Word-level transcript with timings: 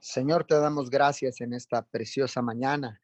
Señor, 0.00 0.44
te 0.44 0.54
damos 0.54 0.90
gracias 0.90 1.40
en 1.40 1.52
esta 1.52 1.82
preciosa 1.82 2.40
mañana. 2.40 3.02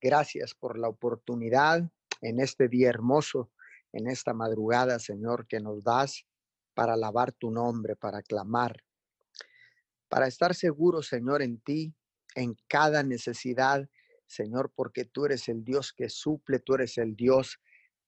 Gracias 0.00 0.54
por 0.54 0.78
la 0.78 0.88
oportunidad 0.88 1.90
en 2.20 2.40
este 2.40 2.68
día 2.68 2.88
hermoso, 2.88 3.50
en 3.92 4.08
esta 4.08 4.32
madrugada, 4.32 5.00
Señor, 5.00 5.48
que 5.48 5.58
nos 5.58 5.82
das 5.82 6.24
para 6.72 6.94
alabar 6.94 7.32
tu 7.32 7.50
nombre, 7.50 7.96
para 7.96 8.22
clamar, 8.22 8.84
para 10.08 10.28
estar 10.28 10.54
seguro, 10.54 11.02
Señor, 11.02 11.42
en 11.42 11.58
ti, 11.60 11.94
en 12.36 12.56
cada 12.68 13.02
necesidad, 13.02 13.88
Señor, 14.26 14.72
porque 14.74 15.04
tú 15.04 15.26
eres 15.26 15.48
el 15.48 15.64
Dios 15.64 15.92
que 15.92 16.08
suple, 16.08 16.60
tú 16.60 16.74
eres 16.74 16.96
el 16.98 17.16
Dios 17.16 17.60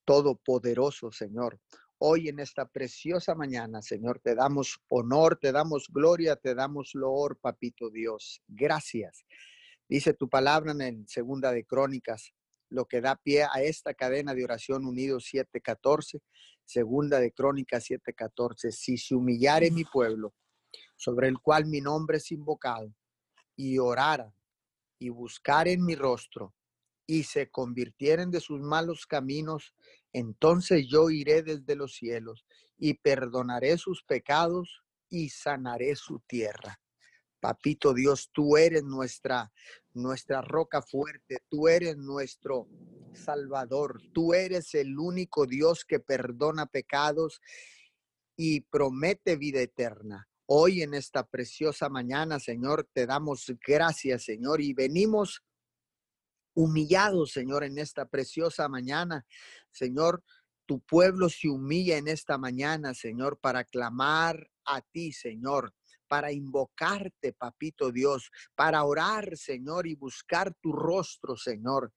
todopoderoso, 0.05 1.11
Señor. 1.11 1.61
Hoy 1.99 2.29
en 2.29 2.41
esta 2.41 2.69
preciosa 2.69 3.35
mañana, 3.35 3.81
Señor, 3.81 4.21
te 4.21 4.35
damos 4.35 4.79
honor, 4.89 5.39
te 5.41 5.51
damos 5.51 5.89
gloria, 5.89 6.37
te 6.37 6.55
damos 6.55 6.95
loor, 6.95 7.39
papito 7.39 7.89
Dios. 7.89 8.43
Gracias. 8.47 9.25
Dice 9.89 10.13
tu 10.13 10.29
palabra 10.29 10.73
en 10.73 11.09
segunda 11.09 11.53
de 11.53 11.65
Crónicas, 11.65 12.35
lo 12.69 12.85
que 12.85 13.01
da 13.01 13.17
pie 13.17 13.45
a 13.45 13.63
esta 13.63 13.95
cadena 13.95 14.35
de 14.35 14.45
oración 14.45 14.85
unidos 14.85 15.25
714, 15.25 16.21
segunda 16.67 17.19
de 17.19 17.33
Crónicas 17.33 17.85
714. 17.85 18.73
Si 18.73 18.99
se 18.99 19.15
humillare 19.15 19.71
mi 19.71 19.85
pueblo, 19.85 20.35
sobre 20.97 21.29
el 21.29 21.39
cual 21.39 21.65
mi 21.65 21.81
nombre 21.81 22.19
es 22.19 22.31
invocado, 22.31 22.95
y 23.57 23.79
orara 23.79 24.35
y 24.99 25.09
buscar 25.09 25.67
en 25.67 25.83
mi 25.83 25.95
rostro, 25.95 26.55
y 27.07 27.23
se 27.23 27.49
convirtieren 27.51 28.31
de 28.31 28.41
sus 28.41 28.61
malos 28.61 29.07
caminos, 29.07 29.75
entonces 30.19 30.87
yo 30.89 31.11
iré 31.11 31.43
desde 31.43 31.77
los 31.77 31.95
cielos 31.95 32.47
y 32.79 32.95
perdonaré 32.95 33.77
sus 33.77 34.03
pecados 34.03 34.83
y 35.11 35.29
sanaré 35.29 35.95
su 35.95 36.21
tierra. 36.21 36.81
Papito 37.39 37.93
Dios, 37.93 38.31
tú 38.33 38.57
eres 38.57 38.83
nuestra 38.83 39.53
nuestra 39.93 40.41
roca 40.41 40.81
fuerte, 40.81 41.43
tú 41.51 41.69
eres 41.69 41.99
nuestro 41.99 42.67
Salvador, 43.13 44.01
tú 44.15 44.33
eres 44.33 44.75
el 44.75 44.99
único 44.99 45.47
Dios 45.47 45.85
que 45.85 46.01
perdona 46.01 46.65
pecados 46.65 47.43
y 48.37 48.63
promete 48.63 49.37
vida 49.37 49.61
eterna. 49.61 50.29
Hoy 50.47 50.81
en 50.81 50.95
esta 50.95 51.27
preciosa 51.27 51.91
mañana, 51.91 52.41
Señor, 52.41 52.89
te 52.91 53.05
damos 53.05 53.53
gracias, 53.67 54.25
Señor, 54.25 54.63
y 54.63 54.73
venimos 54.73 55.43
humillados, 56.57 57.33
Señor, 57.33 57.65
en 57.65 57.79
esta 57.79 58.07
preciosa 58.07 58.69
mañana. 58.69 59.25
Señor, 59.71 60.25
tu 60.65 60.81
pueblo 60.81 61.29
se 61.29 61.49
humilla 61.49 61.99
en 61.99 62.09
esta 62.09 62.39
mañana, 62.39 62.95
Señor, 62.95 63.39
para 63.39 63.63
clamar 63.63 64.51
a 64.65 64.81
ti, 64.81 65.13
Señor, 65.13 65.75
para 66.09 66.33
invocarte, 66.33 67.35
papito 67.35 67.93
Dios, 67.93 68.31
para 68.55 68.83
orar, 68.85 69.37
Señor, 69.37 69.87
y 69.87 69.95
buscar 69.95 70.55
tu 70.61 70.73
rostro, 70.73 71.37
Señor. 71.37 71.93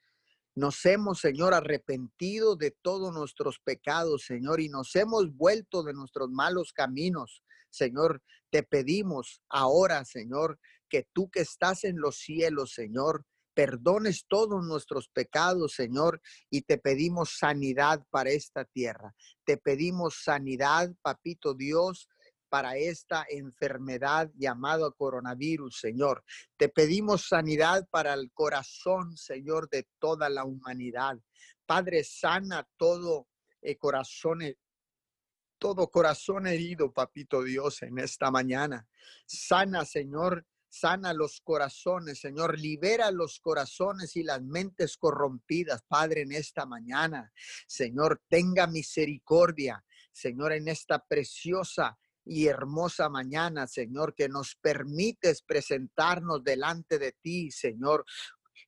Nos 0.55 0.85
hemos, 0.85 1.19
Señor, 1.19 1.53
arrepentido 1.53 2.57
de 2.57 2.71
todos 2.81 3.13
nuestros 3.13 3.59
pecados, 3.59 4.25
Señor, 4.25 4.59
y 4.59 4.67
nos 4.67 4.93
hemos 4.95 5.33
vuelto 5.33 5.83
de 5.83 5.93
nuestros 5.93 6.29
malos 6.29 6.73
caminos. 6.73 7.43
Señor, 7.69 8.21
te 8.49 8.63
pedimos 8.63 9.41
ahora, 9.47 10.03
Señor, 10.03 10.59
que 10.89 11.07
tú 11.13 11.29
que 11.29 11.39
estás 11.39 11.85
en 11.85 11.99
los 11.99 12.17
cielos, 12.17 12.73
Señor, 12.73 13.25
perdones 13.53 14.25
todos 14.27 14.65
nuestros 14.65 15.09
pecados, 15.09 15.73
Señor, 15.73 16.21
y 16.49 16.61
te 16.61 16.77
pedimos 16.77 17.37
sanidad 17.37 18.03
para 18.09 18.29
esta 18.29 18.65
tierra. 18.65 19.13
Te 19.43 19.57
pedimos 19.57 20.21
sanidad, 20.23 20.91
papito 21.01 21.53
Dios, 21.53 22.07
para 22.49 22.77
esta 22.77 23.25
enfermedad 23.29 24.31
llamada 24.35 24.89
coronavirus, 24.91 25.79
Señor. 25.79 26.23
Te 26.57 26.67
pedimos 26.69 27.27
sanidad 27.27 27.87
para 27.89 28.13
el 28.15 28.31
corazón, 28.33 29.15
Señor, 29.15 29.69
de 29.69 29.87
toda 29.99 30.29
la 30.29 30.45
humanidad. 30.45 31.19
Padre, 31.65 32.03
sana 32.03 32.67
todo 32.77 33.27
el 33.61 33.77
corazón 33.77 34.41
todo 35.59 35.89
corazón 35.89 36.47
herido, 36.47 36.91
papito 36.93 37.43
Dios, 37.43 37.81
en 37.83 37.99
esta 37.99 38.31
mañana. 38.31 38.87
Sana, 39.25 39.83
Señor, 39.83 40.45
Sana 40.69 41.13
los 41.13 41.41
corazones, 41.41 42.19
Señor. 42.19 42.57
Libera 42.59 43.11
los 43.11 43.39
corazones 43.39 44.15
y 44.15 44.23
las 44.23 44.41
mentes 44.41 44.97
corrompidas, 44.97 45.83
Padre, 45.87 46.21
en 46.21 46.31
esta 46.31 46.65
mañana. 46.65 47.31
Señor, 47.67 48.21
tenga 48.29 48.67
misericordia, 48.67 49.83
Señor, 50.11 50.53
en 50.53 50.67
esta 50.67 51.03
preciosa 51.03 51.97
y 52.25 52.45
hermosa 52.45 53.09
mañana, 53.09 53.65
Señor, 53.65 54.13
que 54.13 54.29
nos 54.29 54.55
permites 54.55 55.41
presentarnos 55.41 56.43
delante 56.43 56.99
de 56.99 57.13
ti, 57.13 57.49
Señor, 57.49 58.05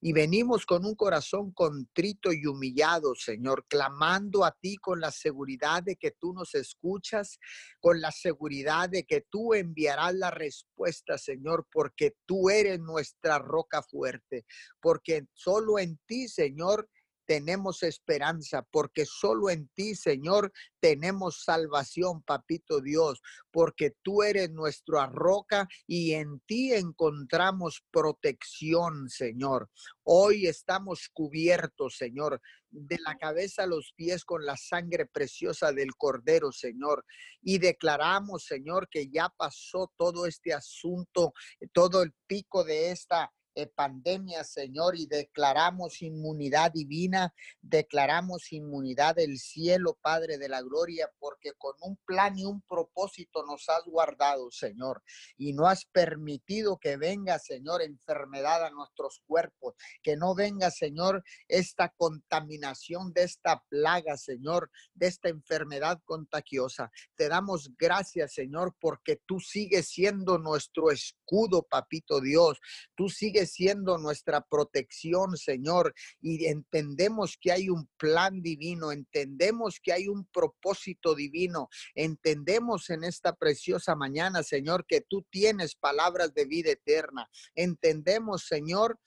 y 0.04 0.14
venimos 0.14 0.66
con 0.66 0.84
un 0.84 0.96
corazón 0.96 1.52
contrito 1.52 2.34
y 2.34 2.48
humillado, 2.48 3.14
Señor, 3.14 3.66
clamando 3.68 4.44
a 4.44 4.52
ti 4.52 4.78
con 4.78 5.00
la 5.00 5.12
seguridad 5.12 5.84
de 5.84 5.96
que 5.96 6.10
tú 6.10 6.34
nos 6.34 6.56
escuchas, 6.56 7.40
con 7.80 8.02
la 8.02 8.12
seguridad 8.12 8.90
de 8.90 9.06
que 9.06 9.22
tú 9.22 9.54
enviarás 9.54 10.16
la 10.16 10.32
respuesta, 10.32 11.20
Señor, 11.20 11.68
porque 11.72 12.16
tú 12.26 12.50
eres 12.50 12.80
nuestra 12.80 13.38
roca 13.38 13.84
fuerte, 13.84 14.46
porque 14.82 15.28
solo 15.34 15.78
en 15.78 16.00
ti, 16.08 16.28
Señor, 16.28 16.90
tenemos 17.26 17.84
esperanza, 17.84 18.66
porque 18.72 19.06
solo 19.06 19.50
en 19.50 19.68
ti, 19.70 19.96
Señor, 19.96 20.52
tenemos 20.80 21.44
salvación, 21.44 22.24
papito 22.24 22.82
Dios, 22.82 23.22
porque 23.52 23.94
tú 24.02 24.24
eres 24.24 24.52
nuestra 24.52 25.08
roca 25.08 25.68
y 25.88 26.14
en 26.14 26.40
ti 26.42 26.74
encontramos 26.74 27.84
protección, 27.92 29.10
Señor. 29.10 29.70
Hoy 30.04 30.48
estamos 30.48 31.10
cubiertos, 31.14 31.98
Señor, 31.98 32.42
de 32.70 32.98
la 33.00 33.18
cabeza 33.18 33.64
a 33.64 33.68
los 33.68 33.94
pies 33.96 34.24
con 34.24 34.46
la 34.46 34.58
sangre 34.58 35.06
preciosa 35.06 35.72
del 35.72 35.96
Cordero, 35.96 36.52
Señor. 36.52 37.06
Y 37.42 37.60
declaramos, 37.60 38.46
Señor, 38.46 38.88
que 38.90 39.10
ya 39.10 39.30
pasó 39.30 39.92
todo 39.98 40.26
este 40.26 40.54
asunto, 40.54 41.34
todo 41.74 42.02
el 42.02 42.14
pico 42.28 42.64
de 42.64 42.92
esta 42.92 43.32
eh, 43.56 43.68
pandemia, 43.68 44.44
Señor, 44.44 44.96
y 44.96 45.08
declaramos 45.08 46.02
inmunidad 46.02 46.72
divina, 46.72 47.34
declaramos 47.62 48.52
inmunidad 48.54 49.16
del 49.16 49.38
cielo, 49.38 49.98
Padre 50.02 50.38
de 50.38 50.48
la 50.48 50.62
Gloria, 50.62 51.12
porque 51.20 51.54
con 51.58 51.76
un 51.82 51.98
plan 52.06 52.38
y 52.38 52.46
un 52.46 52.62
propósito 52.62 53.44
nos 53.46 53.68
has 53.70 53.84
guardado, 53.86 54.52
Señor, 54.52 55.04
y 55.38 55.54
no 55.54 55.68
has 55.68 55.86
permitido 55.86 56.78
que 56.78 56.98
venga, 56.98 57.40
Señor, 57.40 57.82
enfermedad 57.82 58.66
a 58.66 58.70
nuestros 58.70 59.22
cuerpos, 59.28 59.76
que 60.02 60.16
no 60.16 60.34
venga, 60.34 60.72
Señor, 60.72 61.24
esta 61.48 61.90
contaminación 61.90 63.12
de 63.14 63.24
esta 63.24 63.64
plaga, 63.70 64.18
Señor, 64.18 64.72
de 64.94 65.08
esta 65.08 65.30
enfermedad 65.30 66.00
contagiosa. 66.06 66.92
Te 67.16 67.28
damos 67.28 67.72
gracias, 67.78 68.34
Señor, 68.34 68.76
porque 68.80 69.20
tú 69.26 69.40
sigues 69.40 69.90
siendo 69.90 70.38
nuestro 70.38 70.92
escudo, 70.92 71.64
papito 71.64 72.22
Dios. 72.22 72.60
Tú 72.96 73.10
sigues 73.10 73.41
siendo 73.46 73.98
nuestra 73.98 74.42
protección, 74.42 75.38
Señor, 75.38 75.94
y 76.22 76.46
entendemos 76.46 77.38
que 77.40 77.52
hay 77.52 77.70
un 77.70 77.90
plan 77.98 78.42
divino, 78.42 78.92
entendemos 78.92 79.80
que 79.82 79.94
hay 79.94 80.08
un 80.08 80.26
propósito 80.26 81.16
divino, 81.16 81.70
entendemos 81.96 82.90
en 82.90 83.04
esta 83.04 83.34
preciosa 83.34 83.96
mañana, 83.96 84.44
Señor, 84.44 84.86
que 84.88 85.02
tú 85.02 85.26
tienes 85.30 85.76
palabras 85.76 86.34
de 86.34 86.46
vida 86.46 86.72
eterna. 86.72 87.30
Entendemos, 87.56 88.46
Señor, 88.48 89.00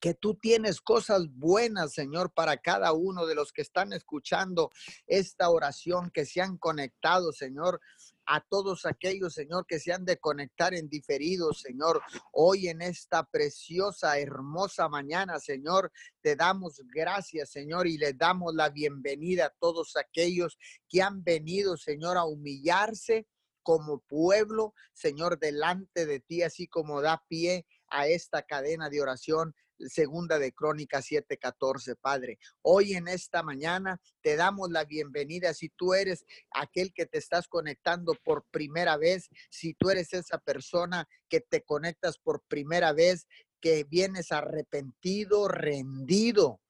que 0.00 0.14
tú 0.14 0.34
tienes 0.34 0.80
cosas 0.80 1.26
buenas, 1.30 1.92
Señor, 1.92 2.32
para 2.32 2.56
cada 2.58 2.92
uno 2.92 3.26
de 3.26 3.34
los 3.34 3.52
que 3.52 3.62
están 3.62 3.92
escuchando 3.92 4.70
esta 5.06 5.50
oración, 5.50 6.10
que 6.12 6.24
se 6.24 6.40
han 6.40 6.56
conectado, 6.56 7.32
Señor 7.32 7.80
a 8.28 8.42
todos 8.42 8.84
aquellos, 8.84 9.32
Señor, 9.32 9.64
que 9.66 9.80
se 9.80 9.92
han 9.92 10.04
de 10.04 10.18
conectar 10.18 10.74
en 10.74 10.88
diferido, 10.88 11.54
Señor. 11.54 12.02
Hoy 12.30 12.68
en 12.68 12.82
esta 12.82 13.24
preciosa, 13.24 14.18
hermosa 14.18 14.88
mañana, 14.88 15.40
Señor, 15.40 15.90
te 16.20 16.36
damos 16.36 16.82
gracias, 16.94 17.50
Señor, 17.50 17.86
y 17.86 17.96
le 17.96 18.12
damos 18.12 18.54
la 18.54 18.68
bienvenida 18.68 19.46
a 19.46 19.54
todos 19.58 19.96
aquellos 19.96 20.58
que 20.90 21.00
han 21.00 21.24
venido, 21.24 21.78
Señor, 21.78 22.18
a 22.18 22.24
humillarse 22.24 23.26
como 23.62 24.00
pueblo, 24.00 24.74
Señor, 24.92 25.38
delante 25.38 26.04
de 26.04 26.20
ti, 26.20 26.42
así 26.42 26.68
como 26.68 27.00
da 27.00 27.24
pie 27.28 27.66
a 27.88 28.08
esta 28.08 28.42
cadena 28.42 28.90
de 28.90 29.00
oración 29.00 29.54
segunda 29.86 30.38
de 30.38 30.52
Crónicas 30.52 31.06
7:14, 31.06 31.96
Padre. 31.96 32.38
Hoy 32.62 32.94
en 32.94 33.08
esta 33.08 33.42
mañana 33.42 34.00
te 34.22 34.36
damos 34.36 34.70
la 34.70 34.84
bienvenida. 34.84 35.54
Si 35.54 35.68
tú 35.70 35.94
eres 35.94 36.24
aquel 36.50 36.92
que 36.92 37.06
te 37.06 37.18
estás 37.18 37.48
conectando 37.48 38.14
por 38.24 38.44
primera 38.50 38.96
vez, 38.96 39.28
si 39.50 39.74
tú 39.74 39.90
eres 39.90 40.12
esa 40.12 40.38
persona 40.38 41.08
que 41.28 41.40
te 41.40 41.62
conectas 41.62 42.18
por 42.18 42.42
primera 42.48 42.92
vez, 42.92 43.26
que 43.60 43.84
vienes 43.84 44.32
arrepentido, 44.32 45.48
rendido, 45.48 46.60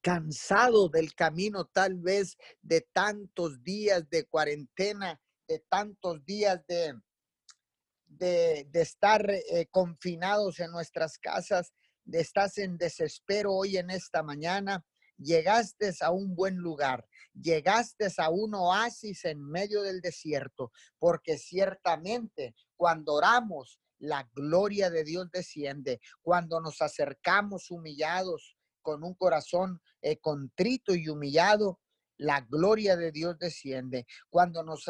cansado 0.00 0.88
del 0.88 1.14
camino 1.14 1.66
tal 1.66 1.96
vez 1.96 2.36
de 2.62 2.80
tantos 2.92 3.62
días 3.62 4.08
de 4.08 4.24
cuarentena, 4.24 5.20
de 5.46 5.58
tantos 5.68 6.24
días 6.24 6.64
de 6.66 6.94
de, 8.18 8.68
estar 8.74 9.28
eh, 9.30 9.66
confinados 9.70 10.60
en 10.60 10.70
nuestras 10.70 11.18
casas, 11.18 11.72
estás 12.12 12.58
en 12.58 12.76
desespero 12.78 13.52
hoy 13.52 13.76
en 13.76 13.90
esta 13.90 14.22
mañana, 14.22 14.84
llegaste 15.18 15.92
a 16.00 16.10
un 16.10 16.34
buen 16.34 16.56
lugar, 16.56 17.06
llegaste 17.34 18.08
a 18.18 18.30
un 18.30 18.54
oasis 18.54 19.24
en 19.24 19.42
medio 19.42 19.82
del 19.82 20.00
desierto, 20.00 20.72
porque 20.98 21.38
ciertamente 21.38 22.54
cuando 22.76 23.14
oramos, 23.14 23.80
la 23.98 24.28
gloria 24.34 24.90
de 24.90 25.04
Dios 25.04 25.30
desciende. 25.32 26.00
Cuando 26.20 26.60
nos 26.60 26.82
acercamos 26.82 27.70
humillados, 27.70 28.56
con 28.82 29.02
un 29.02 29.14
corazón 29.14 29.80
eh, 30.00 30.18
contrito 30.18 30.94
y 30.94 31.08
humillado, 31.08 31.80
la 32.18 32.40
gloria 32.42 32.96
de 32.96 33.10
Dios 33.10 33.36
desciende. 33.38 34.06
Cuando 34.30 34.62
nos, 34.62 34.84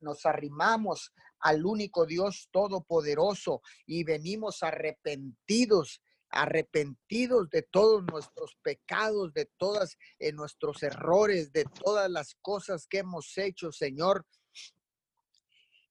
nos 0.00 0.26
arrimamos 0.26 1.14
al 1.40 1.64
único 1.64 2.04
Dios 2.04 2.48
todopoderoso 2.50 3.62
y 3.86 4.04
venimos 4.04 4.62
arrepentidos 4.62 6.02
arrepentidos 6.30 7.48
de 7.50 7.62
todos 7.62 8.04
nuestros 8.04 8.56
pecados, 8.62 9.32
de 9.32 9.46
todos 9.56 9.96
eh, 10.18 10.32
nuestros 10.32 10.82
errores, 10.82 11.52
de 11.52 11.64
todas 11.64 12.10
las 12.10 12.34
cosas 12.36 12.86
que 12.86 12.98
hemos 12.98 13.36
hecho, 13.38 13.72
Señor, 13.72 14.26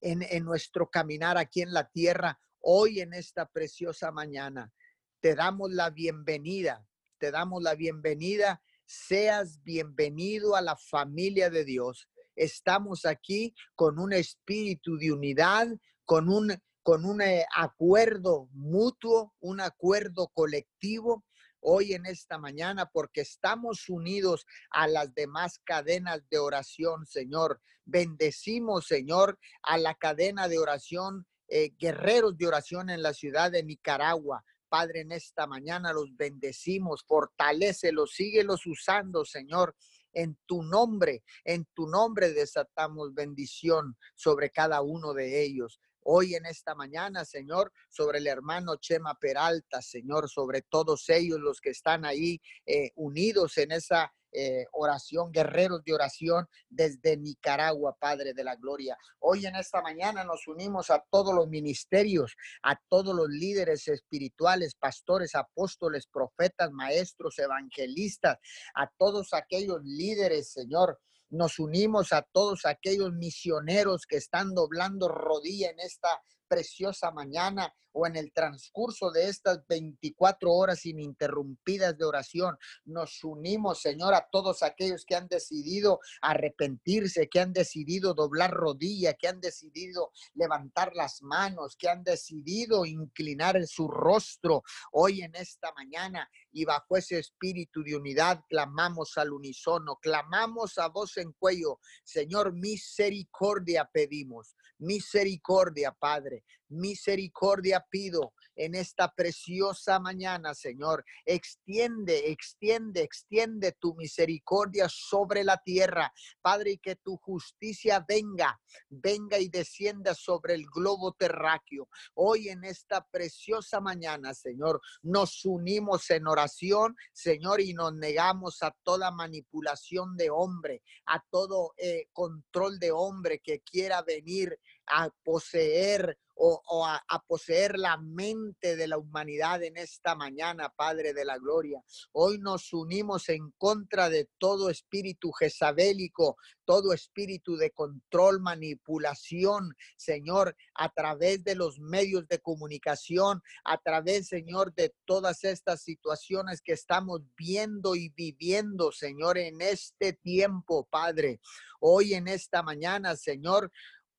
en, 0.01 0.21
en 0.21 0.45
nuestro 0.45 0.89
caminar 0.89 1.37
aquí 1.37 1.61
en 1.61 1.73
la 1.73 1.89
tierra, 1.89 2.39
hoy 2.59 2.99
en 2.99 3.13
esta 3.13 3.47
preciosa 3.47 4.11
mañana. 4.11 4.71
Te 5.19 5.35
damos 5.35 5.71
la 5.71 5.89
bienvenida, 5.89 6.85
te 7.17 7.31
damos 7.31 7.63
la 7.63 7.75
bienvenida. 7.75 8.61
Seas 8.85 9.61
bienvenido 9.63 10.55
a 10.55 10.61
la 10.61 10.77
familia 10.77 11.49
de 11.49 11.65
Dios. 11.65 12.07
Estamos 12.35 13.05
aquí 13.05 13.53
con 13.75 13.99
un 13.99 14.13
espíritu 14.13 14.97
de 14.97 15.11
unidad, 15.11 15.67
con 16.05 16.29
un 16.29 16.57
con 16.87 17.03
un 17.03 17.19
eh, 17.19 17.45
acuerdo 17.53 18.47
mutuo, 18.53 19.35
un 19.41 19.59
acuerdo 19.59 20.29
colectivo 20.29 21.25
hoy 21.59 21.91
en 21.91 22.05
esta 22.05 22.37
mañana 22.37 22.85
porque 22.85 23.19
estamos 23.19 23.89
unidos 23.89 24.45
a 24.69 24.87
las 24.87 25.13
demás 25.13 25.59
cadenas 25.65 26.21
de 26.29 26.39
oración, 26.39 27.05
Señor. 27.05 27.59
Bendecimos, 27.83 28.87
Señor, 28.87 29.37
a 29.63 29.77
la 29.77 29.95
cadena 29.95 30.47
de 30.47 30.59
oración, 30.59 31.27
eh, 31.49 31.71
guerreros 31.77 32.37
de 32.37 32.47
oración 32.47 32.89
en 32.89 33.01
la 33.01 33.13
ciudad 33.13 33.51
de 33.51 33.63
Nicaragua. 33.63 34.45
Padre, 34.69 35.01
en 35.01 35.11
esta 35.11 35.45
mañana 35.45 35.91
los 35.91 36.15
bendecimos, 36.15 37.03
fortalecelos, 37.05 38.13
síguelos 38.13 38.65
usando, 38.65 39.25
Señor. 39.25 39.75
En 40.13 40.39
tu 40.45 40.63
nombre, 40.63 41.21
en 41.43 41.67
tu 41.73 41.85
nombre 41.85 42.31
desatamos 42.31 43.13
bendición 43.13 43.97
sobre 44.15 44.51
cada 44.51 44.81
uno 44.81 45.13
de 45.13 45.43
ellos 45.43 45.81
hoy 46.09 46.35
en 46.35 46.45
esta 46.45 46.73
mañana, 46.73 47.25
Señor, 47.25 47.71
sobre 47.89 48.19
el 48.19 48.27
hermano 48.27 48.77
Chema 48.77 49.15
Peralta, 49.19 49.81
Señor, 49.81 50.29
sobre 50.29 50.61
todos 50.61 51.09
ellos 51.09 51.39
los 51.39 51.59
que 51.59 51.71
están 51.71 52.05
ahí 52.05 52.41
eh, 52.65 52.91
unidos 52.95 53.57
en 53.57 53.73
esa 53.73 54.13
eh, 54.31 54.65
oración, 54.71 55.31
guerreros 55.31 55.83
de 55.83 55.93
oración 55.93 56.47
desde 56.69 57.17
Nicaragua, 57.17 57.97
Padre 57.99 58.33
de 58.33 58.43
la 58.43 58.55
Gloria. 58.55 58.97
Hoy 59.19 59.45
en 59.45 59.55
esta 59.55 59.81
mañana 59.81 60.23
nos 60.23 60.47
unimos 60.47 60.89
a 60.89 61.03
todos 61.09 61.33
los 61.35 61.47
ministerios, 61.47 62.35
a 62.63 62.79
todos 62.87 63.13
los 63.13 63.27
líderes 63.29 63.87
espirituales, 63.87 64.75
pastores, 64.75 65.35
apóstoles, 65.35 66.07
profetas, 66.07 66.71
maestros, 66.71 67.37
evangelistas, 67.39 68.37
a 68.75 68.89
todos 68.97 69.33
aquellos 69.33 69.81
líderes, 69.83 70.51
Señor, 70.51 70.99
nos 71.29 71.59
unimos 71.59 72.13
a 72.13 72.21
todos 72.21 72.65
aquellos 72.65 73.13
misioneros 73.13 74.05
que 74.07 74.17
están 74.17 74.53
doblando 74.53 75.07
rodilla 75.07 75.69
en 75.69 75.79
esta 75.79 76.21
preciosa 76.47 77.11
mañana 77.11 77.73
o 77.97 78.05
en 78.05 78.15
el 78.15 78.31
transcurso 78.31 79.11
de 79.11 79.27
estas 79.27 79.65
24 79.67 80.51
horas 80.51 80.85
ininterrumpidas 80.85 81.97
de 81.97 82.05
oración. 82.05 82.57
Nos 82.85 83.23
unimos, 83.23 83.81
Señor, 83.81 84.13
a 84.13 84.27
todos 84.31 84.61
aquellos 84.61 85.03
que 85.03 85.15
han 85.15 85.27
decidido 85.27 85.99
arrepentirse, 86.21 87.27
que 87.27 87.39
han 87.39 87.53
decidido 87.53 88.13
doblar 88.13 88.51
rodilla, 88.51 89.13
que 89.13 89.27
han 89.27 89.41
decidido 89.41 90.11
levantar 90.35 90.93
las 90.93 91.21
manos, 91.23 91.75
que 91.75 91.89
han 91.89 92.03
decidido 92.03 92.85
inclinar 92.85 93.65
su 93.65 93.87
rostro 93.87 94.63
hoy 94.91 95.21
en 95.21 95.35
esta 95.35 95.73
mañana 95.73 96.29
y 96.51 96.65
bajo 96.65 96.97
ese 96.97 97.19
espíritu 97.19 97.83
de 97.83 97.95
unidad 97.95 98.41
clamamos 98.49 99.17
al 99.17 99.33
unísono, 99.33 99.97
clamamos 100.01 100.77
a 100.77 100.87
voz 100.87 101.17
en 101.17 101.31
cuello, 101.33 101.79
Señor, 102.03 102.53
misericordia 102.53 103.89
pedimos, 103.91 104.55
misericordia, 104.79 105.91
Padre, 105.91 106.43
misericordia 106.69 107.85
pido 107.89 108.33
en 108.57 108.75
esta 108.75 109.13
preciosa 109.13 109.99
mañana, 109.99 110.53
Señor. 110.53 111.05
Extiende, 111.25 112.31
extiende, 112.31 113.01
extiende 113.01 113.71
tu 113.79 113.95
misericordia 113.95 114.87
sobre 114.89 115.43
la 115.43 115.57
tierra, 115.57 116.11
Padre, 116.41 116.71
y 116.71 116.77
que 116.79 116.95
tu 116.95 117.17
justicia 117.17 118.03
venga, 118.07 118.59
venga 118.89 119.39
y 119.39 119.47
descienda 119.47 120.13
sobre 120.13 120.55
el 120.55 120.65
globo 120.65 121.13
terráqueo. 121.13 121.87
Hoy 122.15 122.49
en 122.49 122.63
esta 122.63 123.05
preciosa 123.09 123.79
mañana, 123.79 124.33
Señor, 124.33 124.81
nos 125.03 125.45
unimos 125.45 126.09
en 126.09 126.27
oración, 126.27 126.95
Señor, 127.13 127.61
y 127.61 127.73
nos 127.73 127.93
negamos 127.93 128.63
a 128.63 128.75
toda 128.83 129.11
manipulación 129.11 130.17
de 130.17 130.29
hombre, 130.29 130.81
a 131.05 131.23
todo 131.29 131.73
eh, 131.77 132.07
control 132.11 132.79
de 132.79 132.91
hombre 132.91 133.39
que 133.39 133.61
quiera 133.61 134.01
venir 134.01 134.59
a 134.87 135.09
poseer 135.23 136.17
o, 136.39 136.85
a, 136.85 137.01
poseer 137.27 137.77
la 137.77 137.97
mente 137.97 138.75
de 138.75 138.87
la 138.87 138.97
humanidad 138.97 139.63
en 139.63 139.77
esta 139.77 140.15
mañana, 140.15 140.69
Padre 140.69 141.13
de 141.13 141.25
la 141.25 141.37
Gloria. 141.37 141.81
Hoy 142.11 142.37
nos 142.39 142.73
unimos 142.73 143.29
en 143.29 143.51
contra 143.57 144.09
de 144.09 144.29
todo 144.37 144.69
espíritu 144.69 145.31
jezabélico, 145.31 146.37
todo 146.65 146.93
espíritu 146.93 147.57
de 147.57 147.71
control, 147.71 148.39
manipulación, 148.39 149.73
Señor, 149.97 150.55
a 150.75 150.89
través 150.89 151.43
de 151.43 151.55
los 151.55 151.79
medios 151.79 152.27
de 152.27 152.39
comunicación, 152.39 153.41
a 153.65 153.77
través, 153.77 154.27
Señor, 154.27 154.73
de 154.75 154.93
todas 155.05 155.43
estas 155.43 155.81
situaciones 155.81 156.61
que 156.61 156.73
estamos 156.73 157.21
viendo 157.35 157.95
y 157.95 158.09
viviendo, 158.09 158.91
Señor, 158.91 159.37
en 159.37 159.61
este 159.61 160.13
tiempo, 160.13 160.87
Padre. 160.89 161.39
Hoy 161.79 162.15
en 162.15 162.27
esta 162.27 162.63
mañana, 162.63 163.15
Señor, 163.15 163.71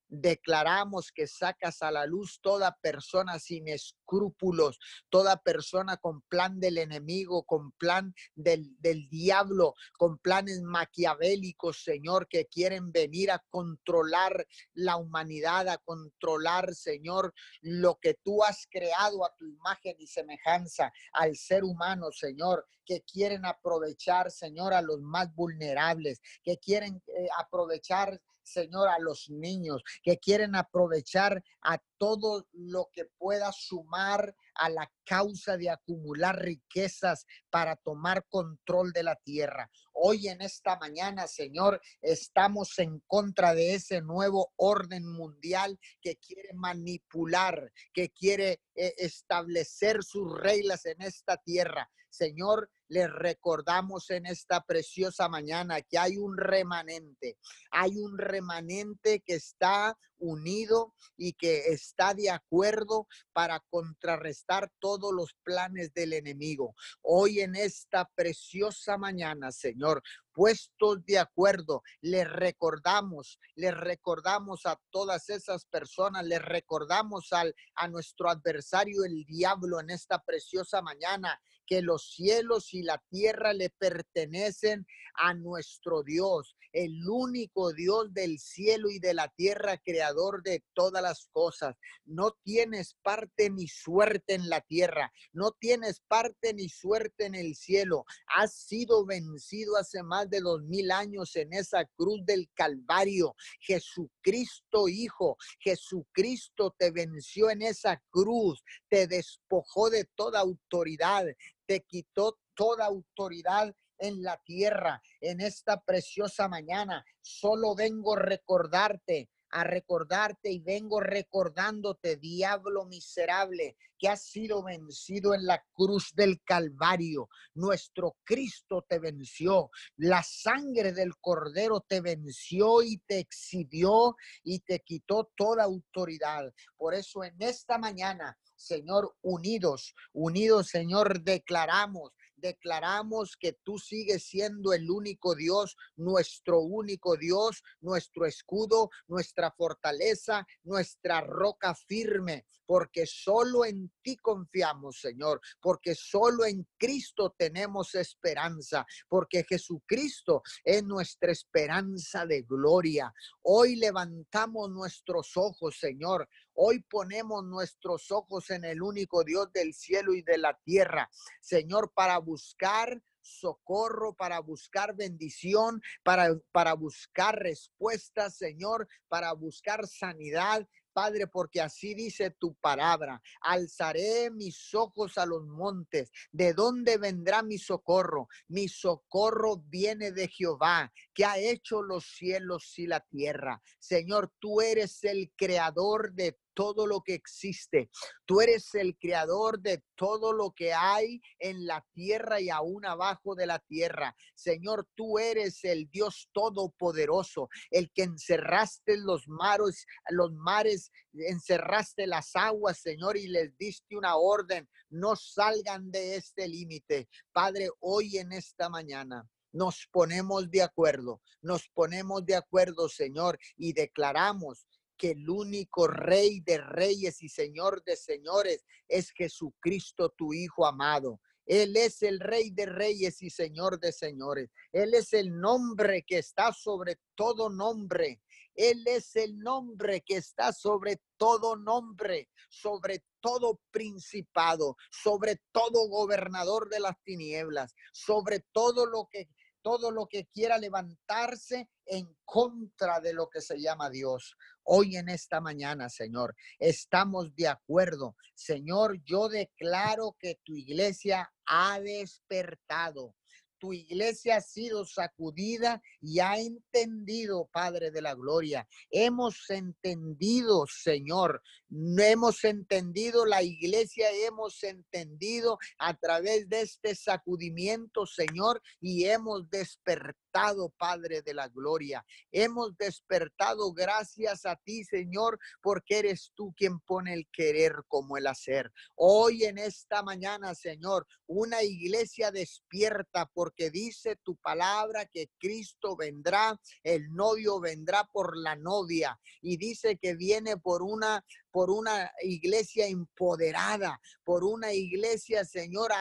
declaramos 0.09 1.13
que 1.13 1.27
sacas 1.27 1.83
a 1.83 1.91
la 1.91 2.07
luz 2.07 2.41
toda 2.41 2.77
persona 2.81 3.39
sin 3.39 3.69
escrúpulos, 3.69 4.79
toda 5.09 5.37
persona 5.37 5.97
con 5.97 6.23
plan 6.23 6.61
del 6.61 6.79
enemigo, 6.79 7.45
con 7.45 7.73
plan 7.73 8.15
del, 8.35 8.75
del, 8.81 9.09
diablo, 9.09 9.75
con 9.97 10.19
planes 10.19 10.63
maquiavélicos, 10.63 11.83
Señor, 11.83 12.29
que 12.29 12.47
quieren 12.47 12.91
venir 12.91 13.31
a 13.31 13.43
controlar 13.51 14.47
la 14.75 14.97
humanidad, 14.97 15.69
a 15.69 15.79
controlar, 15.79 16.75
Señor, 16.75 17.35
lo 17.61 17.99
que 18.01 18.15
tú 18.15 18.43
has 18.43 18.67
creado 18.71 19.25
a 19.25 19.35
tu 19.37 19.47
imagen 19.47 19.95
y 19.99 20.07
semejanza 20.07 20.93
al 21.13 21.37
ser 21.37 21.65
humano, 21.65 22.11
Señor, 22.13 22.67
que 22.85 23.03
quieren 23.03 23.45
aprovechar, 23.45 24.31
Señor, 24.31 24.73
a 24.73 24.81
los 24.81 25.01
más 25.01 25.35
vulnerables, 25.35 26.21
que 26.43 26.57
quieren 26.57 27.03
eh, 27.09 27.29
aprovechar, 27.39 28.21
Señor, 28.49 28.89
a 28.89 28.99
los 28.99 29.29
niños 29.31 29.83
que 30.03 30.19
quieren 30.19 30.55
aprovechar 30.55 31.43
a 31.63 31.79
todo 31.99 32.47
lo 32.53 32.89
que 32.93 33.05
pueda 33.19 33.53
sumar 33.53 34.35
a 34.55 34.69
la 34.71 34.91
causa 35.05 35.57
de 35.57 35.71
acumular 35.71 36.41
riquezas 36.41 37.27
para 37.51 37.77
tomar 37.77 38.27
control 38.29 38.93
de 38.93 39.03
la 39.03 39.17
tierra. 39.17 39.71
Hoy 39.93 40.29
en 40.29 40.43
esta 40.43 40.77
mañana, 40.77 41.27
Señor, 41.27 41.81
estamos 42.01 42.79
en 42.79 43.01
contra 43.07 43.55
de 43.55 43.75
ese 43.75 44.01
nuevo 44.01 44.53
orden 44.57 45.07
mundial 45.07 45.79
que 46.01 46.17
quiere 46.17 46.53
manipular, 46.55 47.73
que 47.93 48.11
quiere 48.11 48.61
eh, 48.75 48.95
establecer 48.99 50.03
sus 50.03 50.39
reglas 50.39 50.87
en 50.87 51.03
esta 51.03 51.37
tierra. 51.37 51.91
Señor, 52.11 52.71
les 52.89 53.11
recordamos 53.11 54.11
en 54.11 54.27
esta 54.27 54.63
preciosa 54.63 55.29
mañana 55.29 55.81
que 55.83 55.99
hay 55.99 56.17
un 56.17 56.37
remanente, 56.37 57.39
hay 57.71 57.97
un 57.97 58.19
remanente 58.19 59.21
que 59.21 59.35
está 59.35 59.97
unido 60.19 60.95
y 61.17 61.33
que 61.35 61.69
está 61.69 62.15
de 62.15 62.31
acuerdo 62.31 63.07
para 63.33 63.61
contrarrestar 63.71 64.71
todos 64.81 65.13
los 65.15 65.35
planes 65.45 65.93
del 65.95 66.13
enemigo. 66.13 66.75
Hoy 67.03 67.41
en 67.41 67.55
esta 67.55 68.09
preciosa 68.15 68.99
mañana, 68.99 69.53
Señor, 69.53 70.03
puestos 70.33 71.05
de 71.05 71.19
acuerdo, 71.19 71.83
les 72.01 72.29
recordamos, 72.29 73.39
les 73.55 73.77
recordamos 73.77 74.67
a 74.67 74.81
todas 74.91 75.29
esas 75.31 75.65
personas, 75.67 76.25
les 76.25 76.43
recordamos 76.43 77.33
al, 77.33 77.55
a 77.75 77.89
nuestro 77.89 78.29
adversario, 78.29 79.05
el 79.05 79.25
diablo, 79.25 79.81
en 79.81 79.91
esta 79.91 80.23
preciosa 80.23 80.83
mañana 80.83 81.41
que 81.69 81.83
los 81.83 82.11
cielos 82.15 82.73
y 82.73 82.83
la 82.83 83.03
tierra 83.11 83.53
le 83.53 83.69
pertenecen 83.71 84.87
a 85.15 85.35
nuestro 85.35 86.03
Dios, 86.03 86.57
el 86.73 87.07
único 87.09 87.73
Dios 87.73 88.13
del 88.15 88.39
cielo 88.39 88.91
y 88.91 88.99
de 88.99 89.15
la 89.15 89.29
tierra, 89.29 89.79
creador 89.79 90.43
de 90.43 90.65
todas 90.75 91.03
las 91.03 91.29
cosas. 91.33 91.77
No 92.05 92.37
tienes 92.43 92.97
parte 93.03 93.51
ni 93.51 93.69
suerte 93.69 94.35
en 94.35 94.49
la 94.49 94.61
tierra, 94.61 95.13
no 95.33 95.53
tienes 95.53 96.01
parte 96.09 96.55
ni 96.55 96.69
suerte 96.69 97.27
en 97.27 97.35
el 97.35 97.55
cielo. 97.55 98.05
Has 98.35 98.55
sido 98.55 99.05
vencido 99.05 99.77
hace 99.77 100.03
más 100.03 100.31
de 100.31 100.41
dos 100.41 100.63
mil 100.63 100.91
años 100.91 101.37
en 101.37 101.53
esa 101.53 101.85
cruz 101.97 102.25
del 102.25 102.49
Calvario. 102.55 103.35
Jesucristo 103.61 104.89
Hijo, 104.89 105.37
Jesucristo 105.61 106.75
te 106.79 106.91
venció 106.91 107.51
en 107.51 107.63
esa 107.63 108.03
cruz, 108.11 108.63
te 108.89 109.07
despojó 109.07 109.91
de 109.91 110.05
toda 110.15 110.41
autoridad, 110.41 111.27
te 111.69 111.83
quitó 111.83 112.39
toda 112.55 112.87
autoridad 112.87 113.73
en 113.99 114.23
la 114.23 114.39
tierra 114.39 115.03
en 115.21 115.41
esta 115.41 115.81
preciosa 115.83 116.49
mañana. 116.49 117.05
Solo 117.21 117.75
vengo 117.75 118.15
a 118.17 118.21
recordarte, 118.21 119.29
a 119.51 119.65
recordarte 119.65 120.51
y 120.51 120.61
vengo 120.61 121.01
recordándote, 121.01 122.17
diablo 122.17 122.85
miserable, 122.87 123.77
que 123.99 124.09
has 124.09 124.23
sido 124.23 124.63
vencido 124.63 125.35
en 125.35 125.47
la 125.47 125.65
cruz 125.73 126.13
del 126.15 126.41
Calvario. 126.45 127.29
Nuestro 127.55 128.17
Cristo 128.25 128.85
te 128.89 128.99
venció. 128.99 129.71
La 129.97 130.23
sangre 130.23 130.93
del 130.93 131.17
Cordero 131.17 131.81
te 131.81 132.01
venció 132.01 132.83
y 132.83 132.99
te 133.07 133.19
exhibió 133.19 134.17
y 134.43 134.61
te 134.61 134.81
quitó 134.81 135.31
toda 135.37 135.65
autoridad. 135.65 136.53
Por 136.77 136.95
eso 136.95 137.25
en 137.25 137.35
esta 137.41 137.79
mañana 137.79 138.39
Señor, 138.59 139.15
unidos, 139.23 139.95
unidos, 140.13 140.69
Señor, 140.69 141.23
declaramos 141.23 142.13
declaramos 142.41 143.37
que 143.37 143.53
tú 143.63 143.79
sigues 143.79 144.25
siendo 144.25 144.73
el 144.73 144.91
único 144.91 145.35
Dios, 145.35 145.77
nuestro 145.97 146.61
único 146.61 147.17
Dios, 147.17 147.63
nuestro 147.81 148.27
escudo, 148.27 148.91
nuestra 149.07 149.51
fortaleza, 149.51 150.47
nuestra 150.63 151.21
roca 151.21 151.75
firme, 151.75 152.47
porque 152.67 153.07
solo 153.07 153.65
en 153.65 153.91
ti 154.03 154.17
confiamos, 154.17 155.01
Señor, 155.01 155.41
porque 155.61 155.95
solo 155.95 156.45
en 156.45 156.67
Cristo 156.77 157.35
tenemos 157.37 157.95
esperanza, 157.95 158.87
porque 159.09 159.45
Jesucristo 159.45 160.43
es 160.65 160.85
nuestra 160.85 161.33
esperanza 161.33 162.27
de 162.27 162.43
gloria. 162.43 163.13
Hoy 163.43 163.77
levantamos 163.77 164.71
nuestros 164.71 165.37
ojos, 165.37 165.79
Señor. 165.79 166.29
Hoy 166.61 166.81
ponemos 166.81 167.45
nuestros 167.45 168.11
ojos 168.11 168.51
en 168.51 168.65
el 168.65 168.83
único 168.83 169.23
Dios 169.23 169.53
del 169.53 169.73
cielo 169.73 170.13
y 170.13 170.23
de 170.23 170.39
la 170.39 170.59
tierra, 170.65 171.09
Señor, 171.41 171.93
para 171.95 172.19
buscar 172.19 173.01
socorro, 173.23 174.17
para 174.17 174.41
buscar 174.41 174.97
bendición, 174.97 175.81
para, 176.03 176.37
para 176.51 176.75
buscar 176.75 177.39
respuestas, 177.39 178.39
Señor, 178.39 178.89
para 179.07 179.33
buscar 179.35 179.87
sanidad, 179.87 180.67
Padre, 180.93 181.29
porque 181.29 181.61
así 181.61 181.95
dice 181.95 182.33
tu 182.41 182.57
palabra. 182.57 183.23
Alzaré 183.41 184.33
mis 184.33 184.75
ojos 184.75 185.17
a 185.17 185.27
los 185.27 185.47
montes. 185.47 186.11
¿De 186.33 186.55
dónde 186.55 186.99
vendrá 186.99 187.45
mi 187.45 187.57
socorro? 187.57 188.27
Mi 188.49 188.67
socorro 188.67 189.59
viene 189.69 190.11
de 190.11 190.27
Jehová, 190.27 190.93
que 191.19 191.25
ha 191.25 191.37
hecho 191.37 191.83
los 191.83 192.05
cielos 192.05 192.79
y 192.79 192.87
la 192.87 193.01
tierra. 193.01 193.61
Señor, 193.81 194.33
tú 194.39 194.61
eres 194.61 195.03
el 195.03 195.33
creador 195.37 196.13
de 196.13 196.39
todo 196.55 196.87
lo 196.87 197.01
que 197.01 197.15
existe. 197.15 197.91
Tú 198.25 198.41
eres 198.41 198.73
el 198.77 198.97
creador 198.97 199.59
de 199.59 199.83
todo 199.97 200.33
lo 200.33 200.53
que 200.53 200.73
hay 200.73 201.21
en 201.41 201.67
la 201.67 201.85
tierra 201.93 202.41
y 202.41 202.51
aún 202.51 202.87
abajo 202.87 203.35
de 203.35 203.47
la 203.47 203.59
tierra. 203.59 204.15
Señor, 204.37 204.87
tú 204.95 205.19
eres 205.19 205.65
el 205.65 205.91
Dios 205.91 206.29
todopoderoso, 206.33 207.49
el 207.73 207.91
que 207.91 208.05
encerraste 208.05 208.97
los 208.99 209.27
mares, 209.27 209.87
los 210.11 210.31
mares, 210.33 210.93
encerraste 211.15 212.07
las 212.07 212.37
aguas, 212.37 212.79
Señor, 212.79 213.17
y 213.17 213.27
les 213.27 213.59
diste 213.59 213.97
una 213.97 214.15
orden, 214.15 214.69
no 214.89 215.17
salgan 215.17 215.91
de 215.91 216.15
este 216.15 216.47
límite. 216.47 217.09
Padre, 217.33 217.71
hoy 217.81 218.19
en 218.19 218.31
esta 218.31 218.69
mañana 218.69 219.29
nos 219.53 219.89
ponemos 219.91 220.51
de 220.51 220.63
acuerdo, 220.63 221.21
nos 221.41 221.69
ponemos 221.69 222.25
de 222.25 222.37
acuerdo, 222.37 222.89
Señor, 222.89 223.39
y 223.57 223.73
declaramos 223.73 224.67
que 224.97 225.13
el 225.13 225.31
único 225.31 225.87
rey 225.87 226.41
de 226.41 226.59
reyes 226.59 227.23
y 227.23 227.29
señor 227.29 227.83
de 227.85 227.97
señores 227.97 228.65
es 228.89 229.11
Jesucristo, 229.13 230.11
tu 230.11 230.35
Hijo 230.35 230.67
amado. 230.67 231.21
Él 231.47 231.77
es 231.79 232.03
el 232.03 232.21
rey 232.21 232.51
de 232.51 232.67
reyes 232.67 233.23
y 233.23 233.31
señor 233.31 233.81
de 233.81 233.91
señores. 233.93 234.51
Él 234.71 234.93
es 234.93 235.15
el 235.15 235.41
nombre 235.41 236.05
que 236.07 236.19
está 236.19 236.53
sobre 236.53 236.99
todo 237.15 237.49
nombre. 237.49 238.21
Él 238.55 238.83
es 238.87 239.17
el 239.17 239.39
nombre 239.39 240.03
que 240.03 240.17
está 240.17 240.53
sobre 240.53 241.01
todo 241.17 241.57
nombre, 241.57 242.29
sobre 242.51 243.03
todo 243.21 243.61
principado, 243.71 244.77
sobre 244.91 245.41
todo 245.53 245.89
gobernador 245.89 246.69
de 246.69 246.81
las 246.81 247.01
tinieblas, 247.03 247.75
sobre 247.93 248.45
todo 248.53 248.85
lo 248.85 249.09
que 249.11 249.29
todo 249.63 249.91
lo 249.91 250.07
que 250.07 250.27
quiera 250.27 250.59
levantarse 250.59 251.69
en 251.87 252.17
contra 252.25 253.01
de 253.01 253.13
lo 253.13 253.29
que 253.29 253.41
se 253.41 253.61
llama 253.61 253.91
Dios. 253.91 254.37
Hoy 254.63 254.97
en 254.97 255.09
esta 255.09 255.41
mañana, 255.41 255.89
Señor, 255.89 256.35
estamos 256.59 257.35
de 257.35 257.49
acuerdo. 257.49 258.17
Señor, 258.35 259.03
yo 259.05 259.29
declaro 259.29 260.17
que 260.19 260.39
tu 260.45 260.55
iglesia 260.55 261.33
ha 261.47 261.81
despertado 261.81 263.15
tu 263.59 263.73
iglesia 263.73 264.37
ha 264.37 264.41
sido 264.41 264.85
sacudida 264.85 265.83
y 266.01 266.21
ha 266.21 266.39
entendido, 266.39 267.49
Padre 267.53 267.91
de 267.91 268.03
la 268.03 268.15
Gloria. 268.15 268.67
Hemos 268.91 269.51
entendido, 269.51 270.67
Señor. 270.67 271.43
Hemos 271.71 272.45
entendido 272.45 273.27
la 273.27 273.43
iglesia, 273.43 274.09
hemos 274.27 274.63
entendido 274.63 275.59
a 275.79 275.95
través 275.95 276.49
de 276.49 276.63
este 276.63 276.95
sacudimiento, 276.95 278.07
Señor, 278.07 278.63
y 278.81 279.05
hemos 279.05 279.51
despertado 279.51 280.28
Padre 280.77 281.23
de 281.23 281.35
la 281.35 281.49
Gloria. 281.49 282.05
Hemos 282.31 282.77
despertado 282.77 283.73
gracias 283.73 284.47
a 284.47 284.57
ti, 284.57 284.85
Señor, 284.85 285.39
porque 285.61 285.99
eres 285.99 286.33
tú 286.35 286.55
quien 286.57 286.81
pone 286.81 287.15
el 287.15 287.27
querer 287.33 287.73
como 287.89 288.17
el 288.17 288.27
hacer. 288.27 288.71
Hoy 288.95 289.45
en 289.45 289.59
esta 289.59 290.03
mañana, 290.03 290.55
Señor, 290.55 291.07
una 291.27 291.63
iglesia 291.63 292.31
despierta 292.31 293.27
porque 293.35 293.71
dice 293.71 294.17
tu 294.23 294.37
palabra 294.37 295.07
que 295.07 295.31
Cristo 295.39 295.97
vendrá, 295.97 296.59
el 296.83 297.13
novio 297.13 297.61
vendrá 297.61 298.05
por 298.13 298.37
la 298.37 298.55
novia 298.55 299.19
y 299.41 299.57
dice 299.57 299.99
que 299.99 300.15
viene 300.15 300.57
por 300.57 300.83
una 300.83 301.25
por 301.51 301.71
una 301.71 302.11
iglesia 302.23 302.87
empoderada, 302.87 304.01
por 304.23 304.45
una 304.45 304.73
iglesia, 304.75 305.45
Señor, 305.45 305.93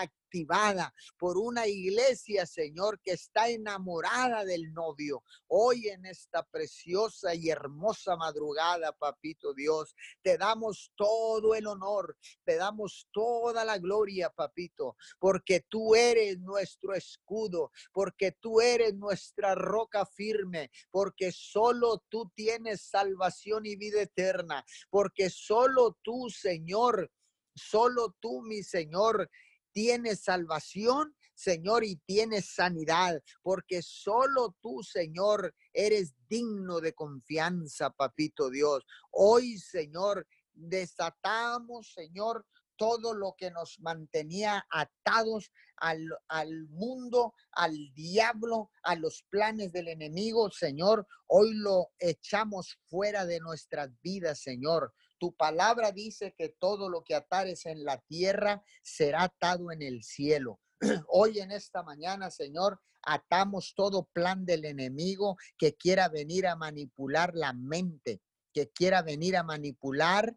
por 1.18 1.38
una 1.38 1.68
iglesia, 1.68 2.46
Señor, 2.46 3.00
que 3.02 3.12
está 3.12 3.50
enamorada 3.50 4.44
del 4.46 4.74
novio. 4.74 5.24
Hoy 5.48 5.88
en 5.88 6.06
esta 6.06 6.44
preciosa 6.44 7.34
y 7.34 7.50
hermosa 7.50 8.16
madrugada, 8.16 8.92
papito 8.92 9.54
Dios, 9.54 9.96
te 10.22 10.38
damos 10.38 10.92
todo 10.96 11.56
el 11.56 11.68
honor, 11.68 12.18
te 12.44 12.56
damos 12.56 13.08
toda 13.12 13.64
la 13.64 13.78
gloria, 13.78 14.30
papito, 14.30 14.96
porque 15.20 15.62
tú 15.68 15.96
eres 15.96 16.40
nuestro 16.40 16.94
escudo, 16.94 17.72
porque 17.94 18.34
tú 18.34 18.60
eres 18.62 18.94
nuestra 18.96 19.56
roca 19.56 20.06
firme, 20.06 20.70
porque 20.92 21.32
solo 21.32 22.04
tú 22.10 22.32
tienes 22.36 22.82
salvación 22.82 23.66
y 23.66 23.76
vida 23.76 24.02
eterna, 24.02 24.64
porque 24.90 25.30
solo 25.30 25.98
tú, 26.04 26.30
Señor, 26.30 27.12
Solo 27.58 28.16
tú, 28.20 28.44
mi 28.44 28.62
Señor, 28.62 29.30
tienes 29.78 30.22
salvación, 30.22 31.16
Señor, 31.36 31.84
y 31.84 31.98
tienes 31.98 32.50
sanidad, 32.56 33.22
porque 33.44 33.84
solo 33.84 34.58
tú, 34.60 34.82
Señor, 34.82 35.54
eres 35.72 36.16
digno 36.28 36.80
de 36.80 36.94
confianza, 36.94 37.92
papito 37.92 38.50
Dios. 38.50 38.84
Hoy, 39.12 39.60
Señor, 39.60 40.28
desatamos, 40.52 41.94
Señor, 41.94 42.44
todo 42.76 43.14
lo 43.14 43.36
que 43.38 43.52
nos 43.52 43.80
mantenía 43.80 44.66
atados 44.72 45.52
al, 45.76 46.10
al, 46.28 46.68
mundo, 46.70 47.36
al 47.52 47.76
diablo, 47.94 48.72
a 48.82 48.96
los 48.96 49.24
planes 49.30 49.72
del 49.74 49.90
enemigo, 49.90 50.50
Señor. 50.50 51.06
Hoy 51.28 51.54
lo 51.54 51.92
echamos 52.00 52.80
fuera 52.88 53.28
de 53.28 53.40
nuestras 53.42 53.92
vidas, 54.02 54.40
Señor. 54.40 54.92
Tu 55.20 55.36
palabra 55.36 55.92
dice 55.92 56.34
que 56.38 56.50
todo 56.50 56.90
lo 56.90 57.04
que 57.04 57.16
atares 57.16 57.66
en 57.66 57.84
la 57.84 58.00
tierra 58.02 58.64
será 58.84 59.24
atado 59.24 59.72
en 59.72 59.82
el 59.82 60.04
cielo. 60.04 60.60
Hoy 61.10 61.40
en 61.40 61.52
esta 61.52 61.84
mañana, 61.84 62.30
Señor, 62.30 62.80
atamos 63.02 63.74
todo 63.76 64.10
plan 64.14 64.46
del 64.46 64.66
enemigo 64.66 65.38
que 65.58 65.76
quiera 65.76 66.10
venir 66.10 66.46
a 66.48 66.56
manipular 66.56 67.34
la 67.34 67.54
mente, 67.54 68.22
que 68.54 68.70
quiera 68.70 69.02
venir 69.02 69.38
a 69.38 69.44
manipular 69.44 70.36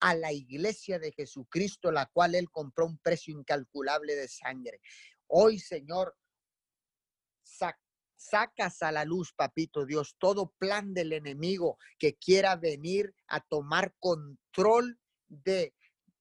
a 0.00 0.14
la 0.14 0.32
iglesia 0.32 0.98
de 0.98 1.12
Jesucristo, 1.12 1.92
la 1.92 2.06
cual 2.06 2.34
Él 2.34 2.50
compró 2.50 2.86
un 2.86 2.98
precio 2.98 3.38
incalculable 3.38 4.16
de 4.16 4.28
sangre. 4.28 4.80
Hoy, 5.26 5.58
Señor, 5.58 6.16
sacas 8.20 8.82
a 8.82 8.92
la 8.92 9.04
luz, 9.04 9.32
papito 9.32 9.86
Dios, 9.86 10.16
todo 10.18 10.52
plan 10.58 10.92
del 10.92 11.12
enemigo 11.12 11.78
que 11.98 12.16
quiera 12.16 12.56
venir 12.56 13.14
a 13.28 13.40
tomar 13.40 13.94
control 13.98 14.98
de 15.28 15.74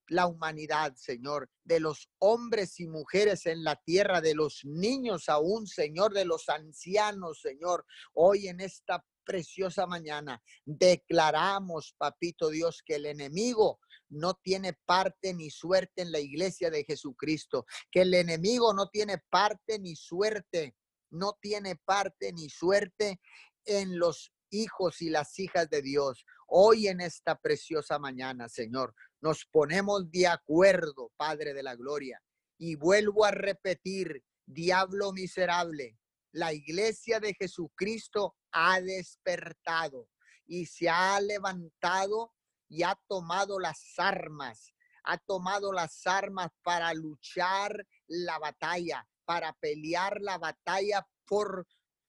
la 0.08 0.26
humanidad, 0.26 0.96
Señor, 0.96 1.50
de 1.64 1.80
los 1.80 2.10
hombres 2.20 2.80
y 2.80 2.88
mujeres 2.88 3.46
en 3.46 3.64
la 3.64 3.76
tierra, 3.76 4.22
de 4.22 4.34
los 4.34 4.62
niños 4.64 5.30
aún, 5.30 5.68
Señor, 5.68 6.14
de 6.14 6.26
los 6.26 6.50
ancianos, 6.50 7.42
Señor. 7.42 7.86
Hoy 8.14 8.48
en 8.48 8.60
esta 8.60 9.06
preciosa 9.24 9.86
mañana 9.86 10.42
declaramos, 10.66 11.94
papito 11.98 12.50
Dios, 12.50 12.82
que 12.84 12.96
el 12.96 13.06
enemigo 13.06 13.80
no 14.10 14.34
tiene 14.34 14.74
parte 14.86 15.34
ni 15.36 15.52
suerte 15.52 16.02
en 16.02 16.12
la 16.12 16.20
iglesia 16.20 16.72
de 16.72 16.84
Jesucristo, 16.84 17.66
que 17.92 18.02
el 18.02 18.14
enemigo 18.16 18.74
no 18.74 18.90
tiene 18.90 19.20
parte 19.30 19.78
ni 19.78 19.96
suerte, 19.96 20.76
no 21.10 21.38
tiene 21.42 21.76
parte 21.76 22.34
ni 22.34 22.50
suerte 22.50 23.20
en 23.66 24.00
los 24.00 24.32
hijos 24.50 25.02
y 25.02 25.10
las 25.10 25.38
hijas 25.40 25.70
de 25.70 25.82
Dios. 25.82 26.26
Hoy 26.48 26.88
en 26.88 27.02
esta 27.02 27.36
preciosa 27.36 28.00
mañana, 28.00 28.50
Señor, 28.50 28.96
nos 29.22 29.46
ponemos 29.46 30.10
de 30.12 30.28
acuerdo, 30.28 31.12
Padre 31.18 31.54
de 31.54 31.64
la 31.64 31.76
Gloria. 31.76 32.22
Y 32.58 32.76
vuelvo 32.76 33.26
a 33.26 33.32
repetir, 33.32 34.24
diablo 34.46 35.14
miserable, 35.14 35.98
la 36.32 36.54
iglesia 36.54 37.20
de 37.20 37.34
Jesucristo 37.34 38.36
ha 38.52 38.82
despertado 38.82 40.10
y 40.46 40.66
se 40.66 40.90
ha 40.90 41.20
levantado 41.22 42.34
y 42.68 42.84
ha 42.84 43.00
tomado 43.08 43.60
las 43.60 43.94
armas, 43.98 44.74
ha 45.04 45.18
tomado 45.18 45.72
las 45.74 46.06
armas 46.06 46.50
para 46.64 46.94
luchar 46.94 47.86
la 48.08 48.38
batalla, 48.40 49.08
para 49.30 49.54
pelear 49.62 50.22
la 50.22 50.40
batalla 50.40 51.08
por 51.28 51.68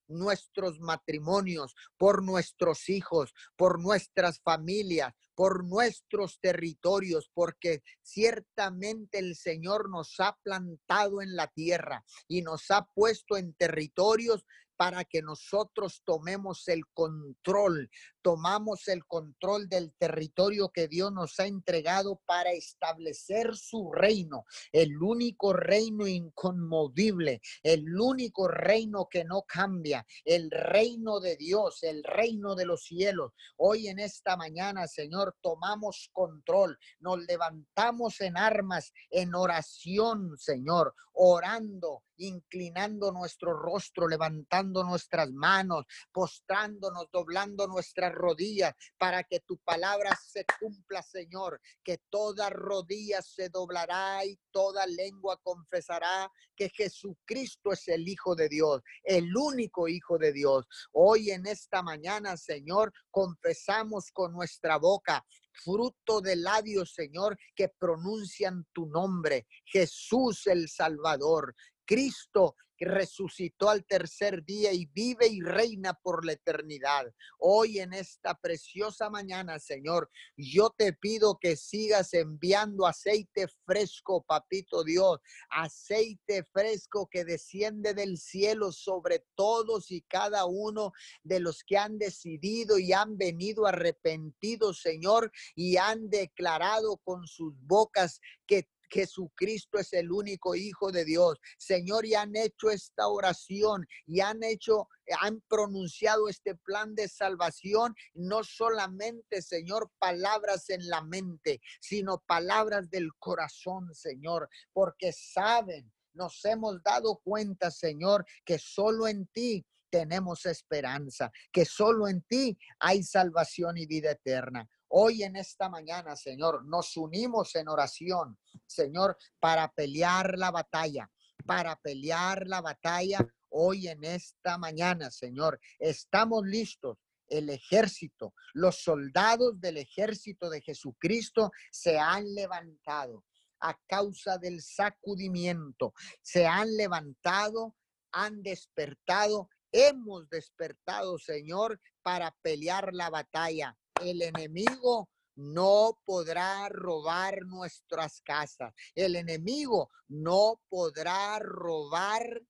nuestros 0.09 0.81
matrimonios, 0.81 1.75
por 1.99 2.23
nuestros 2.23 2.89
hijos, 2.89 3.35
por 3.57 3.79
nuestras 3.79 4.41
familias, 4.41 5.13
por 5.35 5.67
nuestros 5.69 6.41
territorios, 6.41 7.31
porque 7.35 7.83
ciertamente 8.01 9.19
el 9.19 9.37
Señor 9.37 9.91
nos 9.91 10.19
ha 10.19 10.35
plantado 10.43 11.21
en 11.21 11.37
la 11.37 11.49
tierra 11.49 12.07
y 12.27 12.41
nos 12.41 12.71
ha 12.71 12.87
puesto 12.95 13.37
en 13.37 13.53
territorios 13.53 14.47
para 14.79 15.05
que 15.05 15.21
nosotros 15.21 16.01
tomemos 16.07 16.67
el 16.69 16.87
control, 16.95 17.91
tomamos 18.23 18.89
el 18.89 19.05
control 19.07 19.69
del 19.69 19.93
territorio 19.95 20.71
que 20.71 20.89
Dios 20.89 21.13
nos 21.13 21.39
ha 21.41 21.47
entregado 21.47 22.21
para 22.27 22.53
establecer 22.53 23.57
su 23.57 23.91
reino, 23.93 24.45
el 24.73 25.03
único 25.03 25.53
reino 25.53 26.07
inconmovible, 26.07 27.41
el 27.63 27.99
único 28.01 28.49
reino 28.49 29.09
que 29.11 29.25
no 29.25 29.43
cambia, 29.43 30.07
el 30.25 30.51
reino 30.51 31.21
de 31.21 31.37
Dios, 31.37 31.83
el 31.83 32.03
reino 32.05 32.55
de 32.55 32.67
los 32.67 32.85
cielos. 32.85 33.33
Hoy 33.57 33.89
en 33.89 33.99
esta 33.99 34.37
mañana, 34.37 34.87
Señor, 34.87 35.37
tomamos 35.41 36.11
control, 36.13 36.79
nos 36.99 37.19
levantamos 37.27 38.21
en 38.21 38.37
armas, 38.37 38.93
en 39.11 39.35
oración, 39.35 40.37
Señor, 40.39 40.95
orando, 41.13 42.05
inclinando 42.17 43.13
nuestro 43.13 43.53
rostro, 43.53 44.09
levantando 44.09 44.85
nuestras 44.85 45.31
manos, 45.33 45.85
postrándonos, 46.13 47.09
doblando 47.13 47.67
nuestras 47.67 48.10
rodillas 48.11 48.75
para 48.99 49.25
que 49.25 49.41
tu 49.41 49.59
palabra 49.59 50.17
se 50.17 50.45
cumpla, 50.61 51.03
Señor, 51.03 51.61
que 51.83 51.99
toda 52.11 52.51
rodilla 52.51 53.23
se 53.23 53.49
doblará 53.49 54.25
y 54.25 54.39
toda 54.51 54.87
lengua 54.87 55.39
confesará 55.43 56.31
que 56.57 56.69
Jesucristo 56.69 57.73
es 57.73 57.89
el 57.89 58.07
Hijo 58.09 58.35
de 58.35 58.49
Dios, 58.49 58.83
el 59.03 59.37
único 59.37 59.89
Hijo 59.89 60.19
de 60.19 60.33
Dios. 60.33 60.67
Hoy 60.93 61.31
en 61.31 61.47
esta 61.47 61.83
mañana, 61.83 62.37
Señor, 62.37 62.93
confesamos 63.11 64.11
con 64.13 64.33
nuestra 64.33 64.77
boca 64.77 65.25
fruto 65.53 66.21
de 66.21 66.37
labios, 66.37 66.93
Señor, 66.95 67.37
que 67.55 67.69
pronuncian 67.69 68.67
tu 68.73 68.87
nombre, 68.87 69.47
Jesús 69.65 70.47
el 70.47 70.69
Salvador, 70.69 71.55
Cristo 71.85 72.57
resucitó 72.85 73.69
al 73.69 73.85
tercer 73.85 74.45
día 74.45 74.73
y 74.73 74.87
vive 74.87 75.27
y 75.29 75.41
reina 75.41 75.95
por 75.95 76.25
la 76.25 76.33
eternidad. 76.33 77.07
Hoy 77.39 77.79
en 77.79 77.93
esta 77.93 78.35
preciosa 78.35 79.11
mañana, 79.11 79.59
Señor, 79.59 80.11
yo 80.37 80.71
te 80.71 80.93
pido 80.93 81.39
que 81.39 81.57
sigas 81.57 82.15
enviando 82.15 82.87
aceite 82.87 83.47
fresco, 83.67 84.23
papito 84.23 84.83
Dios, 84.83 85.21
aceite 85.51 86.45
fresco 86.45 87.09
que 87.11 87.25
desciende 87.25 87.95
del 87.95 88.19
cielo 88.19 88.73
sobre 88.73 89.25
todos 89.35 89.91
y 89.91 90.03
cada 90.03 90.47
uno 90.47 90.93
de 91.23 91.41
los 91.41 91.63
que 91.65 91.77
han 91.77 91.99
decidido 91.99 92.79
y 92.79 92.93
han 92.93 93.17
venido 93.17 93.67
arrepentidos, 93.67 94.81
Señor, 94.81 95.31
y 95.55 95.77
han 95.77 96.09
declarado 96.09 96.97
con 96.99 97.27
sus 97.27 97.55
bocas 97.61 98.21
que 98.47 98.69
Jesucristo 98.91 99.79
es 99.79 99.93
el 99.93 100.11
único 100.11 100.55
Hijo 100.55 100.91
de 100.91 101.05
Dios. 101.05 101.39
Señor, 101.59 102.05
y 102.05 102.15
han 102.15 102.35
hecho 102.37 102.71
esta 102.71 103.09
oración 103.09 103.87
y 104.07 104.21
han 104.21 104.43
hecho, 104.43 104.89
han 105.21 105.41
pronunciado 105.49 106.29
este 106.29 106.57
plan 106.57 106.95
de 106.95 107.09
salvación, 107.09 107.95
no 108.15 108.45
solamente, 108.45 109.43
Señor, 109.43 109.91
palabras 109.99 110.69
en 110.71 110.89
la 110.89 111.03
mente, 111.03 111.61
sino 111.81 112.23
palabras 112.27 112.91
del 112.91 113.11
corazón, 113.19 113.95
Señor, 113.95 114.49
porque 114.73 115.13
saben, 115.13 115.91
nos 116.13 116.45
hemos 116.45 116.83
dado 116.83 117.21
cuenta, 117.23 117.71
Señor, 117.71 118.25
que 118.45 118.59
solo 118.59 119.07
en 119.07 119.27
ti 119.29 119.65
tenemos 119.91 120.47
esperanza, 120.47 121.31
que 121.53 121.65
solo 121.65 122.09
en 122.09 122.23
ti 122.23 122.57
hay 122.79 123.03
salvación 123.03 123.77
y 123.77 123.87
vida 123.87 124.13
eterna. 124.13 124.69
Hoy 124.93 125.23
en 125.23 125.37
esta 125.37 125.69
mañana, 125.69 126.17
Señor, 126.17 126.65
nos 126.65 126.97
unimos 126.97 127.55
en 127.55 127.69
oración, 127.69 128.37
Señor, 128.67 129.17
para 129.39 129.73
pelear 129.73 130.37
la 130.37 130.51
batalla, 130.51 131.09
para 131.47 131.77
pelear 131.77 132.45
la 132.49 132.61
batalla 132.61 133.25
hoy 133.51 133.87
en 133.87 134.03
esta 134.03 134.59
mañana, 134.59 135.13
Señor. 135.13 135.61
Estamos 135.79 136.45
listos. 136.45 136.99
El 137.29 137.51
ejército, 137.51 138.35
los 138.53 138.83
soldados 138.83 139.61
del 139.61 139.77
ejército 139.77 140.51
de 140.51 140.61
Jesucristo 140.61 141.53
se 141.71 141.97
han 141.97 142.35
levantado 142.35 143.25
a 143.61 143.79
causa 143.87 144.39
del 144.39 144.61
sacudimiento. 144.61 145.95
Se 146.21 146.49
han 146.49 146.77
levantado, 146.77 147.77
han 148.11 148.43
despertado. 148.43 149.49
Hemos 149.71 150.29
despertado, 150.29 151.17
Señor, 151.17 151.81
para 152.03 152.35
pelear 152.43 152.93
la 152.93 153.09
batalla 153.09 153.77
el 154.01 154.23
enemigo 154.23 155.09
no 155.37 155.99
podrá 156.05 156.69
robar 156.69 157.43
nuestras 157.47 158.21
casas. 158.23 158.75
El 158.95 159.17
enemigo 159.17 159.91
no 160.09 160.61
podrá 160.69 161.39
robar 161.39 162.43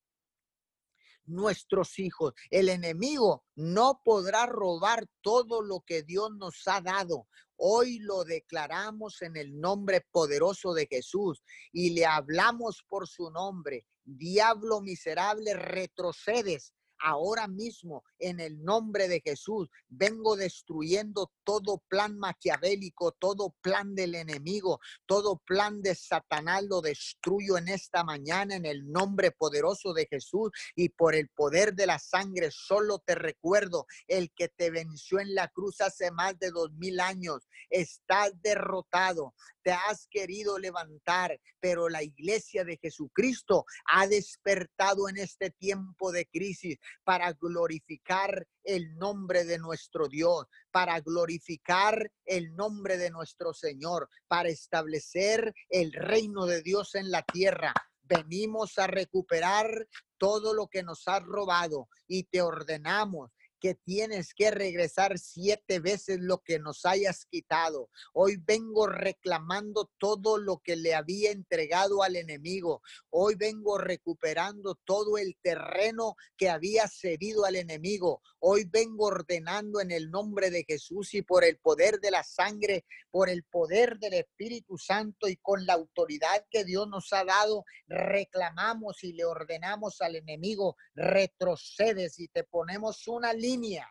nuestros 1.27 1.99
hijos. 1.99 2.35
El 2.51 2.69
enemigo 2.69 3.45
no 3.55 4.01
podrá 4.05 4.47
robar 4.47 5.07
todo 5.21 5.63
lo 5.63 5.81
que 5.81 6.03
Dios 6.03 6.31
nos 6.37 6.67
ha 6.67 6.81
dado. 6.81 7.29
Hoy 7.57 7.99
lo 8.01 8.25
declaramos 8.25 9.23
en 9.23 9.37
el 9.37 9.61
nombre 9.61 10.07
poderoso 10.11 10.73
de 10.73 10.87
Jesús 10.87 11.43
y 11.73 11.91
le 11.91 12.07
hablamos 12.07 12.83
por 12.89 13.07
su 13.07 13.31
nombre. 13.31 13.87
Diablo 14.03 14.81
miserable, 14.81 15.55
retrocedes 15.55 16.73
ahora 17.03 17.49
mismo 17.49 18.05
en 18.19 18.41
el 18.41 18.63
nombre 18.63 19.09
de 19.09 19.21
Jesús. 19.21 19.69
Vengo 19.89 20.37
destruyendo 20.37 21.33
todo 21.45 21.83
plan 21.89 22.19
maquiavélico, 22.19 23.13
todo 23.13 23.55
plan 23.61 23.95
del 23.95 24.15
enemigo, 24.15 24.81
todo 25.07 25.39
plan 25.45 25.83
de 25.83 25.95
Satanás 25.95 26.65
lo 26.65 26.81
destruyo 26.81 27.59
en 27.59 27.69
esta 27.69 28.05
mañana 28.05 28.57
en 28.57 28.67
el 28.67 28.91
nombre 28.91 29.31
poderoso 29.31 29.93
de 29.93 30.07
Jesús 30.07 30.51
y 30.75 30.91
por 30.91 31.15
el 31.15 31.29
poder 31.29 31.75
de 31.75 31.87
la 31.87 31.99
sangre. 31.99 32.51
Solo 32.51 32.99
te 32.99 33.15
recuerdo 33.15 33.87
el 34.07 34.31
que 34.33 34.49
te 34.49 34.71
venció 34.71 35.21
en 35.21 35.35
la 35.35 35.49
cruz 35.49 35.81
hace 35.81 36.11
más 36.11 36.39
de 36.39 36.51
dos 36.51 36.73
mil 36.73 37.01
años. 37.01 37.49
Estás 37.71 38.33
derrotado 38.43 39.35
te 39.63 39.73
has 39.73 40.07
querido 40.11 40.59
levantar, 40.59 41.39
pero 41.61 41.89
la 41.89 42.03
iglesia 42.03 42.65
de 42.65 42.79
Jesucristo 42.79 43.65
ha 43.93 44.07
despertado 44.07 45.09
en 45.09 45.19
este 45.19 45.51
tiempo 45.51 46.13
de 46.13 46.27
crisis 46.27 46.79
para 47.05 47.33
glorificar 47.33 48.47
el 48.65 48.97
nombre 48.97 49.45
de 49.45 49.59
nuestro 49.59 50.09
Dios, 50.09 50.47
para 50.71 51.01
glorificar 51.01 52.11
el 52.25 52.55
nombre 52.55 52.97
de 52.99 53.11
nuestro 53.11 53.53
Señor, 53.53 54.09
para 54.29 54.49
establecer 54.49 55.55
el 55.69 55.93
reino 55.93 56.47
de 56.47 56.63
Dios 56.63 56.95
en 56.95 57.11
la 57.11 57.23
tierra. 57.23 57.73
Venimos 58.03 58.79
a 58.79 58.87
recuperar 58.87 59.87
todo 60.19 60.53
lo 60.53 60.67
que 60.67 60.83
nos 60.83 61.07
has 61.07 61.23
robado 61.23 61.89
y 62.07 62.25
te 62.25 62.43
ordenamos 62.43 63.31
que 63.61 63.75
tienes 63.75 64.35
que 64.35 64.51
regresar 64.51 65.19
siete 65.19 65.79
veces 65.79 66.19
lo 66.21 66.39
que 66.39 66.59
nos 66.59 66.85
hayas 66.87 67.27
quitado. 67.27 67.89
Hoy 68.13 68.37
vengo 68.45 68.87
reclamando 68.87 69.91
todo 69.99 70.39
lo 70.39 70.59
que 70.59 70.77
le 70.77 70.95
había 70.95 71.31
entregado 71.31 72.03
al 72.03 72.17
enemigo. 72.17 72.83
Hoy 73.11 73.35
vengo 73.35 73.79
recuperando 73.79 74.75
todo 74.85 75.19
el 75.19 75.37
terreno 75.43 76.17
que 76.37 76.49
había 76.49 76.89
cedido 76.89 77.45
al 77.45 77.57
enemigo. 77.57 78.23
Hoy 78.43 78.65
vengo 78.65 79.05
ordenando 79.05 79.81
en 79.81 79.91
el 79.91 80.11
nombre 80.11 80.51
de 80.51 80.65
Jesús 80.65 81.13
y 81.13 81.21
por 81.21 81.45
el 81.45 81.59
poder 81.59 82.01
de 82.01 82.11
la 82.11 82.25
sangre, 82.25 82.87
por 83.11 83.29
el 83.29 83.45
poder 83.45 83.99
del 83.99 84.15
Espíritu 84.15 84.79
Santo 84.79 85.29
y 85.29 85.37
con 85.37 85.67
la 85.67 85.75
autoridad 85.75 86.47
que 86.51 86.65
Dios 86.65 86.89
nos 86.89 87.13
ha 87.13 87.23
dado, 87.25 87.65
reclamamos 87.87 89.05
y 89.05 89.13
le 89.13 89.27
ordenamos 89.27 90.01
al 90.01 90.17
enemigo, 90.17 90.77
retrocedes 90.95 92.19
y 92.19 92.29
te 92.29 92.45
ponemos 92.45 93.07
una 93.09 93.35
línea 93.35 93.87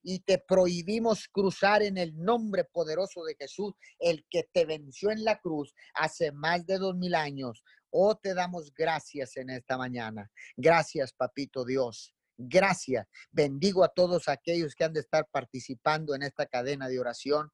y 0.00 0.20
te 0.20 0.38
prohibimos 0.38 1.26
cruzar 1.28 1.82
en 1.82 1.98
el 1.98 2.16
nombre 2.16 2.64
poderoso 2.64 3.24
de 3.24 3.34
Jesús, 3.36 3.74
el 3.98 4.24
que 4.30 4.48
te 4.52 4.64
venció 4.64 5.10
en 5.10 5.24
la 5.24 5.40
cruz 5.40 5.74
hace 5.94 6.30
más 6.30 6.64
de 6.66 6.78
dos 6.78 6.94
mil 6.94 7.16
años. 7.16 7.64
Oh, 7.90 8.16
te 8.16 8.32
damos 8.32 8.72
gracias 8.72 9.36
en 9.36 9.50
esta 9.50 9.76
mañana. 9.76 10.30
Gracias, 10.56 11.12
papito 11.12 11.64
Dios. 11.64 12.14
Gracias. 12.48 13.06
Bendigo 13.30 13.84
a 13.84 13.88
todos 13.88 14.28
aquellos 14.28 14.74
que 14.74 14.84
han 14.84 14.92
de 14.92 15.00
estar 15.00 15.26
participando 15.30 16.14
en 16.14 16.22
esta 16.22 16.46
cadena 16.46 16.88
de 16.88 17.00
oración 17.00 17.50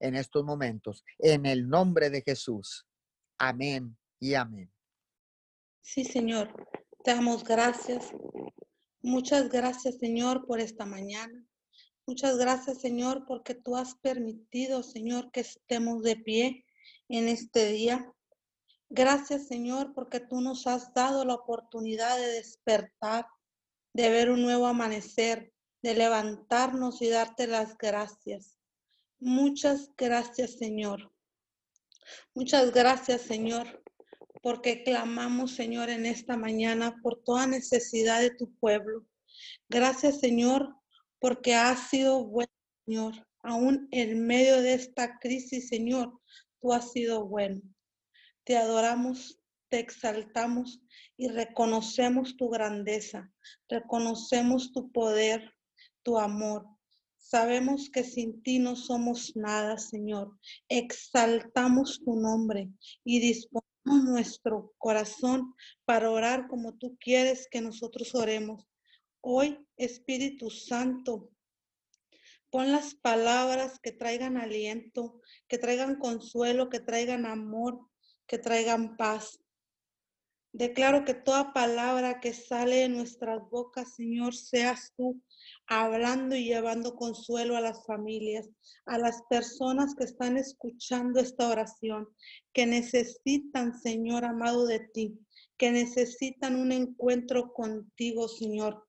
en 0.00 0.16
estos 0.16 0.44
momentos. 0.44 1.04
En 1.18 1.46
el 1.46 1.68
nombre 1.68 2.10
de 2.10 2.22
Jesús. 2.22 2.86
Amén 3.38 3.96
y 4.18 4.34
amén. 4.34 4.72
Sí, 5.80 6.04
Señor. 6.04 6.52
Te 7.04 7.12
damos 7.12 7.42
gracias 7.42 8.12
Muchas 9.04 9.48
gracias, 9.48 9.98
Señor, 9.98 10.46
por 10.46 10.60
esta 10.60 10.86
mañana. 10.86 11.44
Muchas 12.06 12.38
gracias, 12.38 12.80
Señor, 12.80 13.24
porque 13.26 13.56
tú 13.56 13.76
has 13.76 13.96
permitido, 13.96 14.84
Señor, 14.84 15.32
que 15.32 15.40
estemos 15.40 16.02
de 16.02 16.14
pie 16.14 16.64
en 17.08 17.26
este 17.26 17.72
día. 17.72 18.12
Gracias, 18.90 19.48
Señor, 19.48 19.92
porque 19.92 20.20
tú 20.20 20.40
nos 20.40 20.68
has 20.68 20.94
dado 20.94 21.24
la 21.24 21.34
oportunidad 21.34 22.16
de 22.16 22.28
despertar, 22.28 23.26
de 23.94 24.10
ver 24.10 24.30
un 24.30 24.42
nuevo 24.42 24.66
amanecer, 24.66 25.52
de 25.82 25.94
levantarnos 25.94 27.02
y 27.02 27.08
darte 27.08 27.46
las 27.46 27.76
gracias. 27.76 28.58
Muchas 29.20 29.90
gracias, 29.96 30.58
Señor. 30.58 31.12
Muchas 32.34 32.72
gracias, 32.72 33.22
Señor, 33.22 33.82
porque 34.42 34.82
clamamos, 34.82 35.52
Señor, 35.52 35.90
en 35.90 36.06
esta 36.06 36.36
mañana 36.36 36.96
por 37.02 37.22
toda 37.22 37.46
necesidad 37.46 38.20
de 38.20 38.30
tu 38.30 38.52
pueblo. 38.56 39.06
Gracias, 39.68 40.20
Señor, 40.20 40.74
porque 41.20 41.54
has 41.54 41.88
sido 41.88 42.24
bueno, 42.24 42.52
Señor. 42.84 43.26
Aún 43.44 43.88
en 43.90 44.26
medio 44.26 44.60
de 44.62 44.74
esta 44.74 45.18
crisis, 45.18 45.68
Señor, 45.68 46.20
tú 46.60 46.72
has 46.72 46.92
sido 46.92 47.26
bueno. 47.26 47.60
Te 48.44 48.56
adoramos, 48.56 49.40
te 49.68 49.78
exaltamos 49.78 50.80
y 51.22 51.28
reconocemos 51.28 52.36
tu 52.36 52.48
grandeza, 52.48 53.30
reconocemos 53.68 54.72
tu 54.72 54.90
poder, 54.90 55.54
tu 56.02 56.18
amor. 56.18 56.66
Sabemos 57.16 57.90
que 57.90 58.02
sin 58.02 58.42
ti 58.42 58.58
no 58.58 58.74
somos 58.74 59.36
nada, 59.36 59.78
Señor. 59.78 60.36
Exaltamos 60.68 62.02
tu 62.04 62.16
nombre 62.16 62.70
y 63.04 63.20
disponemos 63.20 64.04
nuestro 64.04 64.74
corazón 64.78 65.54
para 65.84 66.10
orar 66.10 66.48
como 66.48 66.74
tú 66.74 66.96
quieres 66.98 67.46
que 67.48 67.60
nosotros 67.60 68.16
oremos. 68.16 68.66
Hoy, 69.20 69.64
Espíritu 69.76 70.50
Santo, 70.50 71.30
pon 72.50 72.72
las 72.72 72.96
palabras 72.96 73.78
que 73.80 73.92
traigan 73.92 74.36
aliento, 74.38 75.20
que 75.46 75.58
traigan 75.58 76.00
consuelo, 76.00 76.68
que 76.68 76.80
traigan 76.80 77.26
amor, 77.26 77.78
que 78.26 78.38
traigan 78.38 78.96
paz. 78.96 79.38
Declaro 80.54 81.06
que 81.06 81.14
toda 81.14 81.54
palabra 81.54 82.20
que 82.20 82.34
sale 82.34 82.76
de 82.76 82.88
nuestras 82.90 83.48
bocas, 83.48 83.94
Señor, 83.94 84.34
seas 84.34 84.92
tú 84.98 85.22
hablando 85.66 86.36
y 86.36 86.44
llevando 86.44 86.94
consuelo 86.94 87.56
a 87.56 87.62
las 87.62 87.86
familias, 87.86 88.50
a 88.84 88.98
las 88.98 89.22
personas 89.30 89.94
que 89.94 90.04
están 90.04 90.36
escuchando 90.36 91.20
esta 91.20 91.48
oración, 91.48 92.06
que 92.52 92.66
necesitan, 92.66 93.80
Señor 93.80 94.26
amado, 94.26 94.66
de 94.66 94.80
ti, 94.80 95.18
que 95.56 95.70
necesitan 95.70 96.56
un 96.56 96.70
encuentro 96.70 97.54
contigo, 97.54 98.28
Señor. 98.28 98.86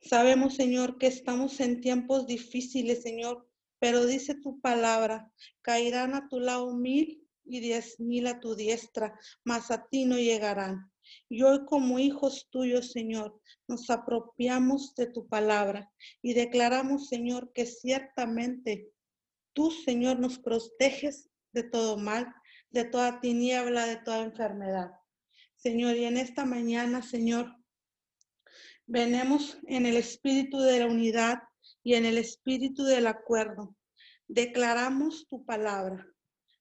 Sabemos, 0.00 0.56
Señor, 0.56 0.98
que 0.98 1.06
estamos 1.06 1.60
en 1.60 1.80
tiempos 1.80 2.26
difíciles, 2.26 3.02
Señor, 3.02 3.48
pero 3.78 4.04
dice 4.04 4.34
tu 4.34 4.60
palabra, 4.60 5.32
caerán 5.62 6.16
a 6.16 6.28
tu 6.28 6.40
lado 6.40 6.74
mil 6.74 7.27
y 7.48 7.60
diez 7.60 7.98
mil 7.98 8.26
a 8.26 8.40
tu 8.40 8.54
diestra, 8.54 9.18
mas 9.44 9.70
a 9.70 9.86
ti 9.88 10.04
no 10.04 10.16
llegarán. 10.16 10.90
Y 11.28 11.42
hoy 11.42 11.64
como 11.64 11.98
hijos 11.98 12.48
tuyos, 12.50 12.92
Señor, 12.92 13.40
nos 13.66 13.88
apropiamos 13.90 14.94
de 14.94 15.06
tu 15.06 15.26
palabra 15.26 15.90
y 16.22 16.34
declaramos, 16.34 17.08
Señor, 17.08 17.52
que 17.52 17.66
ciertamente 17.66 18.90
tú, 19.54 19.70
Señor, 19.70 20.18
nos 20.18 20.38
proteges 20.38 21.30
de 21.52 21.62
todo 21.62 21.96
mal, 21.96 22.34
de 22.70 22.84
toda 22.84 23.20
tiniebla, 23.20 23.86
de 23.86 23.96
toda 23.96 24.22
enfermedad. 24.22 24.90
Señor, 25.56 25.96
y 25.96 26.04
en 26.04 26.18
esta 26.18 26.44
mañana, 26.44 27.02
Señor, 27.02 27.56
venemos 28.86 29.58
en 29.66 29.86
el 29.86 29.96
espíritu 29.96 30.60
de 30.60 30.80
la 30.80 30.86
unidad 30.86 31.42
y 31.82 31.94
en 31.94 32.04
el 32.04 32.18
espíritu 32.18 32.84
del 32.84 33.06
acuerdo. 33.06 33.74
Declaramos 34.28 35.26
tu 35.28 35.44
palabra. 35.44 36.06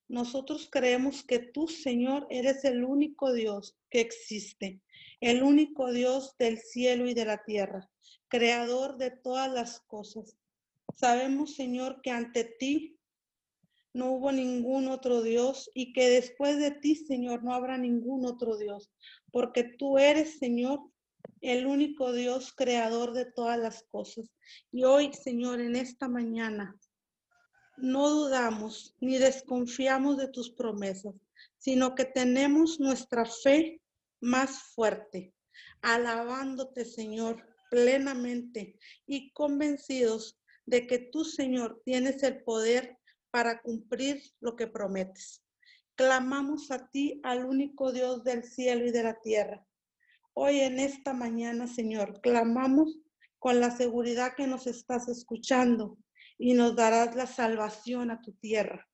Nosotros 0.09 0.69
creemos 0.71 1.23
que 1.23 1.39
tú, 1.39 1.67
Señor, 1.67 2.27
eres 2.29 2.63
el 2.63 2.85
único 2.85 3.33
Dios 3.33 3.77
que 3.89 3.99
existe, 3.99 4.81
el 5.19 5.43
único 5.43 5.91
Dios 5.91 6.35
del 6.37 6.59
cielo 6.59 7.07
y 7.07 7.13
de 7.13 7.25
la 7.25 7.43
tierra, 7.43 7.89
creador 8.29 8.97
de 8.97 9.11
todas 9.11 9.51
las 9.51 9.81
cosas. 9.81 10.37
Sabemos, 10.95 11.55
Señor, 11.55 12.01
que 12.01 12.11
ante 12.11 12.45
ti 12.45 12.97
no 13.93 14.11
hubo 14.11 14.31
ningún 14.31 14.87
otro 14.87 15.21
Dios 15.21 15.69
y 15.73 15.91
que 15.91 16.09
después 16.09 16.57
de 16.57 16.71
ti, 16.71 16.95
Señor, 16.95 17.43
no 17.43 17.53
habrá 17.53 17.77
ningún 17.77 18.25
otro 18.25 18.55
Dios, 18.57 18.91
porque 19.31 19.63
tú 19.63 19.97
eres, 19.97 20.37
Señor, 20.39 20.79
el 21.41 21.65
único 21.65 22.13
Dios 22.13 22.53
creador 22.53 23.13
de 23.13 23.25
todas 23.25 23.59
las 23.59 23.83
cosas. 23.83 24.31
Y 24.71 24.83
hoy, 24.83 25.11
Señor, 25.13 25.59
en 25.59 25.75
esta 25.75 26.07
mañana, 26.07 26.75
no 27.77 28.09
dudamos 28.09 28.95
ni 28.99 29.17
desconfiamos 29.17 30.17
de 30.17 30.27
tus 30.27 30.49
promesas, 30.49 31.15
sino 31.57 31.95
que 31.95 32.05
tenemos 32.05 32.79
nuestra 32.79 33.25
fe 33.25 33.81
más 34.19 34.61
fuerte, 34.73 35.33
alabándote, 35.81 36.85
Señor, 36.85 37.45
plenamente 37.69 38.77
y 39.05 39.31
convencidos 39.31 40.39
de 40.65 40.87
que 40.87 40.97
tú, 40.97 41.23
Señor, 41.23 41.81
tienes 41.85 42.23
el 42.23 42.43
poder 42.43 42.97
para 43.31 43.61
cumplir 43.61 44.21
lo 44.39 44.55
que 44.55 44.67
prometes. 44.67 45.43
Clamamos 45.95 46.71
a 46.71 46.89
ti, 46.89 47.19
al 47.23 47.45
único 47.45 47.91
Dios 47.91 48.23
del 48.23 48.43
cielo 48.43 48.85
y 48.85 48.91
de 48.91 49.03
la 49.03 49.19
tierra. 49.21 49.65
Hoy 50.33 50.59
en 50.59 50.79
esta 50.79 51.13
mañana, 51.13 51.67
Señor, 51.67 52.21
clamamos 52.21 52.99
con 53.39 53.59
la 53.59 53.75
seguridad 53.75 54.35
que 54.35 54.47
nos 54.47 54.67
estás 54.67 55.07
escuchando 55.07 55.97
y 56.37 56.53
nos 56.53 56.75
darás 56.75 57.15
la 57.15 57.27
salvación 57.27 58.11
a 58.11 58.21
tu 58.21 58.33
tierra. 58.33 58.87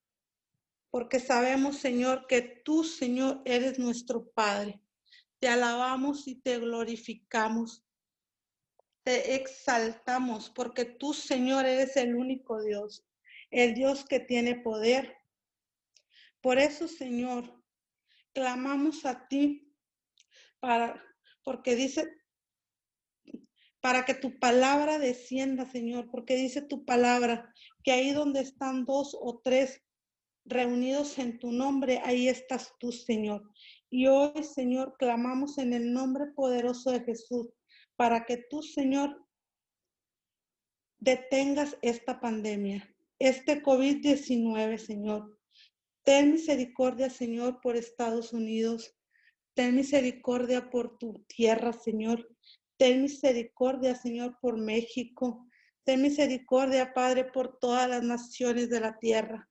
Porque 0.90 1.20
sabemos, 1.20 1.78
Señor, 1.78 2.28
que 2.28 2.42
tú, 2.64 2.84
Señor, 2.84 3.42
eres 3.46 3.80
nuestro 3.80 4.30
Padre. 4.32 4.80
Te 5.40 5.48
alabamos 5.48 6.28
y 6.28 6.36
te 6.36 6.60
glorificamos. 6.60 7.86
Te 9.04 9.36
exaltamos 9.36 10.50
porque 10.50 10.86
tú, 10.86 11.14
Señor, 11.14 11.66
eres 11.66 11.98
el 11.98 12.16
único 12.16 12.62
Dios, 12.62 13.06
el 13.50 13.74
Dios 13.74 14.06
que 14.06 14.20
tiene 14.20 14.56
poder. 14.56 15.18
Por 16.42 16.60
eso, 16.60 16.88
Señor, 16.88 17.62
clamamos 18.34 19.06
a 19.06 19.28
ti 19.28 19.74
para 20.60 21.04
porque 21.44 21.76
dice 21.76 22.23
para 23.84 24.06
que 24.06 24.14
tu 24.14 24.40
palabra 24.40 24.98
descienda, 24.98 25.70
Señor, 25.70 26.10
porque 26.10 26.38
dice 26.38 26.62
tu 26.62 26.86
palabra 26.86 27.54
que 27.84 27.92
ahí 27.92 28.12
donde 28.14 28.40
están 28.40 28.86
dos 28.86 29.14
o 29.20 29.42
tres 29.44 29.84
reunidos 30.46 31.20
en 31.20 31.38
tu 31.38 31.52
nombre, 31.52 32.00
ahí 32.06 32.30
estás 32.30 32.72
tú, 32.80 32.94
Señor. 32.94 33.44
Y 33.90 34.08
hoy, 34.08 34.42
Señor, 34.46 34.96
clamamos 34.98 35.58
en 35.58 35.74
el 35.74 35.92
nombre 35.92 36.28
poderoso 36.28 36.92
de 36.92 37.02
Jesús 37.02 37.50
para 37.98 38.26
que 38.26 38.38
tú, 38.50 38.64
Señor, 38.64 39.22
detengas 41.00 41.78
esta 41.82 42.22
pandemia, 42.22 42.90
este 43.20 43.62
COVID-19, 43.62 44.78
Señor. 44.78 45.38
Ten 46.04 46.32
misericordia, 46.32 47.10
Señor, 47.10 47.60
por 47.60 47.76
Estados 47.76 48.32
Unidos. 48.32 48.96
Ten 49.56 49.76
misericordia 49.76 50.70
por 50.70 50.98
tu 50.98 51.26
tierra, 51.28 51.74
Señor. 51.74 52.33
Ten 52.84 53.02
misericordia, 53.02 53.96
Señor, 53.96 54.38
por 54.42 54.58
México. 54.58 55.48
Ten 55.86 56.02
misericordia, 56.02 56.94
Padre, 56.94 57.24
por 57.24 57.58
todas 57.58 57.88
las 57.88 58.04
naciones 58.04 58.70
de 58.70 58.82
la 58.82 59.00
tierra. 59.00 59.50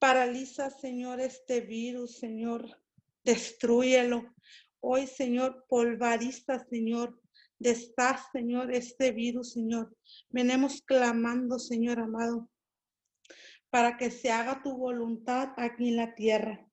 Paraliza, 0.00 0.70
Señor, 0.70 1.20
este 1.20 1.60
virus, 1.60 2.18
Señor. 2.18 2.82
Destruyelo. 3.22 4.34
Hoy, 4.80 5.06
Señor, 5.06 5.66
polvariza, 5.68 6.66
Señor. 6.68 7.16
Destaz, 7.60 8.22
Señor, 8.32 8.72
este 8.72 9.12
virus, 9.12 9.52
Señor. 9.52 9.96
Venemos 10.28 10.82
clamando, 10.82 11.60
Señor 11.60 12.00
amado, 12.00 12.50
para 13.70 13.96
que 13.96 14.10
se 14.10 14.32
haga 14.32 14.64
tu 14.64 14.76
voluntad 14.76 15.50
aquí 15.56 15.90
en 15.90 15.96
la 15.96 16.12
tierra. 16.16 16.68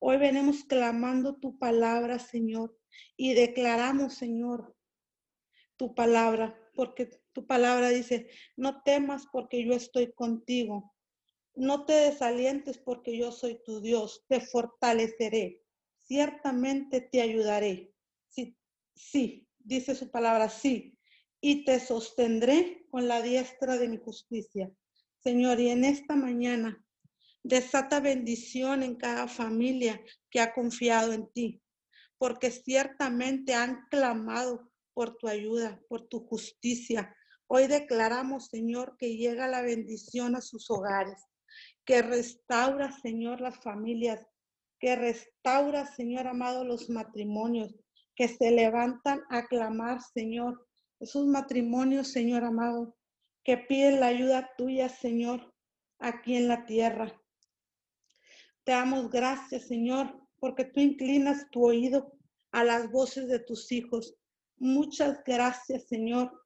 Hoy 0.00 0.16
venimos 0.16 0.64
clamando 0.64 1.36
tu 1.36 1.56
palabra, 1.56 2.18
Señor, 2.18 2.76
y 3.16 3.34
declaramos, 3.34 4.14
Señor, 4.14 4.74
tu 5.78 5.94
palabra, 5.94 6.54
porque 6.74 7.06
tu 7.32 7.46
palabra 7.46 7.88
dice, 7.88 8.28
no 8.56 8.82
temas 8.82 9.26
porque 9.32 9.64
yo 9.64 9.72
estoy 9.72 10.12
contigo. 10.12 10.94
No 11.54 11.86
te 11.86 11.94
desalientes 11.94 12.78
porque 12.78 13.16
yo 13.16 13.32
soy 13.32 13.62
tu 13.64 13.80
Dios, 13.80 14.24
te 14.28 14.40
fortaleceré. 14.40 15.62
Ciertamente 16.00 17.00
te 17.00 17.22
ayudaré. 17.22 17.92
Sí, 18.94 19.48
dice 19.58 19.94
su 19.94 20.10
palabra, 20.10 20.48
sí. 20.48 20.98
Y 21.40 21.64
te 21.64 21.78
sostendré 21.78 22.86
con 22.90 23.06
la 23.06 23.22
diestra 23.22 23.78
de 23.78 23.88
mi 23.88 23.98
justicia. 23.98 24.70
Señor, 25.20 25.60
y 25.60 25.68
en 25.68 25.84
esta 25.84 26.16
mañana 26.16 26.84
desata 27.44 28.00
bendición 28.00 28.82
en 28.82 28.96
cada 28.96 29.28
familia 29.28 30.00
que 30.30 30.40
ha 30.40 30.52
confiado 30.52 31.12
en 31.12 31.28
ti, 31.32 31.62
porque 32.18 32.50
ciertamente 32.50 33.54
han 33.54 33.86
clamado 33.88 34.67
por 34.98 35.16
tu 35.16 35.28
ayuda, 35.28 35.80
por 35.88 36.08
tu 36.08 36.26
justicia. 36.26 37.14
Hoy 37.46 37.68
declaramos, 37.68 38.48
Señor, 38.48 38.96
que 38.98 39.16
llega 39.16 39.46
la 39.46 39.62
bendición 39.62 40.34
a 40.34 40.40
sus 40.40 40.68
hogares 40.72 41.22
que 41.84 42.02
restaura, 42.02 42.90
Señor, 42.90 43.40
las 43.40 43.62
familias, 43.62 44.26
que 44.80 44.96
restaura, 44.96 45.86
Señor 45.86 46.26
amado, 46.26 46.64
los 46.64 46.90
matrimonios, 46.90 47.76
que 48.16 48.26
se 48.26 48.50
levantan 48.50 49.22
a 49.30 49.46
clamar, 49.46 50.00
Señor, 50.02 50.66
esos 50.98 51.28
matrimonios, 51.28 52.08
Señor 52.08 52.42
amado, 52.42 52.96
que 53.44 53.56
piden 53.56 54.00
la 54.00 54.08
ayuda 54.08 54.50
tuya, 54.58 54.88
Señor, 54.88 55.54
aquí 56.00 56.34
en 56.34 56.48
la 56.48 56.66
tierra. 56.66 57.22
Te 58.64 58.72
damos 58.72 59.10
gracias, 59.10 59.68
Señor, 59.68 60.20
porque 60.40 60.64
tú 60.64 60.80
inclinas 60.80 61.46
tu 61.52 61.64
oído 61.64 62.18
a 62.50 62.64
las 62.64 62.90
voces 62.90 63.28
de 63.28 63.38
tus 63.38 63.70
hijos. 63.70 64.17
Muchas 64.60 65.22
gracias, 65.24 65.86
Señor. 65.88 66.44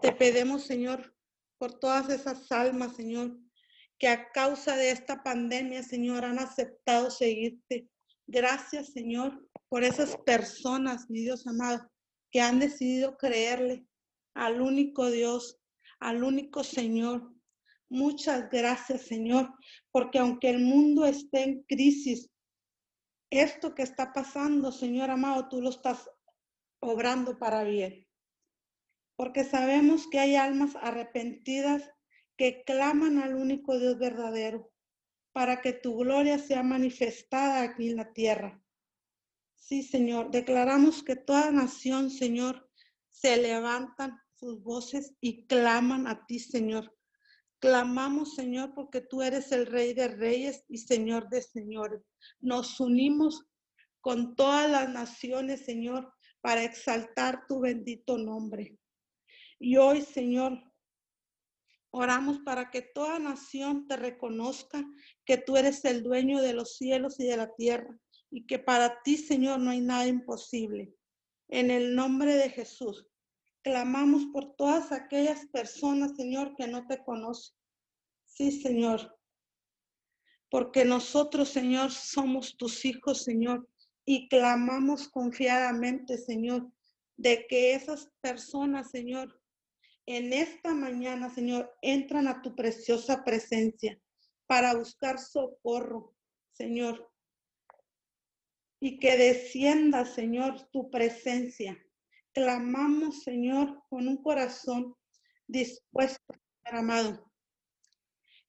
Te 0.00 0.12
pedimos, 0.12 0.62
Señor, 0.62 1.14
por 1.58 1.78
todas 1.78 2.08
esas 2.08 2.50
almas, 2.52 2.94
Señor, 2.94 3.36
que 3.98 4.08
a 4.08 4.30
causa 4.30 4.76
de 4.76 4.90
esta 4.90 5.22
pandemia, 5.22 5.82
Señor, 5.82 6.24
han 6.24 6.38
aceptado 6.38 7.10
seguirte. 7.10 7.88
Gracias, 8.26 8.92
Señor, 8.92 9.48
por 9.68 9.82
esas 9.82 10.16
personas, 10.18 11.10
mi 11.10 11.22
Dios 11.22 11.46
amado, 11.46 11.90
que 12.30 12.40
han 12.40 12.60
decidido 12.60 13.16
creerle 13.16 13.86
al 14.34 14.60
único 14.60 15.10
Dios, 15.10 15.58
al 15.98 16.22
único 16.22 16.62
Señor. 16.62 17.32
Muchas 17.88 18.48
gracias, 18.50 19.02
Señor, 19.02 19.52
porque 19.90 20.18
aunque 20.18 20.50
el 20.50 20.60
mundo 20.60 21.04
esté 21.04 21.42
en 21.42 21.62
crisis, 21.64 22.30
esto 23.30 23.74
que 23.74 23.82
está 23.82 24.12
pasando, 24.12 24.70
Señor 24.70 25.10
amado, 25.10 25.48
tú 25.48 25.60
lo 25.60 25.70
estás 25.70 26.08
obrando 26.84 27.38
para 27.38 27.64
bien. 27.64 28.06
Porque 29.16 29.44
sabemos 29.44 30.06
que 30.08 30.18
hay 30.18 30.36
almas 30.36 30.76
arrepentidas 30.76 31.82
que 32.36 32.64
claman 32.64 33.18
al 33.18 33.34
único 33.34 33.78
Dios 33.78 33.98
verdadero, 33.98 34.72
para 35.32 35.60
que 35.60 35.72
tu 35.72 35.96
gloria 35.96 36.38
sea 36.38 36.62
manifestada 36.62 37.62
aquí 37.62 37.90
en 37.90 37.96
la 37.96 38.12
tierra. 38.12 38.62
Sí, 39.56 39.82
Señor, 39.82 40.30
declaramos 40.30 41.02
que 41.02 41.16
toda 41.16 41.50
nación, 41.50 42.10
Señor, 42.10 42.68
se 43.08 43.36
levantan 43.36 44.20
sus 44.34 44.62
voces 44.62 45.14
y 45.20 45.46
claman 45.46 46.06
a 46.06 46.26
ti, 46.26 46.38
Señor. 46.38 46.94
Clamamos, 47.60 48.34
Señor, 48.34 48.74
porque 48.74 49.00
tú 49.00 49.22
eres 49.22 49.50
el 49.52 49.66
Rey 49.66 49.94
de 49.94 50.08
Reyes 50.08 50.64
y 50.68 50.78
Señor 50.78 51.30
de 51.30 51.40
Señores. 51.40 52.02
Nos 52.40 52.78
unimos 52.78 53.46
con 54.00 54.36
todas 54.36 54.70
las 54.70 54.90
naciones, 54.90 55.64
Señor, 55.64 56.12
para 56.44 56.62
exaltar 56.62 57.46
tu 57.46 57.60
bendito 57.60 58.18
nombre. 58.18 58.76
Y 59.58 59.78
hoy, 59.78 60.02
Señor, 60.02 60.62
Oramos 61.96 62.40
para 62.40 62.72
que 62.72 62.82
toda 62.82 63.20
nación 63.20 63.86
te 63.86 63.96
reconozca 63.96 64.84
que 65.24 65.36
tú 65.36 65.56
eres 65.56 65.84
el 65.84 66.02
dueño 66.02 66.42
de 66.42 66.52
los 66.52 66.76
cielos 66.76 67.20
y 67.20 67.24
de 67.24 67.36
la 67.36 67.54
tierra 67.54 67.96
y 68.32 68.48
que 68.48 68.58
para 68.58 69.00
ti, 69.02 69.16
Señor, 69.16 69.60
no 69.60 69.70
hay 69.70 69.80
nada 69.80 70.08
imposible. 70.08 70.92
En 71.46 71.70
el 71.70 71.94
nombre 71.94 72.34
de 72.34 72.50
Jesús, 72.50 73.06
clamamos 73.62 74.24
por 74.32 74.56
todas 74.56 74.90
aquellas 74.90 75.46
personas, 75.52 76.16
Señor, 76.16 76.56
que 76.56 76.66
no 76.66 76.84
te 76.88 76.98
conocen. 77.04 77.54
Sí, 78.24 78.50
Señor. 78.50 79.16
Porque 80.50 80.84
nosotros, 80.84 81.48
Señor, 81.48 81.92
somos 81.92 82.56
tus 82.56 82.84
hijos, 82.84 83.22
Señor, 83.22 83.68
y 84.04 84.28
clamamos 84.28 85.08
confiadamente, 85.08 86.18
Señor, 86.18 86.70
de 87.16 87.46
que 87.46 87.74
esas 87.74 88.10
personas, 88.20 88.90
Señor, 88.90 89.40
en 90.06 90.32
esta 90.32 90.74
mañana, 90.74 91.34
Señor, 91.34 91.74
entran 91.80 92.28
a 92.28 92.42
tu 92.42 92.54
preciosa 92.54 93.24
presencia 93.24 93.98
para 94.46 94.74
buscar 94.74 95.18
socorro, 95.18 96.14
Señor. 96.52 97.10
Y 98.80 98.98
que 98.98 99.16
descienda, 99.16 100.04
Señor, 100.04 100.68
tu 100.70 100.90
presencia. 100.90 101.78
Clamamos, 102.32 103.22
Señor, 103.22 103.82
con 103.88 104.08
un 104.08 104.22
corazón 104.22 104.94
dispuesto, 105.46 106.34
amado. 106.64 107.30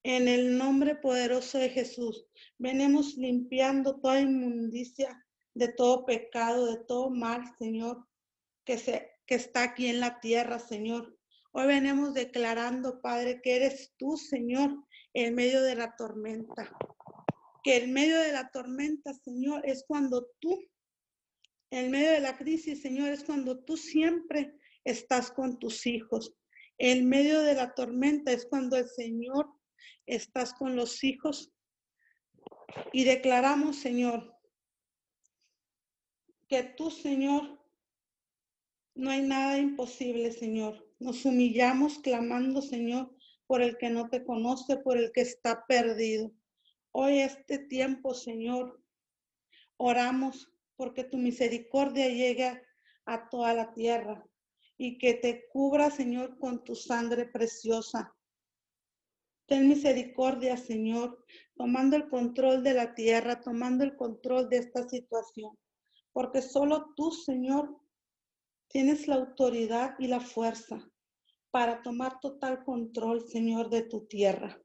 En 0.03 0.27
el 0.27 0.57
nombre 0.57 0.95
poderoso 0.95 1.57
de 1.57 1.69
Jesús, 1.69 2.27
venimos 2.57 3.15
limpiando 3.15 3.99
toda 4.01 4.19
inmundicia 4.19 5.24
de 5.55 5.69
todo 5.69 6.05
pecado, 6.05 6.67
de 6.67 6.83
todo 6.83 7.09
mal, 7.09 7.55
Señor, 7.57 8.05
que, 8.65 8.77
se, 8.77 9.09
que 9.25 9.35
está 9.35 9.63
aquí 9.63 9.87
en 9.87 10.01
la 10.01 10.19
tierra, 10.19 10.59
Señor. 10.59 11.17
Hoy 11.53 11.67
venimos 11.67 12.13
declarando, 12.13 13.01
Padre, 13.01 13.41
que 13.41 13.55
eres 13.55 13.93
tú, 13.97 14.17
Señor, 14.17 14.75
en 15.13 15.33
medio 15.33 15.63
de 15.63 15.75
la 15.75 15.95
tormenta. 15.95 16.77
Que 17.63 17.77
en 17.77 17.93
medio 17.93 18.19
de 18.19 18.33
la 18.33 18.51
tormenta, 18.51 19.13
Señor, 19.13 19.61
es 19.65 19.85
cuando 19.87 20.27
tú, 20.39 20.61
en 21.71 21.89
medio 21.89 22.11
de 22.11 22.19
la 22.19 22.37
crisis, 22.37 22.81
Señor, 22.81 23.09
es 23.09 23.23
cuando 23.23 23.63
tú 23.63 23.77
siempre 23.77 24.59
estás 24.83 25.31
con 25.31 25.57
tus 25.57 25.85
hijos. 25.85 26.35
En 26.77 27.07
medio 27.07 27.41
de 27.41 27.55
la 27.55 27.73
tormenta 27.73 28.33
es 28.33 28.45
cuando 28.45 28.75
el 28.75 28.89
Señor 28.89 29.49
estás 30.05 30.53
con 30.53 30.75
los 30.75 31.01
hijos. 31.05 31.53
Y 32.91 33.05
declaramos, 33.05 33.77
Señor, 33.77 34.34
que 36.47 36.63
tú, 36.63 36.91
Señor, 36.91 37.59
no 38.93 39.11
hay 39.11 39.21
nada 39.21 39.57
imposible, 39.57 40.31
Señor. 40.31 40.87
Nos 40.99 41.25
humillamos 41.25 41.99
clamando, 41.99 42.61
Señor, 42.61 43.13
por 43.47 43.61
el 43.61 43.77
que 43.77 43.89
no 43.89 44.09
te 44.09 44.23
conoce, 44.23 44.77
por 44.77 44.97
el 44.97 45.11
que 45.11 45.21
está 45.21 45.65
perdido. 45.67 46.31
Hoy 46.91 47.19
este 47.19 47.59
tiempo, 47.59 48.13
Señor, 48.13 48.81
oramos 49.77 50.49
porque 50.77 51.03
tu 51.03 51.17
misericordia 51.17 52.07
llegue 52.07 52.61
a 53.05 53.29
toda 53.29 53.53
la 53.53 53.73
tierra 53.73 54.25
y 54.77 54.97
que 54.97 55.13
te 55.13 55.47
cubra, 55.49 55.89
Señor, 55.89 56.37
con 56.39 56.63
tu 56.63 56.75
sangre 56.75 57.25
preciosa. 57.25 58.15
Ten 59.45 59.67
misericordia, 59.67 60.57
Señor, 60.57 61.23
tomando 61.55 61.95
el 61.95 62.09
control 62.09 62.63
de 62.63 62.73
la 62.73 62.95
tierra, 62.95 63.41
tomando 63.41 63.83
el 63.83 63.95
control 63.95 64.49
de 64.49 64.57
esta 64.57 64.87
situación, 64.89 65.55
porque 66.15 66.41
solo 66.41 66.93
tú, 66.95 67.11
Señor, 67.11 67.77
Tienes 68.75 69.07
la 69.07 69.15
autoridad 69.15 69.95
y 69.99 70.07
la 70.07 70.19
fuerza 70.19 70.85
para 71.49 71.81
tomar 71.81 72.19
total 72.19 72.63
control, 72.65 73.25
Señor, 73.25 73.69
de 73.69 73.83
tu 73.83 74.05
tierra. 74.05 74.61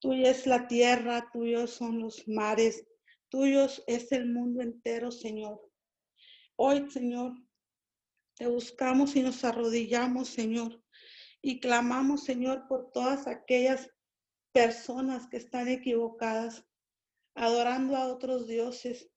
Tuya 0.00 0.30
es 0.30 0.46
la 0.46 0.66
tierra, 0.66 1.30
tuyos 1.32 1.70
son 1.70 2.00
los 2.00 2.26
mares, 2.26 2.84
tuyos 3.28 3.84
es 3.86 4.10
el 4.10 4.32
mundo 4.32 4.62
entero, 4.62 5.12
Señor. 5.12 5.60
Hoy, 6.56 6.90
Señor, 6.90 7.34
te 8.34 8.48
buscamos 8.48 9.14
y 9.14 9.22
nos 9.22 9.44
arrodillamos, 9.44 10.28
Señor, 10.28 10.82
y 11.40 11.60
clamamos, 11.60 12.24
Señor, 12.24 12.66
por 12.66 12.90
todas 12.90 13.28
aquellas 13.28 13.88
personas 14.52 15.28
que 15.28 15.36
están 15.36 15.68
equivocadas, 15.68 16.64
adorando 17.36 17.94
a 17.94 18.08
otros 18.08 18.48
dioses, 18.48 19.08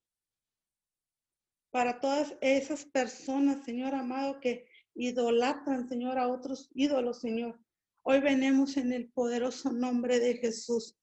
para 1.71 1.99
todas 1.99 2.35
esas 2.41 2.85
personas, 2.85 3.63
Señor 3.63 3.93
amado, 3.93 4.39
que 4.39 4.65
idolatran, 4.95 5.87
Señor, 5.87 6.17
a 6.17 6.27
otros 6.27 6.69
ídolos, 6.73 7.19
Señor. 7.19 7.59
Hoy 8.03 8.21
venimos 8.21 8.77
en 8.77 8.91
el 8.91 9.11
poderoso 9.11 9.71
nombre 9.71 10.19
de 10.19 10.37
Jesús. 10.37 10.97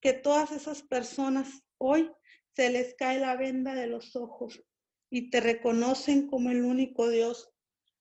Que 0.00 0.12
todas 0.12 0.52
esas 0.52 0.82
personas 0.82 1.62
hoy 1.78 2.10
se 2.54 2.70
les 2.70 2.94
cae 2.94 3.18
la 3.18 3.36
venda 3.36 3.74
de 3.74 3.86
los 3.86 4.14
ojos 4.14 4.62
y 5.10 5.30
te 5.30 5.40
reconocen 5.40 6.28
como 6.28 6.50
el 6.50 6.62
único 6.62 7.08
Dios 7.08 7.50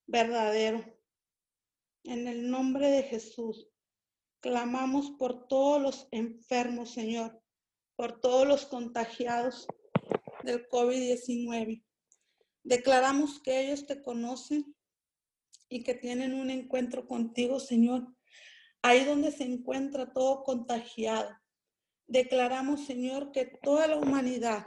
verdadero. 0.06 0.84
En 2.04 2.28
el 2.28 2.50
nombre 2.50 2.90
de 2.90 3.04
Jesús, 3.04 3.68
clamamos 4.42 5.12
por 5.18 5.48
todos 5.48 5.82
los 5.82 6.08
enfermos, 6.12 6.94
Señor, 6.94 7.42
por 7.96 8.20
todos 8.20 8.48
los 8.48 8.66
contagiados 8.68 9.68
del 10.44 10.68
COVID-19. 10.70 11.85
Declaramos 12.66 13.40
que 13.40 13.62
ellos 13.62 13.86
te 13.86 14.02
conocen 14.02 14.76
y 15.70 15.84
que 15.84 15.94
tienen 15.94 16.34
un 16.34 16.50
encuentro 16.50 17.08
contigo, 17.08 17.60
Señor, 17.60 18.08
ahí 18.82 19.06
donde 19.06 19.32
se 19.32 19.44
encuentra 19.44 20.12
todo 20.12 20.44
contagiado. 20.44 21.30
Declaramos, 22.08 22.84
Señor, 22.88 23.32
que 23.32 23.46
toda 23.62 23.86
la 23.86 23.98
humanidad 23.98 24.66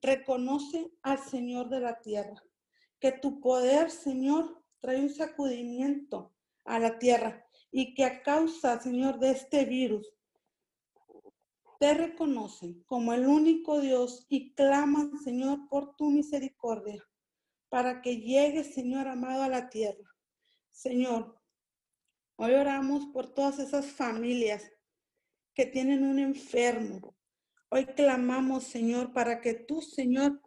reconoce 0.00 0.92
al 1.02 1.18
Señor 1.18 1.70
de 1.70 1.80
la 1.80 2.00
tierra, 2.00 2.40
que 3.00 3.10
tu 3.10 3.40
poder, 3.40 3.90
Señor, 3.90 4.62
trae 4.78 5.00
un 5.00 5.10
sacudimiento 5.10 6.32
a 6.64 6.78
la 6.78 7.00
tierra 7.00 7.44
y 7.72 7.94
que 7.94 8.04
a 8.04 8.22
causa, 8.22 8.80
Señor, 8.80 9.18
de 9.18 9.32
este 9.32 9.64
virus, 9.64 10.08
te 11.80 11.94
reconocen 11.94 12.84
como 12.84 13.12
el 13.12 13.26
único 13.26 13.80
Dios 13.80 14.24
y 14.28 14.54
claman, 14.54 15.18
Señor, 15.18 15.68
por 15.68 15.96
tu 15.96 16.10
misericordia, 16.10 17.04
para 17.68 18.02
que 18.02 18.18
llegue, 18.18 18.64
Señor 18.64 19.08
amado, 19.08 19.42
a 19.42 19.48
la 19.48 19.68
tierra. 19.68 20.10
Señor, 20.70 21.40
hoy 22.36 22.52
oramos 22.52 23.06
por 23.06 23.32
todas 23.34 23.58
esas 23.58 23.86
familias 23.86 24.70
que 25.54 25.66
tienen 25.66 26.04
un 26.04 26.18
enfermo. 26.18 27.16
Hoy 27.70 27.86
clamamos, 27.86 28.64
Señor, 28.64 29.12
para 29.12 29.40
que 29.40 29.54
tú, 29.54 29.80
Señor, 29.82 30.40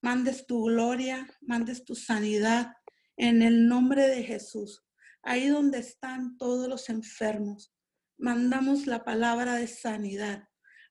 mandes 0.00 0.46
tu 0.46 0.64
gloria, 0.64 1.28
mandes 1.40 1.84
tu 1.84 1.94
sanidad 1.94 2.74
en 3.16 3.42
el 3.42 3.68
nombre 3.68 4.08
de 4.08 4.22
Jesús. 4.22 4.84
Ahí 5.22 5.48
donde 5.48 5.78
están 5.78 6.38
todos 6.38 6.68
los 6.68 6.88
enfermos, 6.88 7.74
mandamos 8.16 8.86
la 8.86 9.04
palabra 9.04 9.56
de 9.56 9.66
sanidad 9.66 10.48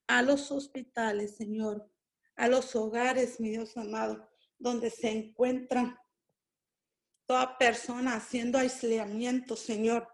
a 0.07 0.21
los 0.21 0.51
hospitales, 0.51 1.35
Señor, 1.35 1.89
a 2.35 2.47
los 2.47 2.75
hogares, 2.75 3.39
mi 3.39 3.49
Dios 3.49 3.75
amado, 3.77 4.29
donde 4.59 4.89
se 4.89 5.09
encuentran 5.09 5.97
toda 7.27 7.57
persona 7.57 8.15
haciendo 8.15 8.57
aislamiento, 8.57 9.55
Señor. 9.55 10.07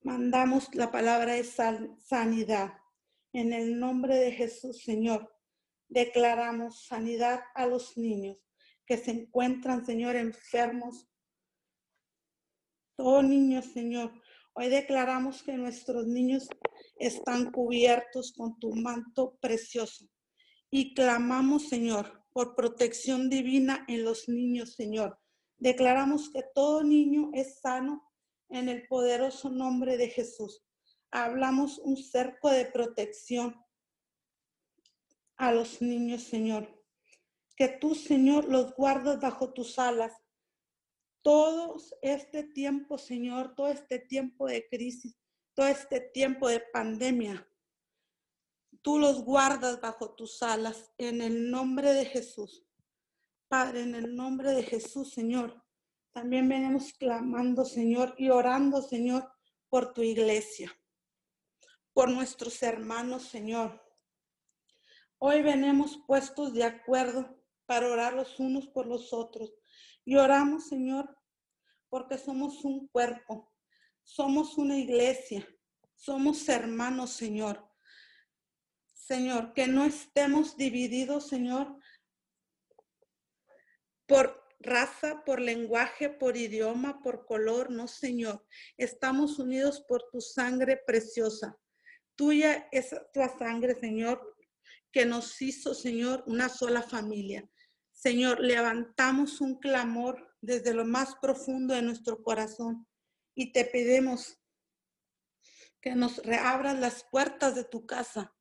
Mandamos 0.00 0.74
la 0.74 0.90
palabra 0.90 1.34
de 1.34 1.44
sanidad. 1.44 2.74
En 3.32 3.52
el 3.52 3.78
nombre 3.78 4.16
de 4.16 4.32
Jesús, 4.32 4.82
Señor, 4.82 5.34
declaramos 5.88 6.84
sanidad 6.84 7.40
a 7.54 7.66
los 7.66 7.96
niños 7.96 8.38
que 8.86 8.96
se 8.96 9.10
encuentran, 9.10 9.84
Señor, 9.84 10.16
enfermos. 10.16 11.08
Todos 12.96 13.24
niños, 13.24 13.66
Señor, 13.66 14.12
hoy 14.54 14.68
declaramos 14.68 15.42
que 15.42 15.54
nuestros 15.54 16.06
niños 16.06 16.48
están 16.96 17.50
cubiertos 17.50 18.32
con 18.32 18.58
tu 18.58 18.74
manto 18.74 19.38
precioso. 19.40 20.06
Y 20.70 20.94
clamamos, 20.94 21.68
Señor, 21.68 22.21
por 22.32 22.54
protección 22.54 23.28
divina 23.28 23.84
en 23.88 24.04
los 24.04 24.28
niños, 24.28 24.74
Señor. 24.74 25.18
Declaramos 25.58 26.30
que 26.30 26.42
todo 26.54 26.82
niño 26.82 27.30
es 27.34 27.60
sano 27.60 28.02
en 28.48 28.68
el 28.68 28.86
poderoso 28.86 29.50
nombre 29.50 29.96
de 29.96 30.08
Jesús. 30.08 30.62
Hablamos 31.10 31.78
un 31.78 31.96
cerco 31.96 32.50
de 32.50 32.66
protección 32.66 33.62
a 35.36 35.52
los 35.52 35.82
niños, 35.82 36.22
Señor. 36.22 36.82
Que 37.56 37.68
tú, 37.68 37.94
Señor, 37.94 38.48
los 38.48 38.74
guardas 38.74 39.20
bajo 39.20 39.52
tus 39.52 39.78
alas. 39.78 40.12
Todo 41.22 41.76
este 42.00 42.42
tiempo, 42.42 42.98
Señor, 42.98 43.54
todo 43.54 43.68
este 43.68 43.98
tiempo 43.98 44.46
de 44.46 44.66
crisis, 44.68 45.16
todo 45.54 45.66
este 45.66 46.00
tiempo 46.00 46.48
de 46.48 46.60
pandemia, 46.72 47.48
tú 48.80 48.98
los 48.98 49.22
guardas 49.24 49.80
bajo 49.80 50.14
tus 50.14 50.42
alas 50.42 50.92
en 50.98 51.20
el 51.20 51.50
nombre 51.50 51.92
de 51.92 52.06
Jesús. 52.06 52.64
Padre, 53.48 53.82
en 53.82 53.94
el 53.94 54.16
nombre 54.16 54.52
de 54.52 54.62
Jesús, 54.62 55.12
Señor. 55.12 55.62
También 56.12 56.48
venimos 56.48 56.92
clamando, 56.94 57.64
Señor, 57.64 58.14
y 58.16 58.30
orando, 58.30 58.82
Señor, 58.82 59.30
por 59.68 59.92
tu 59.92 60.02
iglesia, 60.02 60.70
por 61.92 62.10
nuestros 62.10 62.62
hermanos, 62.62 63.24
Señor. 63.24 63.82
Hoy 65.18 65.42
venimos 65.42 65.98
puestos 66.06 66.52
de 66.52 66.64
acuerdo 66.64 67.38
para 67.64 67.90
orar 67.90 68.12
los 68.12 68.38
unos 68.40 68.66
por 68.68 68.86
los 68.86 69.12
otros. 69.12 69.54
Y 70.04 70.16
oramos, 70.16 70.68
Señor, 70.68 71.16
porque 71.88 72.18
somos 72.18 72.64
un 72.64 72.88
cuerpo, 72.88 73.52
somos 74.02 74.58
una 74.58 74.76
iglesia, 74.76 75.46
somos 75.94 76.48
hermanos, 76.48 77.10
Señor. 77.10 77.71
Señor, 79.02 79.52
que 79.52 79.66
no 79.66 79.84
estemos 79.84 80.56
divididos, 80.56 81.28
Señor, 81.28 81.76
por 84.06 84.46
raza, 84.60 85.24
por 85.24 85.40
lenguaje, 85.40 86.08
por 86.08 86.36
idioma, 86.36 87.02
por 87.02 87.26
color, 87.26 87.72
no, 87.72 87.88
Señor. 87.88 88.46
Estamos 88.76 89.40
unidos 89.40 89.84
por 89.88 90.08
tu 90.12 90.20
sangre 90.20 90.80
preciosa. 90.86 91.58
Tuya 92.14 92.68
es 92.70 92.94
tu 93.12 93.20
sangre, 93.40 93.74
Señor, 93.74 94.36
que 94.92 95.04
nos 95.04 95.42
hizo, 95.42 95.74
Señor, 95.74 96.22
una 96.28 96.48
sola 96.48 96.80
familia. 96.80 97.50
Señor, 97.90 98.38
levantamos 98.38 99.40
un 99.40 99.58
clamor 99.58 100.32
desde 100.40 100.74
lo 100.74 100.84
más 100.84 101.16
profundo 101.16 101.74
de 101.74 101.82
nuestro 101.82 102.22
corazón 102.22 102.86
y 103.34 103.52
te 103.52 103.64
pedimos 103.64 104.38
que 105.80 105.96
nos 105.96 106.18
reabras 106.18 106.78
las 106.78 107.02
puertas 107.10 107.56
de 107.56 107.64
tu 107.64 107.84
casa 107.84 108.32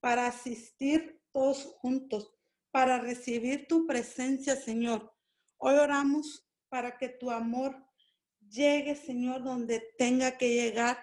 para 0.00 0.26
asistir 0.26 1.20
todos 1.32 1.64
juntos, 1.80 2.32
para 2.70 2.98
recibir 2.98 3.66
tu 3.66 3.86
presencia, 3.86 4.56
Señor. 4.56 5.12
Hoy 5.56 5.74
oramos 5.76 6.48
para 6.68 6.96
que 6.98 7.08
tu 7.08 7.30
amor 7.30 7.84
llegue, 8.48 8.94
Señor, 8.94 9.42
donde 9.42 9.80
tenga 9.98 10.36
que 10.36 10.54
llegar 10.54 10.98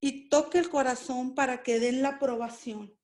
y 0.00 0.28
toque 0.28 0.58
el 0.58 0.68
corazón 0.68 1.34
para 1.34 1.62
que 1.62 1.80
den 1.80 2.02
la 2.02 2.10
aprobación, 2.10 2.96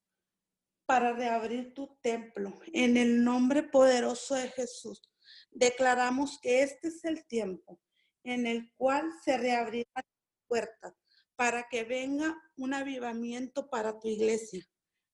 para 0.86 1.12
reabrir 1.12 1.74
tu 1.74 1.98
templo. 2.00 2.60
En 2.72 2.96
el 2.96 3.24
nombre 3.24 3.62
poderoso 3.62 4.34
de 4.34 4.48
Jesús, 4.48 5.02
declaramos 5.50 6.38
que 6.40 6.62
este 6.62 6.88
es 6.88 7.04
el 7.04 7.26
tiempo 7.26 7.80
en 8.24 8.46
el 8.46 8.72
cual 8.76 9.10
se 9.24 9.38
reabrirán 9.38 9.86
las 9.94 10.04
puertas 10.46 10.94
para 11.36 11.68
que 11.68 11.84
venga 11.84 12.36
un 12.56 12.74
avivamiento 12.74 13.70
para 13.70 13.98
tu 13.98 14.08
iglesia 14.08 14.66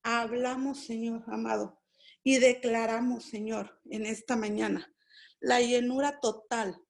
hablamos, 0.05 0.85
Señor 0.85 1.25
amado, 1.27 1.83
y 2.23 2.39
declaramos, 2.39 3.25
Señor, 3.25 3.81
en 3.91 4.07
esta 4.07 4.37
mañana, 4.37 4.95
la 5.41 5.61
llenura 5.61 6.21
total 6.21 6.81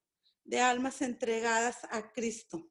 de 0.43 0.59
almas 0.59 1.01
entregadas 1.01 1.77
a 1.89 2.11
Cristo. 2.11 2.69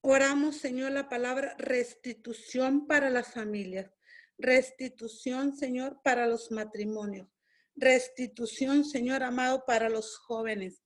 Oramos, 0.00 0.56
Señor, 0.56 0.92
la 0.92 1.08
palabra 1.08 1.54
restitución 1.58 2.86
para 2.86 3.10
las 3.10 3.34
familias, 3.34 3.90
restitución, 4.38 5.54
Señor, 5.54 6.00
para 6.02 6.26
los 6.26 6.50
matrimonios, 6.50 7.28
restitución, 7.74 8.84
Señor 8.84 9.22
amado, 9.22 9.64
para 9.66 9.90
los 9.90 10.16
jóvenes. 10.16 10.82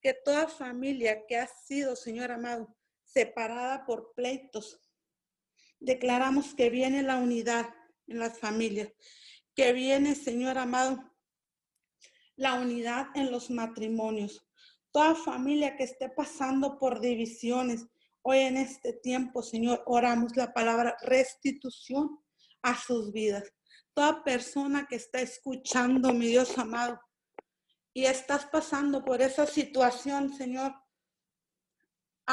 Que 0.00 0.14
toda 0.14 0.48
familia 0.48 1.26
que 1.26 1.38
ha 1.38 1.46
sido, 1.46 1.96
Señor 1.96 2.30
amado, 2.30 2.76
separada 3.04 3.84
por 3.84 4.14
pleitos, 4.14 4.80
declaramos 5.82 6.54
que 6.54 6.70
viene 6.70 7.02
la 7.02 7.16
unidad 7.16 7.74
en 8.06 8.18
las 8.18 8.38
familias, 8.38 8.92
que 9.54 9.72
viene, 9.72 10.14
Señor 10.14 10.58
amado, 10.58 11.12
la 12.36 12.54
unidad 12.54 13.08
en 13.14 13.30
los 13.30 13.50
matrimonios. 13.50 14.46
Toda 14.90 15.14
familia 15.14 15.76
que 15.76 15.84
esté 15.84 16.08
pasando 16.08 16.78
por 16.78 17.00
divisiones, 17.00 17.86
hoy 18.22 18.38
en 18.38 18.56
este 18.56 18.92
tiempo, 18.92 19.42
Señor, 19.42 19.82
oramos 19.86 20.36
la 20.36 20.52
palabra 20.52 20.96
restitución 21.02 22.20
a 22.62 22.78
sus 22.78 23.12
vidas. 23.12 23.52
Toda 23.94 24.22
persona 24.24 24.86
que 24.88 24.96
está 24.96 25.20
escuchando, 25.20 26.12
mi 26.12 26.28
Dios 26.28 26.56
amado, 26.58 27.00
y 27.94 28.04
estás 28.04 28.46
pasando 28.46 29.04
por 29.04 29.20
esa 29.20 29.46
situación, 29.46 30.32
Señor, 30.32 30.74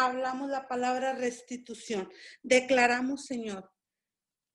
hablamos 0.05 0.49
la 0.49 0.67
palabra 0.67 1.13
restitución. 1.13 2.09
Declaramos, 2.43 3.25
Señor, 3.25 3.71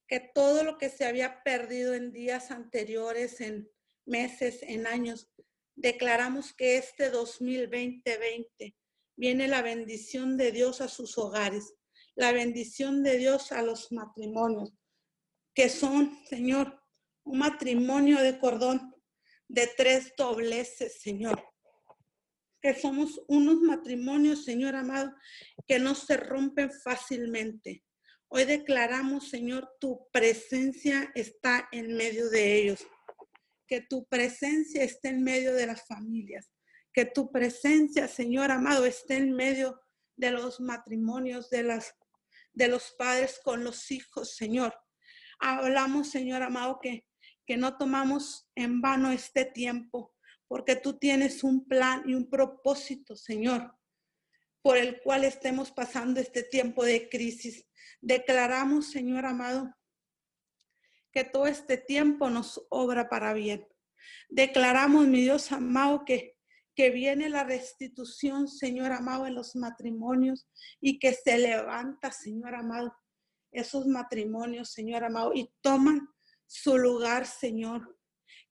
que 0.07 0.19
todo 0.19 0.63
lo 0.63 0.77
que 0.77 0.89
se 0.89 1.05
había 1.05 1.43
perdido 1.43 1.93
en 1.93 2.11
días 2.11 2.51
anteriores, 2.51 3.41
en 3.41 3.69
meses, 4.05 4.59
en 4.61 4.87
años, 4.87 5.29
declaramos 5.75 6.53
que 6.53 6.77
este 6.77 7.09
2020 7.09 8.75
viene 9.17 9.47
la 9.47 9.61
bendición 9.61 10.37
de 10.37 10.51
Dios 10.51 10.81
a 10.81 10.87
sus 10.87 11.17
hogares, 11.17 11.73
la 12.15 12.31
bendición 12.31 13.03
de 13.03 13.17
Dios 13.17 13.51
a 13.51 13.61
los 13.61 13.91
matrimonios, 13.91 14.71
que 15.53 15.69
son, 15.69 16.17
Señor, 16.29 16.81
un 17.23 17.39
matrimonio 17.39 18.21
de 18.21 18.39
cordón 18.39 18.93
de 19.47 19.67
tres 19.75 20.13
dobleces, 20.17 21.01
Señor. 21.01 21.43
Que 22.65 22.73
somos 22.73 23.21
unos 23.27 23.61
matrimonios, 23.61 24.43
Señor 24.43 24.75
amado, 24.75 25.13
que 25.67 25.77
no 25.77 25.93
se 25.93 26.17
rompen 26.17 26.71
fácilmente. 26.71 27.83
Hoy 28.27 28.45
declaramos, 28.45 29.29
Señor, 29.29 29.69
tu 29.79 30.07
presencia 30.11 31.11
está 31.13 31.69
en 31.71 31.95
medio 31.95 32.27
de 32.31 32.57
ellos. 32.57 32.87
Que 33.67 33.81
tu 33.81 34.07
presencia 34.07 34.81
esté 34.81 35.09
en 35.09 35.23
medio 35.23 35.53
de 35.53 35.67
las 35.67 35.85
familias. 35.85 36.51
Que 36.91 37.05
tu 37.05 37.31
presencia, 37.31 38.07
Señor 38.07 38.49
amado, 38.49 38.83
esté 38.83 39.17
en 39.17 39.35
medio 39.35 39.79
de 40.15 40.31
los 40.31 40.59
matrimonios, 40.59 41.51
de, 41.51 41.61
las, 41.61 41.93
de 42.51 42.67
los 42.67 42.95
padres 42.97 43.39
con 43.43 43.63
los 43.63 43.91
hijos, 43.91 44.35
Señor. 44.35 44.73
Hablamos, 45.39 46.09
Señor 46.09 46.41
amado, 46.41 46.79
que 46.81 47.05
que 47.45 47.57
no 47.57 47.77
tomamos 47.77 48.49
en 48.55 48.81
vano 48.81 49.11
este 49.11 49.45
tiempo, 49.45 50.14
porque 50.47 50.75
tú 50.75 50.97
tienes 50.97 51.43
un 51.43 51.65
plan 51.65 52.03
y 52.05 52.13
un 52.13 52.29
propósito, 52.29 53.15
Señor, 53.15 53.75
por 54.61 54.77
el 54.77 55.01
cual 55.01 55.23
estemos 55.23 55.71
pasando 55.71 56.19
este 56.19 56.43
tiempo 56.43 56.83
de 56.83 57.09
crisis. 57.09 57.67
Declaramos, 58.01 58.91
Señor 58.91 59.25
amado, 59.25 59.73
que 61.11 61.23
todo 61.23 61.47
este 61.47 61.77
tiempo 61.77 62.29
nos 62.29 62.65
obra 62.69 63.09
para 63.09 63.33
bien. 63.33 63.67
Declaramos, 64.29 65.07
mi 65.07 65.21
Dios 65.21 65.51
amado, 65.51 66.03
que, 66.05 66.37
que 66.75 66.89
viene 66.89 67.29
la 67.29 67.43
restitución, 67.43 68.47
Señor 68.47 68.91
amado, 68.91 69.25
en 69.25 69.35
los 69.35 69.55
matrimonios 69.55 70.47
y 70.81 70.99
que 70.99 71.13
se 71.13 71.37
levanta, 71.37 72.11
Señor 72.11 72.55
amado, 72.55 72.93
esos 73.51 73.87
matrimonios, 73.87 74.71
Señor 74.71 75.03
amado, 75.03 75.31
y 75.33 75.51
toman 75.61 76.09
su 76.45 76.77
lugar, 76.77 77.25
Señor, 77.25 77.94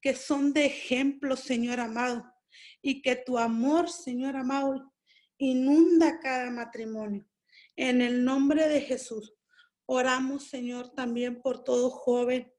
que 0.04 0.14
son 0.14 0.52
de 0.52 0.66
ejemplo, 0.66 1.34
Señor 1.34 1.80
amado, 1.80 2.30
y 2.82 3.00
que 3.00 3.16
tu 3.16 3.38
amor, 3.38 3.88
Señor 3.88 4.36
amado, 4.36 4.92
inunda 5.38 6.20
cada 6.20 6.50
matrimonio. 6.50 7.26
En 7.74 8.02
el 8.02 8.22
nombre 8.22 8.68
de 8.68 8.82
Jesús, 8.82 9.32
oramos, 9.86 10.44
Señor, 10.44 10.90
también 10.90 11.40
por 11.40 11.64
todo 11.64 11.88
joven, 11.88 12.52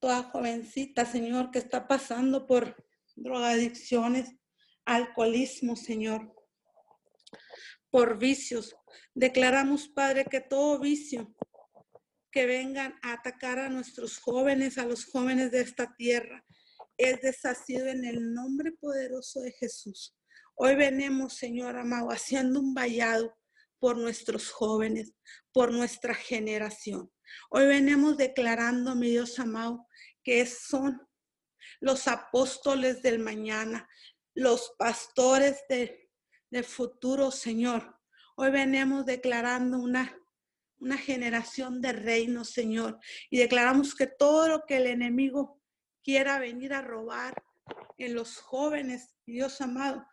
toda 0.00 0.22
jovencita, 0.22 1.04
Señor, 1.04 1.50
que 1.50 1.58
está 1.58 1.86
pasando 1.86 2.46
por 2.46 2.82
drogadicciones, 3.14 4.34
alcoholismo, 4.86 5.76
Señor, 5.76 6.34
por 7.90 8.16
vicios. 8.16 8.74
Declaramos, 9.12 9.86
Padre, 9.86 10.24
que 10.24 10.40
todo 10.40 10.78
vicio 10.78 11.34
que 12.32 12.46
vengan 12.46 12.98
a 13.02 13.12
atacar 13.12 13.58
a 13.58 13.68
nuestros 13.68 14.18
jóvenes, 14.18 14.78
a 14.78 14.86
los 14.86 15.04
jóvenes 15.04 15.50
de 15.50 15.60
esta 15.60 15.94
tierra, 15.96 16.44
es 16.96 17.20
deshacido 17.20 17.86
en 17.86 18.04
el 18.04 18.32
nombre 18.32 18.72
poderoso 18.72 19.40
de 19.40 19.52
Jesús. 19.52 20.16
Hoy 20.54 20.74
venimos, 20.74 21.34
Señor 21.34 21.76
amado, 21.76 22.10
haciendo 22.10 22.58
un 22.58 22.74
vallado 22.74 23.36
por 23.78 23.98
nuestros 23.98 24.50
jóvenes, 24.50 25.12
por 25.52 25.72
nuestra 25.72 26.14
generación. 26.14 27.12
Hoy 27.50 27.66
venimos 27.66 28.16
declarando, 28.16 28.94
mi 28.94 29.10
Dios 29.10 29.38
amado, 29.38 29.86
que 30.22 30.46
son 30.46 31.06
los 31.80 32.08
apóstoles 32.08 33.02
del 33.02 33.18
mañana, 33.18 33.88
los 34.34 34.72
pastores 34.78 35.64
del 35.68 36.64
futuro, 36.64 37.30
Señor. 37.30 37.98
Hoy 38.36 38.50
venimos 38.50 39.04
declarando 39.04 39.78
una 39.78 40.16
una 40.82 40.98
generación 40.98 41.80
de 41.80 41.92
reinos, 41.92 42.50
Señor. 42.50 42.98
Y 43.30 43.38
declaramos 43.38 43.94
que 43.94 44.08
todo 44.08 44.48
lo 44.48 44.64
que 44.66 44.78
el 44.78 44.88
enemigo 44.88 45.62
quiera 46.02 46.40
venir 46.40 46.74
a 46.74 46.82
robar 46.82 47.40
en 47.98 48.14
los 48.14 48.38
jóvenes, 48.38 49.14
Dios 49.24 49.60
amado, 49.60 50.04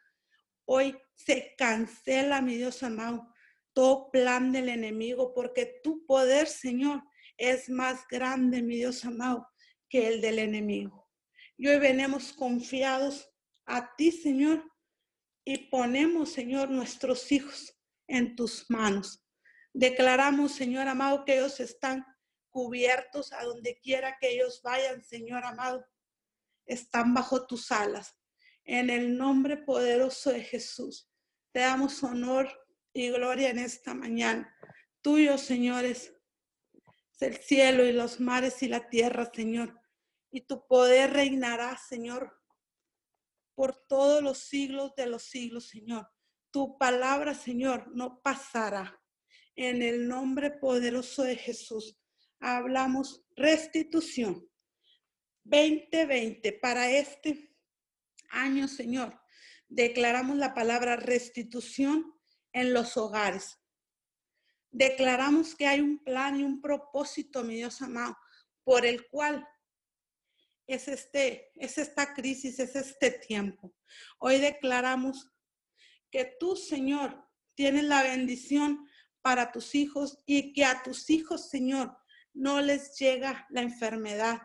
hoy 0.65 0.95
se 1.15 1.55
cancela, 1.57 2.41
mi 2.41 2.55
Dios 2.55 2.83
amado, 2.83 3.33
todo 3.73 4.11
plan 4.11 4.51
del 4.51 4.69
enemigo, 4.69 5.33
porque 5.33 5.79
tu 5.83 6.05
poder, 6.05 6.47
Señor, 6.47 7.01
es 7.37 7.67
más 7.69 8.07
grande, 8.07 8.61
mi 8.61 8.75
Dios 8.75 9.03
amado, 9.05 9.47
que 9.89 10.07
el 10.07 10.21
del 10.21 10.37
enemigo. 10.37 11.09
Y 11.57 11.67
hoy 11.67 11.79
venimos 11.79 12.31
confiados 12.31 13.27
a 13.65 13.95
ti, 13.95 14.11
Señor, 14.11 14.63
y 15.43 15.69
ponemos, 15.69 16.31
Señor, 16.31 16.69
nuestros 16.69 17.31
hijos 17.31 17.75
en 18.07 18.35
tus 18.35 18.69
manos. 18.69 19.25
Declaramos, 19.73 20.53
Señor 20.53 20.87
amado, 20.87 21.25
que 21.25 21.37
ellos 21.37 21.59
están 21.59 22.05
cubiertos 22.49 23.31
a 23.33 23.43
donde 23.43 23.79
quiera 23.79 24.17
que 24.19 24.29
ellos 24.31 24.61
vayan, 24.63 25.03
Señor 25.03 25.45
amado. 25.45 25.85
Están 26.65 27.13
bajo 27.13 27.45
tus 27.45 27.71
alas. 27.71 28.15
En 28.63 28.89
el 28.89 29.17
nombre 29.17 29.57
poderoso 29.57 30.31
de 30.31 30.43
Jesús, 30.43 31.09
te 31.51 31.61
damos 31.61 32.03
honor 32.03 32.49
y 32.93 33.09
gloria 33.09 33.49
en 33.49 33.59
esta 33.59 33.93
mañana. 33.93 34.53
Tuyo, 35.01 35.37
señores, 35.37 36.13
es 37.13 37.21
el 37.21 37.37
cielo 37.37 37.85
y 37.85 37.91
los 37.91 38.19
mares 38.19 38.61
y 38.63 38.67
la 38.67 38.89
tierra, 38.89 39.31
Señor. 39.33 39.79
Y 40.31 40.41
tu 40.41 40.67
poder 40.67 41.13
reinará, 41.13 41.77
Señor, 41.77 42.39
por 43.55 43.75
todos 43.87 44.21
los 44.21 44.39
siglos 44.39 44.95
de 44.95 45.07
los 45.07 45.23
siglos, 45.23 45.69
Señor. 45.69 46.09
Tu 46.51 46.77
palabra, 46.77 47.33
Señor, 47.33 47.87
no 47.95 48.21
pasará 48.21 48.99
en 49.59 49.81
el 49.81 50.07
nombre 50.07 50.51
poderoso 50.51 51.23
de 51.23 51.35
Jesús. 51.35 51.99
Hablamos 52.39 53.25
restitución 53.35 54.49
2020 55.43 56.53
para 56.53 56.89
este 56.89 57.53
año, 58.29 58.69
Señor. 58.69 59.19
Declaramos 59.67 60.37
la 60.37 60.53
palabra 60.53 60.95
restitución 60.95 62.17
en 62.53 62.73
los 62.73 62.95
hogares. 62.95 63.59
Declaramos 64.71 65.55
que 65.55 65.67
hay 65.67 65.81
un 65.81 66.01
plan 66.05 66.39
y 66.39 66.43
un 66.43 66.61
propósito, 66.61 67.43
mi 67.43 67.55
Dios 67.55 67.81
amado, 67.81 68.17
por 68.63 68.85
el 68.85 69.09
cual 69.09 69.45
es 70.67 70.87
este 70.87 71.51
es 71.55 71.77
esta 71.77 72.13
crisis, 72.13 72.59
es 72.59 72.77
este 72.77 73.11
tiempo. 73.11 73.75
Hoy 74.19 74.39
declaramos 74.39 75.29
que 76.09 76.37
tú, 76.39 76.55
Señor, 76.55 77.27
tienes 77.55 77.83
la 77.83 78.03
bendición 78.03 78.88
para 79.21 79.51
tus 79.51 79.75
hijos 79.75 80.17
y 80.25 80.53
que 80.53 80.65
a 80.65 80.81
tus 80.83 81.09
hijos, 81.09 81.49
Señor, 81.49 81.97
no 82.33 82.61
les 82.61 82.97
llega 82.97 83.45
la 83.49 83.61
enfermedad 83.61 84.41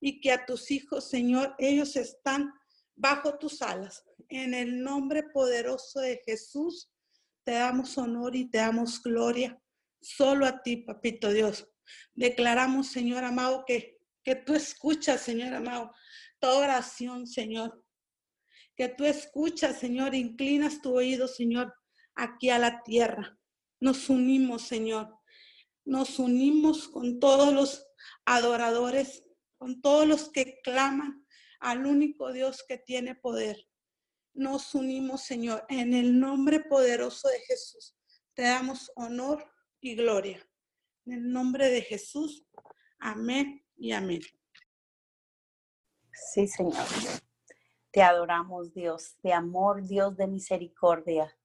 y 0.00 0.20
que 0.20 0.32
a 0.32 0.44
tus 0.46 0.70
hijos, 0.70 1.08
Señor, 1.08 1.54
ellos 1.58 1.96
están 1.96 2.52
bajo 2.94 3.38
tus 3.38 3.62
alas. 3.62 4.04
En 4.28 4.54
el 4.54 4.82
nombre 4.82 5.22
poderoso 5.22 6.00
de 6.00 6.22
Jesús, 6.24 6.90
te 7.44 7.52
damos 7.52 7.96
honor 7.98 8.34
y 8.36 8.50
te 8.50 8.58
damos 8.58 9.02
gloria. 9.02 9.60
Solo 10.00 10.46
a 10.46 10.62
ti, 10.62 10.78
papito 10.78 11.30
Dios. 11.30 11.68
Declaramos, 12.14 12.88
Señor 12.88 13.24
amado, 13.24 13.64
que, 13.66 13.98
que 14.22 14.34
tú 14.34 14.54
escuchas, 14.54 15.20
Señor 15.20 15.54
amado, 15.54 15.92
toda 16.38 16.58
oración, 16.58 17.26
Señor. 17.26 17.82
Que 18.76 18.88
tú 18.88 19.04
escuchas, 19.04 19.78
Señor, 19.78 20.14
inclinas 20.14 20.80
tu 20.80 20.96
oído, 20.96 21.28
Señor, 21.28 21.74
aquí 22.14 22.50
a 22.50 22.58
la 22.58 22.82
tierra. 22.82 23.38
Nos 23.84 24.08
unimos, 24.08 24.62
Señor. 24.62 25.14
Nos 25.84 26.18
unimos 26.18 26.88
con 26.88 27.20
todos 27.20 27.52
los 27.52 27.86
adoradores, 28.24 29.26
con 29.58 29.82
todos 29.82 30.08
los 30.08 30.30
que 30.30 30.62
claman 30.62 31.26
al 31.60 31.84
único 31.84 32.32
Dios 32.32 32.64
que 32.66 32.78
tiene 32.78 33.14
poder. 33.14 33.68
Nos 34.32 34.74
unimos, 34.74 35.24
Señor, 35.24 35.66
en 35.68 35.92
el 35.92 36.18
nombre 36.18 36.60
poderoso 36.60 37.28
de 37.28 37.40
Jesús. 37.40 37.94
Te 38.32 38.44
damos 38.44 38.90
honor 38.96 39.44
y 39.82 39.96
gloria. 39.96 40.42
En 41.04 41.12
el 41.12 41.30
nombre 41.30 41.68
de 41.68 41.82
Jesús. 41.82 42.46
Amén 42.98 43.66
y 43.76 43.92
amén. 43.92 44.22
Sí, 46.32 46.48
Señor. 46.48 46.86
Te 47.90 48.00
adoramos, 48.00 48.72
Dios, 48.72 49.18
de 49.22 49.34
amor, 49.34 49.86
Dios 49.86 50.16
de 50.16 50.26
misericordia. 50.26 51.38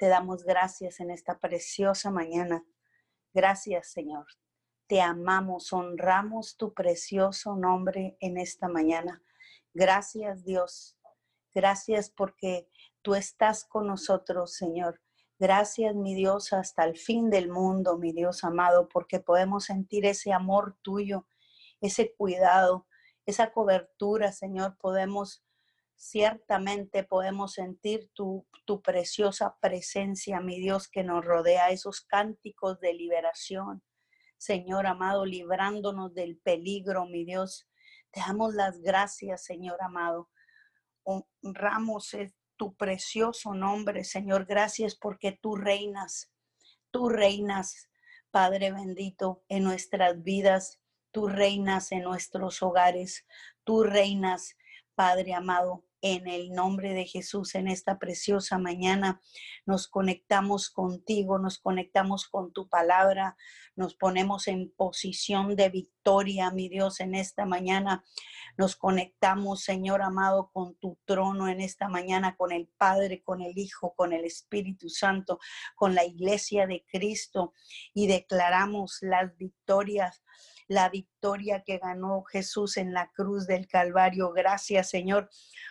Te 0.00 0.08
damos 0.08 0.44
gracias 0.44 0.98
en 1.00 1.10
esta 1.10 1.38
preciosa 1.38 2.10
mañana. 2.10 2.64
Gracias, 3.34 3.92
Señor. 3.92 4.24
Te 4.86 5.02
amamos, 5.02 5.74
honramos 5.74 6.56
tu 6.56 6.72
precioso 6.72 7.54
nombre 7.54 8.16
en 8.20 8.38
esta 8.38 8.66
mañana. 8.66 9.22
Gracias, 9.74 10.42
Dios. 10.42 10.96
Gracias 11.54 12.08
porque 12.08 12.66
tú 13.02 13.14
estás 13.14 13.66
con 13.66 13.88
nosotros, 13.88 14.54
Señor. 14.54 15.02
Gracias, 15.38 15.94
mi 15.94 16.14
Dios, 16.14 16.54
hasta 16.54 16.84
el 16.84 16.96
fin 16.96 17.28
del 17.28 17.50
mundo, 17.50 17.98
mi 17.98 18.14
Dios 18.14 18.42
amado, 18.42 18.88
porque 18.88 19.20
podemos 19.20 19.66
sentir 19.66 20.06
ese 20.06 20.32
amor 20.32 20.78
tuyo, 20.80 21.26
ese 21.82 22.14
cuidado, 22.14 22.86
esa 23.26 23.52
cobertura, 23.52 24.32
Señor, 24.32 24.78
podemos 24.78 25.44
ciertamente 26.00 27.04
podemos 27.04 27.52
sentir 27.52 28.10
tu, 28.14 28.46
tu, 28.64 28.80
preciosa 28.80 29.58
presencia, 29.60 30.40
mi 30.40 30.58
Dios, 30.58 30.88
que 30.88 31.04
nos 31.04 31.22
rodea, 31.22 31.68
esos 31.68 32.00
cánticos 32.00 32.80
de 32.80 32.94
liberación. 32.94 33.82
Señor 34.38 34.86
amado, 34.86 35.26
librándonos 35.26 36.14
del 36.14 36.38
peligro, 36.38 37.04
mi 37.04 37.26
Dios. 37.26 37.68
Te 38.12 38.20
damos 38.20 38.54
las 38.54 38.80
gracias, 38.80 39.44
Señor 39.44 39.76
amado. 39.82 40.30
Honramos 41.04 42.16
tu 42.56 42.74
precioso 42.76 43.52
nombre, 43.52 44.04
Señor. 44.04 44.46
Gracias 44.46 44.94
porque 44.96 45.38
tú 45.42 45.54
reinas. 45.54 46.32
Tú 46.90 47.10
reinas, 47.10 47.90
Padre 48.30 48.72
bendito, 48.72 49.44
en 49.48 49.64
nuestras 49.64 50.22
vidas. 50.22 50.80
Tú 51.12 51.28
reinas 51.28 51.92
en 51.92 52.04
nuestros 52.04 52.62
hogares. 52.62 53.26
Tú 53.64 53.82
reinas, 53.82 54.56
Padre 54.94 55.34
amado, 55.34 55.84
en 56.02 56.28
el 56.28 56.50
nombre 56.50 56.94
de 56.94 57.06
Jesús 57.06 57.54
en 57.54 57.68
esta 57.68 57.98
preciosa 57.98 58.58
mañana. 58.58 59.20
Nos 59.66 59.88
conectamos 59.88 60.70
contigo, 60.70 61.38
nos 61.38 61.58
conectamos 61.58 62.28
con 62.28 62.52
tu 62.52 62.68
palabra, 62.68 63.36
nos 63.76 63.94
ponemos 63.94 64.48
en 64.48 64.72
posición 64.76 65.56
de 65.56 65.68
victoria, 65.68 66.50
mi 66.50 66.68
Dios, 66.68 67.00
en 67.00 67.14
esta 67.14 67.46
mañana. 67.46 68.04
Nos 68.56 68.76
conectamos, 68.76 69.62
Señor 69.62 70.02
amado, 70.02 70.50
con 70.52 70.74
tu 70.76 70.98
trono 71.04 71.48
en 71.48 71.60
esta 71.60 71.88
mañana, 71.88 72.36
con 72.36 72.52
el 72.52 72.68
Padre, 72.76 73.22
con 73.22 73.42
el 73.42 73.56
Hijo, 73.56 73.94
con 73.94 74.12
el 74.12 74.24
Espíritu 74.24 74.88
Santo, 74.88 75.38
con 75.74 75.94
la 75.94 76.04
iglesia 76.04 76.66
de 76.66 76.84
Cristo 76.90 77.54
y 77.94 78.06
declaramos 78.06 78.98
las 79.02 79.36
victorias 79.36 80.22
la 80.70 80.88
victoria 80.88 81.64
que 81.64 81.78
ganó 81.78 82.22
Jesús 82.22 82.76
en 82.76 82.94
la 82.94 83.10
cruz 83.10 83.48
del 83.48 83.66
Calvario. 83.66 84.30
Gracias, 84.30 84.88
Señor, 84.88 85.28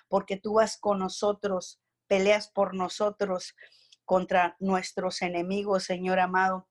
porque 0.09 0.35
tú 0.35 0.55
vas 0.55 0.77
con 0.77 0.99
nosotros, 0.99 1.79
peleas 2.07 2.49
por 2.49 2.75
nosotros 2.75 3.55
contra 4.03 4.57
nuestros 4.59 5.21
enemigos, 5.21 5.85
Señor 5.85 6.19
amado. 6.19 6.67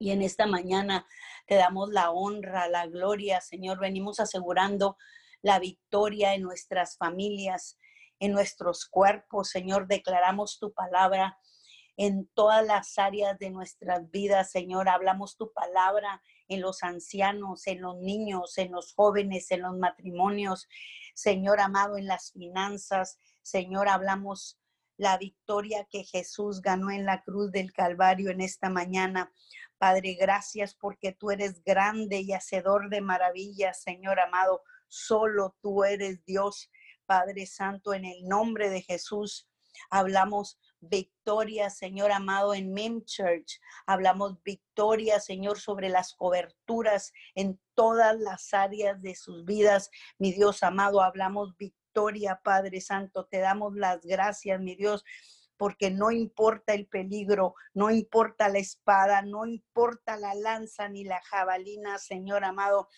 Y 0.00 0.10
en 0.10 0.22
esta 0.22 0.48
mañana 0.48 1.06
te 1.46 1.54
damos 1.54 1.90
la 1.90 2.10
honra, 2.10 2.66
la 2.66 2.88
gloria, 2.88 3.40
Señor. 3.40 3.78
Venimos 3.78 4.18
asegurando 4.18 4.96
la 5.40 5.60
victoria 5.60 6.34
en 6.34 6.42
nuestras 6.42 6.96
familias, 6.96 7.78
en 8.18 8.32
nuestros 8.32 8.84
cuerpos, 8.84 9.50
Señor. 9.50 9.86
Declaramos 9.86 10.58
tu 10.58 10.72
palabra 10.72 11.38
en 11.96 12.28
todas 12.34 12.66
las 12.66 12.98
áreas 12.98 13.38
de 13.38 13.50
nuestras 13.50 14.10
vidas, 14.10 14.50
Señor. 14.50 14.88
Hablamos 14.88 15.36
tu 15.36 15.52
palabra 15.52 16.20
en 16.48 16.60
los 16.60 16.82
ancianos, 16.82 17.66
en 17.66 17.80
los 17.80 17.96
niños, 17.98 18.58
en 18.58 18.72
los 18.72 18.94
jóvenes, 18.94 19.50
en 19.50 19.62
los 19.62 19.76
matrimonios, 19.76 20.68
Señor 21.14 21.60
amado, 21.60 21.96
en 21.96 22.06
las 22.06 22.32
finanzas. 22.32 23.18
Señor, 23.42 23.88
hablamos 23.88 24.58
la 24.96 25.16
victoria 25.16 25.86
que 25.90 26.04
Jesús 26.04 26.60
ganó 26.60 26.90
en 26.90 27.06
la 27.06 27.22
cruz 27.22 27.52
del 27.52 27.72
Calvario 27.72 28.30
en 28.30 28.40
esta 28.40 28.68
mañana. 28.68 29.32
Padre, 29.78 30.14
gracias 30.14 30.74
porque 30.74 31.12
tú 31.12 31.30
eres 31.30 31.62
grande 31.62 32.20
y 32.20 32.32
hacedor 32.32 32.90
de 32.90 33.00
maravillas, 33.00 33.80
Señor 33.80 34.18
amado. 34.18 34.62
Solo 34.88 35.56
tú 35.60 35.84
eres 35.84 36.24
Dios, 36.24 36.70
Padre 37.06 37.46
Santo, 37.46 37.94
en 37.94 38.04
el 38.04 38.26
nombre 38.26 38.70
de 38.70 38.82
Jesús. 38.82 39.48
Hablamos 39.90 40.58
victoria, 40.80 41.70
Señor 41.70 42.12
amado, 42.12 42.54
en 42.54 42.72
Mem 42.72 43.04
Church. 43.04 43.60
Hablamos 43.86 44.42
victoria, 44.42 45.20
Señor, 45.20 45.58
sobre 45.58 45.88
las 45.88 46.14
coberturas 46.14 47.12
en 47.34 47.60
todas 47.74 48.18
las 48.18 48.52
áreas 48.54 49.00
de 49.02 49.14
sus 49.14 49.44
vidas. 49.44 49.90
Mi 50.18 50.32
Dios 50.32 50.62
amado, 50.62 51.02
hablamos 51.02 51.56
victoria, 51.56 52.40
Padre 52.42 52.80
Santo. 52.80 53.26
Te 53.26 53.38
damos 53.38 53.74
las 53.74 54.00
gracias, 54.02 54.60
mi 54.60 54.74
Dios 54.74 55.04
porque 55.58 55.90
no 55.90 56.12
importa 56.12 56.72
el 56.72 56.86
peligro, 56.86 57.54
no 57.74 57.90
importa 57.90 58.48
la 58.48 58.58
espada, 58.58 59.22
no 59.22 59.44
importa 59.44 60.16
la 60.16 60.32
lanza 60.34 60.88
ni 60.88 61.04
la 61.04 61.20
jabalina, 61.24 61.98
Señor 61.98 62.44
amado. 62.44 62.88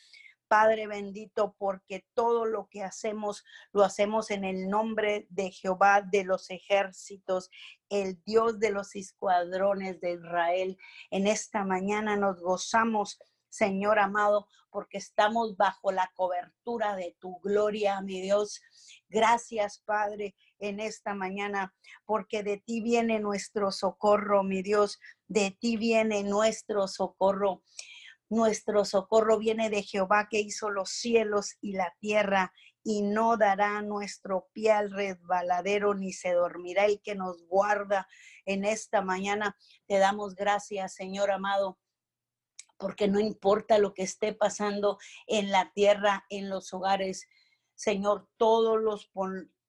Padre 0.51 0.89
bendito, 0.89 1.55
porque 1.59 2.05
todo 2.13 2.45
lo 2.45 2.67
que 2.69 2.83
hacemos 2.83 3.45
lo 3.71 3.85
hacemos 3.85 4.33
en 4.33 4.43
el 4.43 4.69
nombre 4.69 5.29
de 5.31 5.53
Jehová 5.53 6.03
de 6.03 6.25
los 6.25 6.51
ejércitos, 6.51 7.51
el 7.89 8.21
Dios 8.25 8.59
de 8.59 8.71
los 8.71 8.97
escuadrones 8.97 10.01
de 10.01 10.15
Israel. 10.15 10.77
En 11.13 11.29
esta 11.29 11.63
mañana 11.63 12.17
nos 12.17 12.41
gozamos, 12.41 13.21
Señor 13.49 14.01
amado, 14.01 14.49
porque 14.71 14.99
estamos 14.99 15.57
bajo 15.57 15.93
la 15.93 16.11
cobertura 16.15 16.97
de 16.97 17.17
tu 17.21 17.39
gloria, 17.45 18.01
mi 18.01 18.21
Dios. 18.21 18.61
Gracias, 19.09 19.85
Padre, 19.87 20.35
en 20.59 20.81
esta 20.81 21.15
mañana, 21.15 21.73
porque 22.05 22.43
de 22.43 22.57
ti 22.57 22.81
viene 22.81 23.21
nuestro 23.21 23.71
socorro, 23.71 24.43
mi 24.43 24.63
Dios, 24.63 24.99
de 25.29 25.53
ti 25.53 25.77
viene 25.77 26.25
nuestro 26.25 26.89
socorro. 26.89 27.63
Nuestro 28.31 28.85
socorro 28.85 29.39
viene 29.39 29.71
de 29.71 29.83
Jehová 29.83 30.29
que 30.31 30.39
hizo 30.39 30.71
los 30.71 30.91
cielos 30.91 31.57
y 31.61 31.73
la 31.73 31.97
tierra 31.99 32.53
y 32.85 33.03
no 33.03 33.37
dará 33.37 33.83
nuestro 33.83 34.49
pie 34.53 34.71
al 34.71 34.93
resbaladero 34.93 35.95
ni 35.95 36.13
se 36.13 36.33
dormirá 36.33 36.87
el 36.87 37.03
que 37.03 37.17
nos 37.17 37.45
guarda 37.49 38.07
en 38.47 38.65
esta 38.65 39.03
mañana. 39.03 39.57
Te 39.89 39.99
damos 39.99 40.37
gracias, 40.37 40.95
Señor 40.95 41.33
amado, 41.33 41.81
porque 42.79 43.09
no 43.09 43.19
importa 43.19 43.79
lo 43.79 43.95
que 43.95 44.05
esté 44.05 44.33
pasando 44.33 44.99
en 45.27 45.51
la 45.51 45.73
tierra, 45.73 46.25
en 46.31 46.49
los 46.49 46.73
hogares, 46.73 47.29
Señor, 47.75 48.29
todos 48.37 48.81
los 48.81 49.11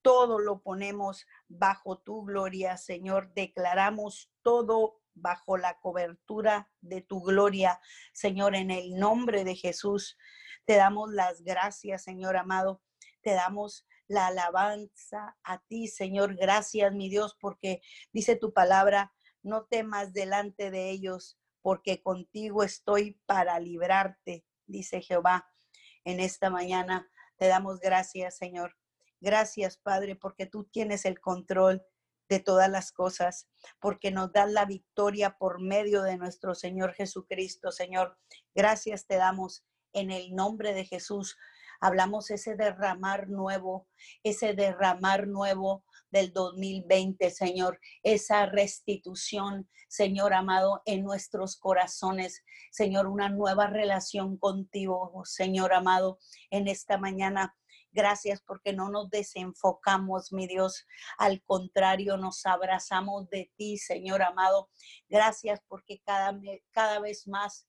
todo 0.03 0.39
lo 0.39 0.61
ponemos 0.61 1.25
bajo 1.47 1.99
tu 1.99 2.25
gloria, 2.25 2.77
Señor. 2.77 3.33
Declaramos 3.33 4.31
todo 4.41 5.00
bajo 5.13 5.57
la 5.57 5.79
cobertura 5.79 6.71
de 6.81 7.01
tu 7.01 7.21
gloria, 7.21 7.79
Señor, 8.13 8.55
en 8.55 8.71
el 8.71 8.97
nombre 8.97 9.43
de 9.43 9.55
Jesús. 9.55 10.17
Te 10.65 10.75
damos 10.75 11.11
las 11.11 11.41
gracias, 11.43 12.03
Señor 12.03 12.37
amado. 12.37 12.81
Te 13.21 13.31
damos 13.31 13.85
la 14.07 14.27
alabanza 14.27 15.37
a 15.43 15.59
ti, 15.67 15.87
Señor. 15.87 16.35
Gracias, 16.35 16.93
mi 16.93 17.09
Dios, 17.09 17.37
porque 17.39 17.81
dice 18.11 18.35
tu 18.35 18.53
palabra, 18.53 19.13
no 19.43 19.65
temas 19.65 20.13
delante 20.13 20.69
de 20.69 20.89
ellos, 20.89 21.39
porque 21.61 22.01
contigo 22.01 22.63
estoy 22.63 23.19
para 23.25 23.59
librarte, 23.59 24.45
dice 24.65 25.01
Jehová. 25.01 25.47
En 26.03 26.19
esta 26.19 26.49
mañana 26.49 27.09
te 27.37 27.47
damos 27.47 27.79
gracias, 27.79 28.37
Señor. 28.37 28.75
Gracias, 29.19 29.77
Padre, 29.77 30.15
porque 30.15 30.45
tú 30.47 30.65
tienes 30.65 31.05
el 31.05 31.19
control 31.19 31.83
de 32.31 32.39
todas 32.39 32.69
las 32.69 32.93
cosas, 32.93 33.49
porque 33.81 34.09
nos 34.09 34.31
da 34.31 34.45
la 34.45 34.63
victoria 34.63 35.35
por 35.37 35.61
medio 35.61 36.01
de 36.01 36.15
nuestro 36.15 36.55
Señor 36.55 36.93
Jesucristo. 36.93 37.73
Señor, 37.73 38.17
gracias 38.55 39.05
te 39.05 39.17
damos 39.17 39.65
en 39.91 40.11
el 40.11 40.33
nombre 40.33 40.73
de 40.73 40.85
Jesús. 40.85 41.35
Hablamos 41.81 42.31
ese 42.31 42.55
derramar 42.55 43.27
nuevo, 43.27 43.89
ese 44.23 44.53
derramar 44.53 45.27
nuevo 45.27 45.83
del 46.09 46.31
2020, 46.31 47.31
Señor, 47.31 47.81
esa 48.01 48.45
restitución, 48.45 49.69
Señor 49.89 50.33
amado, 50.33 50.83
en 50.85 51.03
nuestros 51.03 51.57
corazones, 51.57 52.45
Señor, 52.71 53.07
una 53.07 53.27
nueva 53.27 53.67
relación 53.67 54.37
contigo, 54.37 55.21
Señor 55.25 55.73
amado, 55.73 56.17
en 56.49 56.69
esta 56.69 56.97
mañana 56.97 57.57
Gracias 57.91 58.41
porque 58.41 58.73
no 58.73 58.89
nos 58.89 59.09
desenfocamos, 59.09 60.31
mi 60.31 60.47
Dios. 60.47 60.85
Al 61.17 61.41
contrario, 61.43 62.17
nos 62.17 62.45
abrazamos 62.45 63.29
de 63.29 63.51
ti, 63.55 63.77
Señor 63.77 64.21
amado. 64.21 64.69
Gracias 65.09 65.61
porque 65.67 66.01
cada, 66.05 66.39
cada 66.71 66.99
vez 66.99 67.27
más 67.27 67.67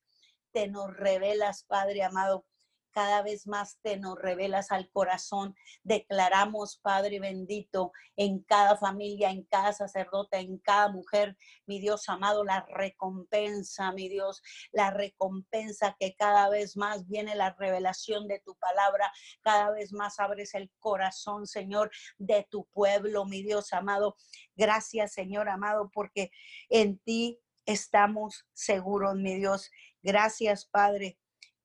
te 0.51 0.67
nos 0.67 0.95
revelas, 0.95 1.65
Padre 1.65 2.03
amado, 2.03 2.45
cada 2.93 3.21
vez 3.21 3.47
más 3.47 3.79
te 3.81 3.97
nos 3.97 4.17
revelas 4.17 4.71
al 4.71 4.89
corazón. 4.89 5.55
Declaramos, 5.83 6.77
Padre 6.77 7.19
bendito, 7.19 7.91
en 8.15 8.39
cada 8.43 8.77
familia, 8.77 9.31
en 9.31 9.43
cada 9.43 9.73
sacerdote, 9.73 10.37
en 10.37 10.59
cada 10.59 10.89
mujer, 10.89 11.35
mi 11.65 11.79
Dios 11.79 12.07
amado, 12.07 12.43
la 12.43 12.65
recompensa, 12.69 13.91
mi 13.91 14.07
Dios, 14.07 14.41
la 14.71 14.91
recompensa 14.91 15.95
que 15.99 16.15
cada 16.15 16.49
vez 16.49 16.77
más 16.77 17.07
viene 17.07 17.35
la 17.35 17.53
revelación 17.57 18.27
de 18.27 18.39
tu 18.39 18.55
palabra, 18.55 19.11
cada 19.41 19.71
vez 19.71 19.91
más 19.91 20.19
abres 20.19 20.53
el 20.53 20.71
corazón, 20.79 21.47
Señor, 21.47 21.91
de 22.17 22.47
tu 22.49 22.65
pueblo, 22.65 23.25
mi 23.25 23.43
Dios 23.43 23.73
amado. 23.73 24.15
Gracias, 24.55 25.13
Señor 25.13 25.49
amado, 25.49 25.89
porque 25.93 26.31
en 26.69 26.99
ti 26.99 27.39
estamos 27.65 28.45
seguros, 28.53 29.15
mi 29.15 29.35
Dios. 29.35 29.71
Gracias, 30.01 30.65
Padre, 30.65 31.17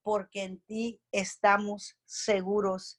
porque 0.09 0.45
en 0.45 0.59
ti 0.61 1.03
estamos 1.13 1.99
seguros. 2.07 2.99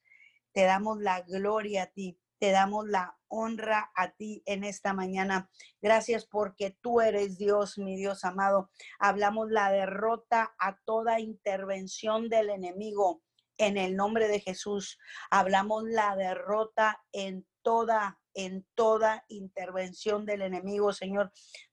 Te 0.53 0.65
damos 0.65 1.01
la 1.01 1.21
gloria 1.21 1.81
a 1.81 1.87
ti, 1.87 2.19
te 2.37 2.51
damos 2.51 2.87
la 2.87 3.17
honra 3.27 3.89
a 3.95 4.11
ti 4.11 4.43
en 4.45 4.63
esta 4.63 4.93
mañana. 4.93 5.49
Gracias 5.81 6.27
porque 6.27 6.77
tú 6.81 7.01
eres 7.01 7.39
Dios, 7.39 7.79
mi 7.79 7.95
Dios 7.95 8.25
amado. 8.25 8.69
Hablamos 8.99 9.49
la 9.49 9.71
derrota 9.71 10.53
a 10.59 10.77
toda 10.85 11.19
intervención 11.19 12.29
del 12.29 12.51
enemigo 12.51 13.23
en 13.57 13.77
el 13.77 13.95
nombre 13.95 14.27
de 14.27 14.39
Jesús. 14.39 14.99
Hablamos 15.31 15.85
la 15.85 16.15
derrota 16.15 17.01
en 17.11 17.43
toda, 17.63 18.19
en 18.35 18.67
toda 18.75 19.25
intervención 19.29 20.27
del 20.27 20.43
enemigo, 20.43 20.93
Señor. 20.93 21.31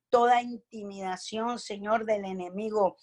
Toda 0.09 0.41
intimidación, 0.41 1.59
Señor, 1.59 2.07
del 2.07 2.25
enemigo. 2.25 2.97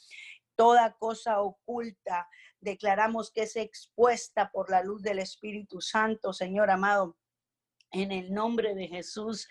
Toda 0.56 0.94
cosa 0.98 1.42
oculta. 1.42 2.28
Declaramos 2.60 3.32
que 3.32 3.44
es 3.44 3.56
expuesta 3.56 4.52
por 4.52 4.70
la 4.70 4.84
luz 4.84 5.02
del 5.02 5.20
Espíritu 5.20 5.82
Santo, 5.82 6.34
Señor 6.34 6.70
amado. 6.70 7.18
En 7.92 8.12
el 8.12 8.34
nombre 8.34 8.74
de 8.74 8.88
Jesús, 8.88 9.48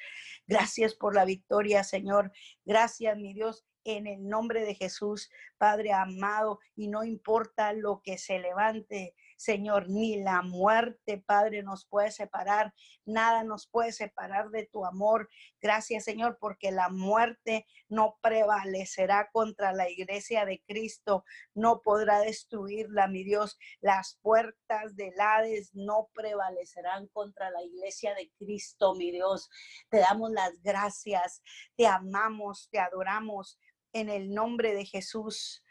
gracias 0.47 0.95
por 0.95 1.15
la 1.15 1.25
victoria, 1.25 1.85
Señor. 1.85 2.33
Gracias, 2.65 3.17
mi 3.17 3.35
Dios, 3.35 3.65
en 3.85 4.07
el 4.07 4.29
nombre 4.29 4.65
de 4.65 4.75
Jesús, 4.75 5.31
Padre 5.59 5.93
amado, 5.93 6.61
y 6.75 6.89
no 6.89 7.05
importa 7.05 7.73
lo 7.73 8.01
que 8.03 8.19
se 8.19 8.39
levante, 8.39 9.15
Señor, 9.43 9.89
ni 9.89 10.23
la 10.23 10.43
muerte, 10.43 11.19
Padre, 11.19 11.65
nos 11.65 11.85
puede 11.85 12.13
separar, 12.13 12.73
nada 13.05 13.43
nos 13.43 13.67
puede 13.67 13.91
separar 13.91 14.51
de 14.51 14.67
tu 14.67 14.85
amor. 14.85 15.29
Gracias, 15.61 16.05
Señor, 16.05 16.39
porque 16.41 16.71
la 16.71 16.91
muerte 16.91 17.67
no 17.89 18.19
prevalecerá 18.23 19.31
contra 19.33 19.73
la 19.73 19.91
iglesia 19.91 20.45
de 20.45 20.63
Cristo, 20.65 21.25
no 21.55 21.81
podrá 21.83 22.21
destruirla, 22.21 23.09
mi 23.09 23.25
Dios. 23.25 23.59
Las 23.81 24.21
puertas 24.23 24.95
del 24.95 25.21
Hades 25.21 25.75
no 25.75 26.09
prevalecerán 26.15 27.09
contra 27.09 27.51
la 27.51 27.65
iglesia 27.65 28.15
de 28.15 28.31
Cristo, 28.39 28.95
mi 28.95 29.11
Dios. 29.11 29.51
Te 29.91 29.99
damos 29.99 30.31
las 30.31 30.53
gracias, 30.63 31.43
te 31.77 31.89
amamos, 31.89 32.69
te 32.71 32.79
adoramos 32.79 33.59
en 33.93 34.09
el 34.09 34.33
nombre 34.33 34.73
de 34.73 34.87
Jesús. 34.87 35.65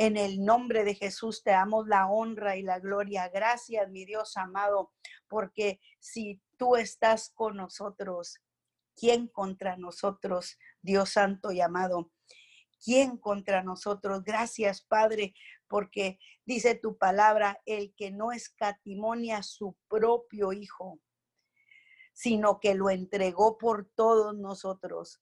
En 0.00 0.16
el 0.16 0.44
nombre 0.44 0.84
de 0.84 0.94
Jesús 0.94 1.42
te 1.42 1.50
damos 1.50 1.88
la 1.88 2.06
honra 2.06 2.56
y 2.56 2.62
la 2.62 2.78
gloria. 2.78 3.28
Gracias, 3.30 3.90
mi 3.90 4.04
Dios 4.04 4.36
amado, 4.36 4.92
porque 5.26 5.80
si 5.98 6.40
tú 6.56 6.76
estás 6.76 7.32
con 7.34 7.56
nosotros, 7.56 8.38
¿quién 8.94 9.26
contra 9.26 9.76
nosotros, 9.76 10.56
Dios 10.82 11.10
santo 11.10 11.50
y 11.50 11.60
amado? 11.60 12.12
¿Quién 12.84 13.16
contra 13.16 13.64
nosotros? 13.64 14.22
Gracias, 14.22 14.82
Padre, 14.82 15.34
porque 15.66 16.20
dice 16.46 16.76
tu 16.76 16.96
palabra, 16.96 17.60
el 17.66 17.92
que 17.96 18.12
no 18.12 18.30
escatimonia 18.30 19.38
a 19.38 19.42
su 19.42 19.76
propio 19.88 20.52
Hijo, 20.52 21.00
sino 22.12 22.60
que 22.60 22.76
lo 22.76 22.88
entregó 22.88 23.58
por 23.58 23.90
todos 23.96 24.36
nosotros, 24.36 25.20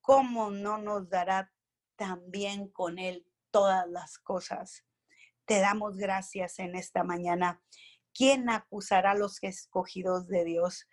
¿cómo 0.00 0.50
no 0.50 0.78
nos 0.78 1.10
dará 1.10 1.52
también 1.96 2.68
con 2.68 2.98
Él 2.98 3.26
todas 3.54 3.88
las 3.88 4.18
cosas. 4.18 4.84
Te 5.44 5.60
damos 5.60 5.96
gracias 5.96 6.58
en 6.58 6.74
esta 6.74 7.04
mañana. 7.04 7.62
¿Quién 8.12 8.50
acusará 8.50 9.12
a 9.12 9.16
los 9.16 9.40
escogidos 9.44 10.26
de 10.26 10.44
Dios? 10.44 10.88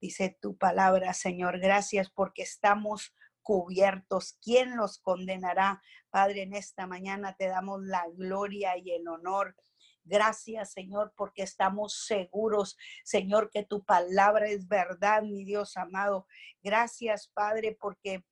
Dice 0.00 0.38
tu 0.40 0.56
palabra, 0.56 1.12
Señor. 1.12 1.58
Gracias 1.58 2.12
porque 2.12 2.42
estamos 2.42 3.16
cubiertos. 3.42 4.38
¿Quién 4.40 4.76
los 4.76 5.00
condenará? 5.00 5.82
Padre, 6.08 6.42
en 6.42 6.54
esta 6.54 6.86
mañana 6.86 7.34
te 7.36 7.48
damos 7.48 7.82
la 7.82 8.04
gloria 8.16 8.78
y 8.78 8.92
el 8.92 9.08
honor. 9.08 9.56
Gracias, 10.04 10.70
Señor, 10.70 11.14
porque 11.16 11.42
estamos 11.42 12.04
seguros, 12.06 12.76
Señor, 13.02 13.50
que 13.50 13.64
tu 13.64 13.84
palabra 13.84 14.46
es 14.46 14.68
verdad, 14.68 15.24
mi 15.24 15.44
Dios 15.44 15.76
amado. 15.76 16.28
Gracias, 16.62 17.26
Padre, 17.34 17.76
porque 17.80 18.24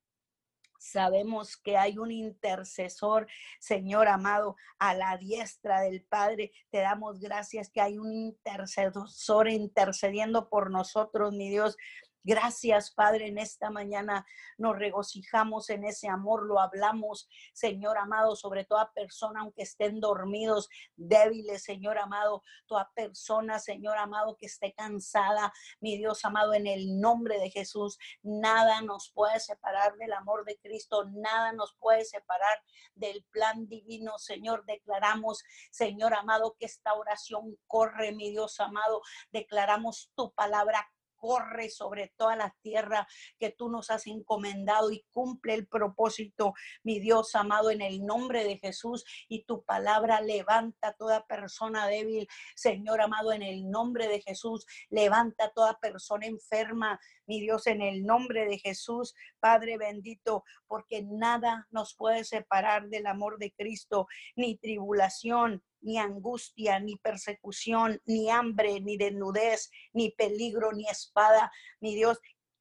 Sabemos 0.83 1.57
que 1.57 1.77
hay 1.77 1.97
un 1.97 2.11
intercesor, 2.11 3.29
Señor 3.61 4.09
amado, 4.09 4.57
a 4.81 4.95
la 4.95 5.17
diestra 5.17 5.81
del 5.81 6.03
Padre. 6.03 6.51
Te 6.71 6.79
damos 6.79 7.21
gracias 7.21 7.71
que 7.71 7.81
hay 7.81 7.99
un 7.99 8.13
intercesor 8.13 9.49
intercediendo 9.49 10.49
por 10.49 10.73
nosotros, 10.73 11.33
mi 11.33 11.49
Dios. 11.51 11.77
Gracias, 12.25 12.93
Padre, 12.93 13.27
en 13.27 13.39
esta 13.39 13.69
mañana 13.71 14.25
nos 14.57 14.79
regocijamos 14.79 15.69
en 15.71 15.83
ese 15.83 16.09
amor, 16.09 16.47
lo 16.47 16.61
hablamos, 16.61 17.29
Señor 17.53 17.99
amado, 17.99 18.37
sobre 18.37 18.65
toda 18.65 18.93
persona, 18.93 19.41
aunque 19.41 19.63
estén 19.63 19.99
dormidos, 19.99 20.69
débiles, 20.95 21.65
Señor 21.65 21.99
amado, 21.99 22.45
toda 22.67 22.89
persona, 22.95 23.59
Señor 23.59 23.99
amado, 23.99 24.37
que 24.37 24.47
esté 24.47 24.73
cansada, 24.73 25.53
mi 25.81 25.99
Dios 25.99 26.25
amado, 26.25 26.55
en 26.55 26.69
el 26.69 27.01
nombre 27.01 27.41
de 27.41 27.51
Jesús, 27.51 27.99
nada 28.23 28.83
nos 28.83 29.11
puede 29.13 29.41
separar 29.41 29.97
del 29.97 30.13
amor 30.13 30.45
de 30.45 30.57
Cristo, 30.59 31.07
nada 31.11 31.53
nos 31.53 31.75
puede 31.81 32.05
separar 32.05 32.63
del 32.95 33.25
plan 33.33 33.67
divino, 33.67 34.17
Señor. 34.21 34.65
Declaramos, 34.65 35.43
Señor 35.73 36.15
amado, 36.15 36.55
que 36.57 36.67
esta 36.67 36.95
oración 36.95 37.59
corre, 37.67 38.13
mi 38.13 38.31
Dios 38.31 38.61
amado, 38.61 39.03
declaramos 39.33 40.13
tu 40.15 40.33
palabra 40.35 40.89
corre 41.23 41.71
sobre 41.71 42.13
toda 42.17 42.35
la 42.35 42.53
tierra 42.63 43.07
que 43.39 43.51
tú 43.51 43.71
nos 43.71 43.91
has 43.91 44.09
encomendado 44.09 44.91
y 44.91 45.05
cumple 45.13 45.55
el 45.55 45.69
propósito, 45.69 46.53
mi 46.83 46.99
Dios 46.99 47.37
amado, 47.37 47.71
en 47.71 47.81
el 47.81 48.05
nombre 48.05 48.43
de 48.43 48.59
Jesús. 48.59 49.05
Y 49.29 49.45
tu 49.45 49.63
palabra 49.63 50.21
levanta 50.21 50.95
toda 50.95 51.25
persona 51.25 51.87
débil, 51.87 52.27
Señor 52.57 53.01
amado, 53.01 53.33
en 53.33 53.43
el 53.43 53.71
nombre 53.71 54.09
de 54.09 54.21
Jesús. 54.21 54.67
Levanta 54.91 55.53
toda 55.55 55.79
persona 55.79 56.27
enferma, 56.27 56.99
mi 57.27 57.41
Dios, 57.41 57.69
en 57.69 57.83
el 57.83 58.03
nombre 58.05 58.47
de 58.47 58.59
Jesús, 58.59 59.15
Padre 59.39 59.79
bendito, 59.79 60.43
porque 60.67 61.05
nada 61.05 61.69
nos 61.71 61.95
puede 61.95 62.25
separar 62.25 62.89
del 62.89 63.07
amor 63.07 63.39
de 63.39 63.53
Cristo, 63.53 64.09
ni 64.35 64.57
tribulación, 64.57 65.63
ni 65.83 65.99
angustia, 65.99 66.81
ni 66.81 66.97
persecución, 66.97 68.01
ni 68.07 68.31
hambre, 68.31 68.81
ni 68.81 68.97
desnudez, 68.97 69.71
ni 69.93 70.11
peligro, 70.11 70.73
ni 70.73 70.89
espada. 70.89 71.53
Mi 71.81 71.95
Dios, 71.95 72.19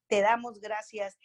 te 0.08 0.20
damos 0.20 0.60
gracias, 0.60 1.18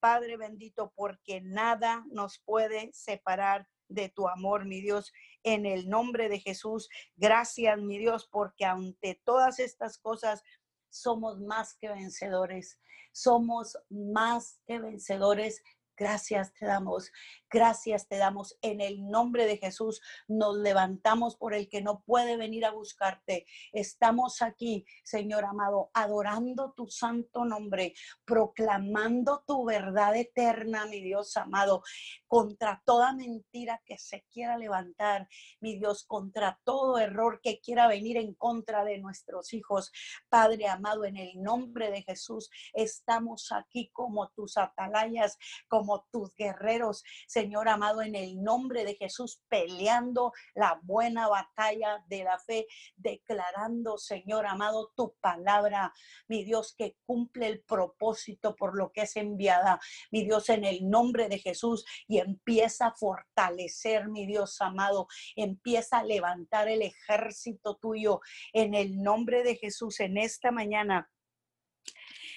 Padre 0.00 0.36
bendito, 0.36 0.92
porque 0.96 1.40
nada 1.40 2.04
nos 2.10 2.38
puede 2.44 2.90
separar 2.92 3.68
de 3.88 4.08
tu 4.08 4.28
amor, 4.28 4.64
mi 4.64 4.80
Dios, 4.80 5.12
en 5.42 5.64
el 5.64 5.88
nombre 5.88 6.28
de 6.28 6.40
Jesús. 6.40 6.88
Gracias, 7.14 7.78
mi 7.78 7.98
Dios, 7.98 8.28
porque 8.30 8.64
ante 8.64 9.20
todas 9.24 9.60
estas 9.60 9.98
cosas 9.98 10.42
somos 10.88 11.40
más 11.40 11.74
que 11.74 11.88
vencedores. 11.88 12.80
Somos 13.12 13.78
más 13.88 14.60
que 14.66 14.78
vencedores 14.78 15.62
Gracias 15.96 16.52
te 16.52 16.66
damos, 16.66 17.10
gracias 17.56 18.06
te 18.06 18.18
damos. 18.18 18.58
En 18.60 18.82
el 18.82 19.08
nombre 19.08 19.46
de 19.46 19.56
Jesús 19.56 20.02
nos 20.28 20.58
levantamos 20.58 21.36
por 21.36 21.54
el 21.54 21.70
que 21.70 21.80
no 21.80 22.02
puede 22.02 22.36
venir 22.36 22.66
a 22.66 22.70
buscarte. 22.70 23.46
Estamos 23.72 24.42
aquí, 24.42 24.84
Señor 25.02 25.46
amado, 25.46 25.90
adorando 25.94 26.74
tu 26.76 26.86
santo 26.86 27.46
nombre, 27.46 27.94
proclamando 28.26 29.42
tu 29.46 29.64
verdad 29.64 30.14
eterna, 30.16 30.84
mi 30.84 31.00
Dios 31.00 31.34
amado, 31.38 31.82
contra 32.26 32.82
toda 32.84 33.14
mentira 33.14 33.80
que 33.86 33.96
se 33.96 34.26
quiera 34.30 34.58
levantar, 34.58 35.26
mi 35.60 35.78
Dios, 35.78 36.04
contra 36.04 36.60
todo 36.62 36.98
error 36.98 37.40
que 37.42 37.58
quiera 37.60 37.88
venir 37.88 38.18
en 38.18 38.34
contra 38.34 38.84
de 38.84 38.98
nuestros 38.98 39.54
hijos. 39.54 39.92
Padre 40.28 40.68
amado, 40.68 41.06
en 41.06 41.16
el 41.16 41.42
nombre 41.42 41.90
de 41.90 42.02
Jesús, 42.02 42.50
estamos 42.74 43.50
aquí 43.50 43.88
como 43.94 44.28
tus 44.28 44.58
atalayas, 44.58 45.38
como 45.68 46.06
tus 46.12 46.34
guerreros, 46.36 47.02
Señor 47.26 47.45
amado, 47.54 48.02
en 48.02 48.14
el 48.14 48.42
nombre 48.42 48.84
de 48.84 48.94
Jesús, 48.94 49.40
peleando 49.48 50.32
la 50.54 50.80
buena 50.82 51.28
batalla 51.28 52.04
de 52.08 52.24
la 52.24 52.38
fe, 52.38 52.66
declarando, 52.96 53.98
Señor 53.98 54.46
amado, 54.46 54.92
tu 54.96 55.14
palabra, 55.20 55.92
mi 56.28 56.44
Dios, 56.44 56.74
que 56.76 56.96
cumple 57.04 57.46
el 57.46 57.62
propósito 57.62 58.54
por 58.56 58.76
lo 58.76 58.92
que 58.92 59.02
es 59.02 59.16
enviada, 59.16 59.80
mi 60.10 60.24
Dios, 60.24 60.48
en 60.48 60.64
el 60.64 60.88
nombre 60.88 61.28
de 61.28 61.38
Jesús, 61.38 61.84
y 62.06 62.18
empieza 62.18 62.88
a 62.88 62.94
fortalecer, 62.94 64.08
mi 64.08 64.26
Dios 64.26 64.60
amado, 64.60 65.06
empieza 65.34 65.98
a 65.98 66.04
levantar 66.04 66.68
el 66.68 66.82
ejército 66.82 67.76
tuyo 67.76 68.20
en 68.52 68.74
el 68.74 69.02
nombre 69.02 69.42
de 69.42 69.56
Jesús 69.56 70.00
en 70.00 70.18
esta 70.18 70.50
mañana. 70.50 71.10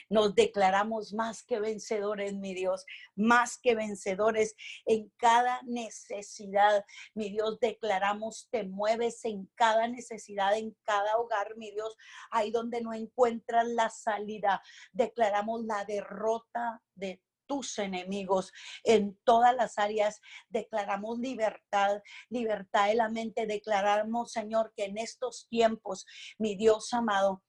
Nos 0.09 0.33
declaramos 0.35 1.13
más 1.13 1.43
que 1.43 1.59
vencedores, 1.59 2.33
mi 2.33 2.53
Dios, 2.53 2.85
más 3.15 3.57
que 3.57 3.75
vencedores 3.75 4.55
en 4.85 5.11
cada 5.17 5.61
necesidad. 5.63 6.83
Mi 7.13 7.29
Dios, 7.29 7.59
declaramos, 7.59 8.47
te 8.51 8.63
mueves 8.63 9.23
en 9.25 9.45
cada 9.55 9.87
necesidad, 9.87 10.57
en 10.57 10.75
cada 10.83 11.17
hogar, 11.17 11.55
mi 11.57 11.71
Dios, 11.71 11.95
ahí 12.31 12.51
donde 12.51 12.81
no 12.81 12.93
encuentras 12.93 13.67
la 13.67 13.89
salida. 13.89 14.61
Declaramos 14.91 15.63
la 15.65 15.85
derrota 15.85 16.81
de 16.95 17.21
tus 17.49 17.79
enemigos 17.79 18.53
en 18.83 19.17
todas 19.23 19.55
las 19.55 19.79
áreas. 19.79 20.21
Declaramos 20.49 21.17
libertad, 21.17 22.01
libertad 22.29 22.87
de 22.87 22.95
la 22.95 23.09
mente. 23.09 23.47
Declaramos, 23.47 24.31
Señor, 24.31 24.71
que 24.75 24.85
en 24.85 24.99
estos 24.99 25.47
tiempos, 25.49 26.05
mi 26.37 26.55
Dios 26.55 26.93
amado, 26.93 27.43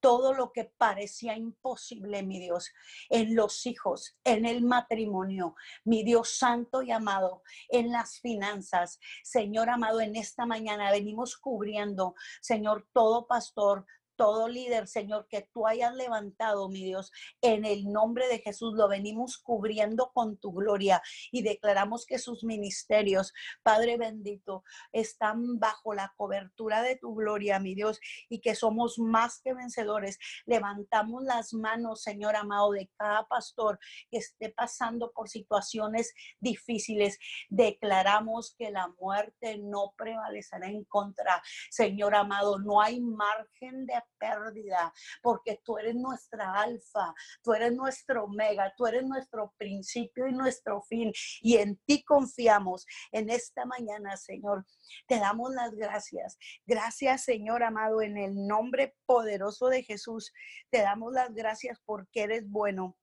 todo 0.00 0.34
lo 0.34 0.52
que 0.52 0.64
parecía 0.64 1.36
imposible, 1.36 2.22
mi 2.22 2.40
Dios, 2.40 2.70
en 3.08 3.34
los 3.34 3.66
hijos, 3.66 4.16
en 4.24 4.46
el 4.46 4.62
matrimonio, 4.62 5.54
mi 5.84 6.04
Dios 6.04 6.36
santo 6.38 6.82
y 6.82 6.90
amado, 6.90 7.42
en 7.68 7.90
las 7.90 8.20
finanzas. 8.20 9.00
Señor 9.22 9.70
amado, 9.70 10.00
en 10.00 10.16
esta 10.16 10.46
mañana 10.46 10.90
venimos 10.90 11.36
cubriendo, 11.36 12.14
Señor, 12.40 12.86
todo 12.92 13.26
pastor, 13.26 13.86
todo 14.18 14.48
líder, 14.48 14.88
Señor, 14.88 15.28
que 15.28 15.48
tú 15.52 15.68
hayas 15.68 15.94
levantado, 15.94 16.68
mi 16.68 16.84
Dios, 16.84 17.12
en 17.40 17.64
el 17.64 17.84
nombre 17.84 18.26
de 18.26 18.40
Jesús, 18.40 18.74
lo 18.74 18.88
venimos 18.88 19.38
cubriendo 19.38 20.10
con 20.12 20.36
tu 20.36 20.52
gloria 20.52 21.00
y 21.30 21.42
declaramos 21.42 22.04
que 22.04 22.18
sus 22.18 22.42
ministerios, 22.42 23.32
Padre 23.62 23.96
bendito, 23.96 24.64
están 24.90 25.60
bajo 25.60 25.94
la 25.94 26.12
cobertura 26.16 26.82
de 26.82 26.96
tu 26.96 27.14
gloria, 27.14 27.60
mi 27.60 27.76
Dios, 27.76 28.00
y 28.28 28.40
que 28.40 28.56
somos 28.56 28.98
más 28.98 29.40
que 29.40 29.54
vencedores. 29.54 30.18
Levantamos 30.46 31.22
las 31.22 31.54
manos, 31.54 32.02
Señor 32.02 32.34
amado, 32.34 32.72
de 32.72 32.90
cada 32.96 33.24
pastor 33.28 33.78
que 34.10 34.18
esté 34.18 34.50
pasando 34.50 35.12
por 35.12 35.28
situaciones 35.28 36.12
difíciles. 36.40 37.20
Declaramos 37.50 38.56
que 38.58 38.72
la 38.72 38.88
muerte 39.00 39.58
no 39.58 39.94
prevalecerá 39.96 40.66
en 40.66 40.82
contra. 40.82 41.40
Señor 41.70 42.16
amado, 42.16 42.58
no 42.58 42.80
hay 42.80 43.00
margen 43.00 43.86
de 43.86 43.94
pérdida, 44.18 44.92
porque 45.22 45.60
tú 45.64 45.78
eres 45.78 45.94
nuestra 45.94 46.52
alfa, 46.52 47.14
tú 47.42 47.52
eres 47.52 47.72
nuestro 47.72 48.24
omega, 48.24 48.72
tú 48.76 48.86
eres 48.86 49.04
nuestro 49.04 49.54
principio 49.56 50.26
y 50.26 50.32
nuestro 50.32 50.82
fin. 50.82 51.12
Y 51.40 51.56
en 51.56 51.76
ti 51.86 52.02
confiamos 52.04 52.86
en 53.12 53.30
esta 53.30 53.64
mañana, 53.64 54.16
Señor. 54.16 54.66
Te 55.06 55.18
damos 55.18 55.52
las 55.54 55.74
gracias. 55.74 56.38
Gracias, 56.66 57.24
Señor 57.24 57.62
amado, 57.62 58.02
en 58.02 58.16
el 58.16 58.46
nombre 58.46 58.96
poderoso 59.06 59.68
de 59.68 59.82
Jesús. 59.82 60.32
Te 60.70 60.82
damos 60.82 61.12
las 61.12 61.34
gracias 61.34 61.80
porque 61.84 62.22
eres 62.22 62.48
bueno. 62.48 62.96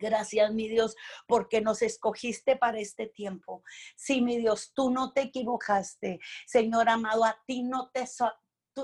Gracias, 0.00 0.52
mi 0.54 0.66
Dios, 0.66 0.96
porque 1.26 1.60
nos 1.60 1.82
escogiste 1.82 2.56
para 2.56 2.80
este 2.80 3.06
tiempo. 3.06 3.62
Sí, 3.96 4.22
mi 4.22 4.38
Dios, 4.38 4.72
tú 4.74 4.90
no 4.90 5.12
te 5.12 5.20
equivocaste. 5.22 6.18
Señor 6.46 6.88
amado, 6.88 7.24
a 7.24 7.38
ti 7.46 7.64
no 7.64 7.90
te, 7.92 8.06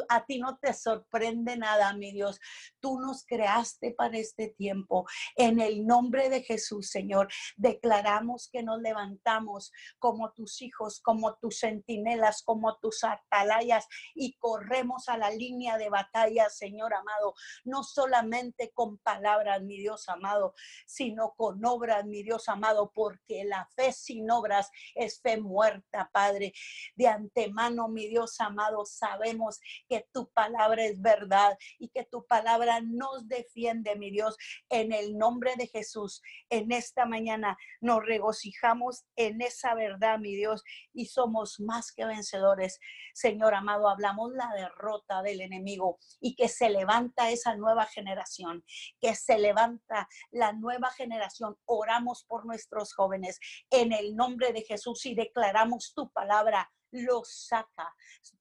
a 0.08 0.24
ti 0.24 0.38
no 0.38 0.58
te 0.58 0.72
sorprende 0.72 1.56
nada, 1.56 1.92
mi 1.94 2.12
Dios. 2.12 2.40
Tú 2.80 2.98
nos 3.00 3.24
creaste 3.24 3.92
para 3.92 4.18
este 4.18 4.48
tiempo. 4.48 5.06
En 5.36 5.60
el 5.60 5.86
nombre 5.86 6.28
de 6.28 6.42
Jesús, 6.42 6.90
Señor, 6.90 7.28
declaramos 7.56 8.48
que 8.52 8.62
nos 8.62 8.80
levantamos 8.80 9.72
como 9.98 10.32
tus 10.32 10.62
hijos, 10.62 11.00
como 11.00 11.36
tus 11.36 11.60
centinelas, 11.60 12.42
como 12.42 12.76
tus 12.78 13.04
atalayas 13.04 13.86
y 14.14 14.36
corremos 14.38 15.08
a 15.08 15.16
la 15.16 15.30
línea 15.30 15.78
de 15.78 15.88
batalla, 15.88 16.48
Señor 16.50 16.94
amado, 16.94 17.34
no 17.64 17.82
solamente 17.82 18.72
con 18.72 18.98
palabras, 18.98 19.62
mi 19.62 19.78
Dios 19.78 20.08
amado, 20.08 20.54
sino 20.86 21.34
con 21.36 21.64
obras, 21.64 22.04
mi 22.04 22.22
Dios 22.22 22.48
amado, 22.48 22.92
porque 22.94 23.44
la 23.44 23.68
fe 23.74 23.92
sin 23.92 24.30
obras 24.30 24.70
es 24.94 25.20
fe 25.20 25.38
muerta, 25.38 26.10
Padre. 26.12 26.52
De 26.94 27.06
antemano, 27.06 27.88
mi 27.88 28.08
Dios 28.08 28.40
amado, 28.40 28.84
sabemos 28.84 29.60
que 29.88 30.06
tu 30.12 30.30
palabra 30.32 30.84
es 30.84 31.00
verdad 31.00 31.56
y 31.78 31.88
que 31.88 32.04
tu 32.04 32.26
palabra 32.26 32.80
nos 32.80 33.28
defiende, 33.28 33.96
mi 33.96 34.10
Dios, 34.10 34.36
en 34.68 34.92
el 34.92 35.16
nombre 35.16 35.54
de 35.56 35.66
Jesús. 35.66 36.22
En 36.50 36.72
esta 36.72 37.06
mañana 37.06 37.56
nos 37.80 38.04
regocijamos 38.04 39.04
en 39.16 39.40
esa 39.42 39.74
verdad, 39.74 40.18
mi 40.18 40.34
Dios, 40.34 40.62
y 40.92 41.06
somos 41.06 41.60
más 41.60 41.92
que 41.92 42.04
vencedores. 42.04 42.78
Señor 43.14 43.54
amado, 43.54 43.88
hablamos 43.88 44.32
la 44.32 44.50
derrota 44.54 45.22
del 45.22 45.40
enemigo 45.40 45.98
y 46.20 46.34
que 46.34 46.48
se 46.48 46.70
levanta 46.70 47.30
esa 47.30 47.56
nueva 47.56 47.86
generación, 47.86 48.64
que 49.00 49.14
se 49.14 49.38
levanta 49.38 50.08
la 50.30 50.52
nueva 50.52 50.90
generación. 50.90 51.56
Oramos 51.64 52.24
por 52.24 52.46
nuestros 52.46 52.94
jóvenes 52.94 53.38
en 53.70 53.92
el 53.92 54.16
nombre 54.16 54.52
de 54.52 54.62
Jesús 54.62 55.06
y 55.06 55.14
declaramos 55.14 55.92
tu 55.94 56.10
palabra 56.10 56.70
los 56.92 57.46
saca, 57.48 57.94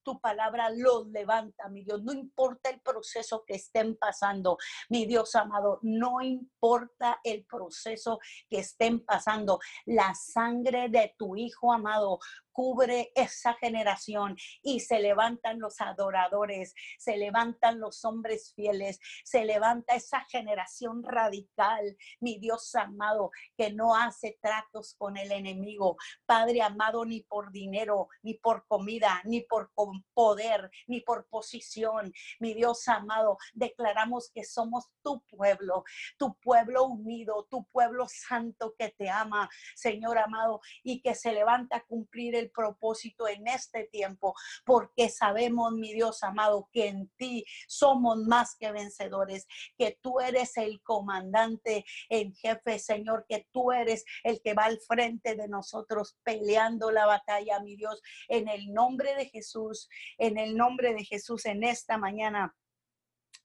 tu 0.06 0.22
palabra 0.22 0.70
los 0.70 1.08
levanta, 1.08 1.68
mi 1.68 1.84
Dios. 1.84 2.02
No 2.04 2.14
importa 2.14 2.70
el 2.70 2.80
proceso 2.80 3.44
que 3.46 3.56
estén 3.56 3.98
pasando, 3.98 4.58
mi 4.88 5.06
Dios 5.06 5.36
amado, 5.36 5.80
no 5.82 6.22
importa 6.22 7.20
el 7.24 7.44
proceso 7.46 8.20
que 8.50 8.60
estén 8.60 9.04
pasando. 9.04 9.60
La 9.86 10.14
sangre 10.14 10.88
de 10.88 11.14
tu 11.18 11.36
Hijo 11.36 11.74
amado 11.74 12.20
cubre 12.56 13.12
esa 13.16 13.54
generación 13.56 14.38
y 14.62 14.80
se 14.80 15.00
levantan 15.00 15.60
los 15.60 15.82
adoradores, 15.82 16.74
se 16.98 17.18
levantan 17.18 17.82
los 17.82 18.06
hombres 18.06 18.54
fieles, 18.56 18.98
se 19.26 19.44
levanta 19.44 19.94
esa 19.94 20.22
generación 20.30 21.04
radical, 21.04 21.98
mi 22.22 22.40
Dios 22.40 22.74
amado, 22.76 23.32
que 23.58 23.74
no 23.74 23.94
hace 23.94 24.40
tratos 24.42 24.96
con 24.98 25.18
el 25.18 25.34
enemigo. 25.34 25.98
Padre 26.26 26.62
amado, 26.62 27.04
ni 27.04 27.24
por 27.24 27.52
dinero, 27.52 28.08
ni 28.24 28.36
por 28.36 28.66
comida, 28.68 29.22
ni 29.26 29.42
por 29.42 29.74
poder, 30.14 30.70
ni 30.88 31.02
por 31.02 31.28
posición. 31.28 32.14
Mi 32.40 32.54
Dios 32.54 32.88
amado, 32.88 33.38
declaramos 33.54 34.32
que 34.34 34.44
somos 34.44 34.86
tu 35.04 35.22
pueblo, 35.26 35.84
tu 36.18 36.36
pueblo 36.36 36.86
unido, 36.86 37.48
tu 37.50 37.66
pueblo 37.66 38.08
santo 38.08 38.74
que 38.78 38.90
te 38.90 39.10
ama, 39.10 39.50
Señor 39.76 40.18
amado, 40.18 40.62
y 40.84 41.02
que 41.02 41.16
se 41.16 41.32
levanta 41.32 41.78
a 41.78 41.84
cumplir 41.86 42.36
el 42.36 42.52
propósito 42.52 43.28
en 43.28 43.48
este 43.48 43.86
tiempo, 43.86 44.34
porque 44.66 45.10
sabemos, 45.10 45.74
mi 45.74 45.94
Dios 45.94 46.24
amado, 46.24 46.70
que 46.72 46.88
en 46.88 47.10
ti 47.18 47.46
somos 47.68 48.18
más 48.18 48.56
que 48.56 48.72
vencedores, 48.72 49.48
que 49.78 49.98
tú 50.02 50.20
eres 50.20 50.58
el 50.58 50.82
comandante 50.82 51.86
en 52.10 52.34
jefe, 52.34 52.80
Señor, 52.80 53.26
que 53.28 53.48
tú 53.52 53.72
eres 53.72 54.06
el 54.24 54.42
que 54.42 54.54
va 54.54 54.66
al 54.66 54.80
frente 54.80 55.36
de 55.36 55.48
nosotros 55.48 56.18
peleando 56.24 56.92
la 56.92 57.06
batalla, 57.06 57.60
mi 57.60 57.76
Dios, 57.76 58.02
en 58.28 58.48
el 58.48 58.74
nombre 58.74 59.16
de 59.16 59.26
Jesús, 59.26 59.85
en 60.18 60.38
el 60.38 60.56
nombre 60.56 60.94
de 60.94 61.06
Jesús, 61.06 61.46
en 61.46 61.64
esta 61.64 61.98
mañana. 61.98 62.56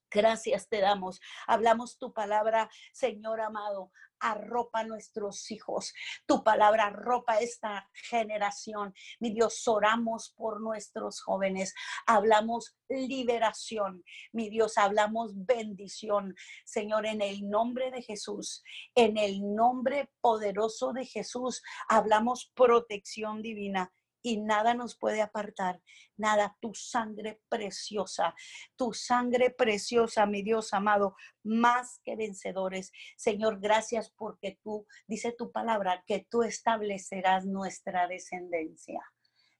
Gracias 0.09 0.67
te 0.67 0.81
damos. 0.81 1.21
Hablamos 1.47 1.97
tu 1.97 2.13
palabra, 2.13 2.69
Señor 2.91 3.39
amado 3.39 3.91
arropa 4.21 4.79
a 4.79 4.83
nuestros 4.85 5.51
hijos. 5.51 5.93
Tu 6.25 6.43
palabra 6.43 6.85
arropa 6.87 7.39
esta 7.39 7.89
generación. 7.93 8.93
Mi 9.19 9.31
Dios, 9.31 9.67
oramos 9.67 10.33
por 10.37 10.61
nuestros 10.61 11.21
jóvenes. 11.21 11.73
Hablamos 12.05 12.77
liberación. 12.87 14.03
Mi 14.31 14.49
Dios, 14.49 14.77
hablamos 14.77 15.31
bendición. 15.45 16.35
Señor, 16.63 17.05
en 17.05 17.21
el 17.21 17.49
nombre 17.49 17.91
de 17.91 18.01
Jesús, 18.01 18.63
en 18.95 19.17
el 19.17 19.53
nombre 19.55 20.09
poderoso 20.21 20.93
de 20.93 21.05
Jesús, 21.05 21.61
hablamos 21.89 22.51
protección 22.55 23.41
divina 23.41 23.91
y 24.21 24.39
nada 24.39 24.73
nos 24.73 24.97
puede 24.97 25.21
apartar, 25.21 25.81
nada, 26.17 26.57
tu 26.59 26.73
sangre 26.73 27.41
preciosa, 27.49 28.35
tu 28.75 28.93
sangre 28.93 29.49
preciosa, 29.49 30.25
mi 30.25 30.43
Dios 30.43 30.73
amado, 30.73 31.15
más 31.43 31.99
que 32.03 32.15
vencedores. 32.15 32.91
Señor, 33.17 33.59
gracias 33.59 34.11
porque 34.11 34.59
tú, 34.63 34.85
dice 35.07 35.33
tu 35.37 35.51
palabra, 35.51 36.03
que 36.05 36.27
tú 36.29 36.43
establecerás 36.43 37.45
nuestra 37.45 38.07
descendencia. 38.07 39.01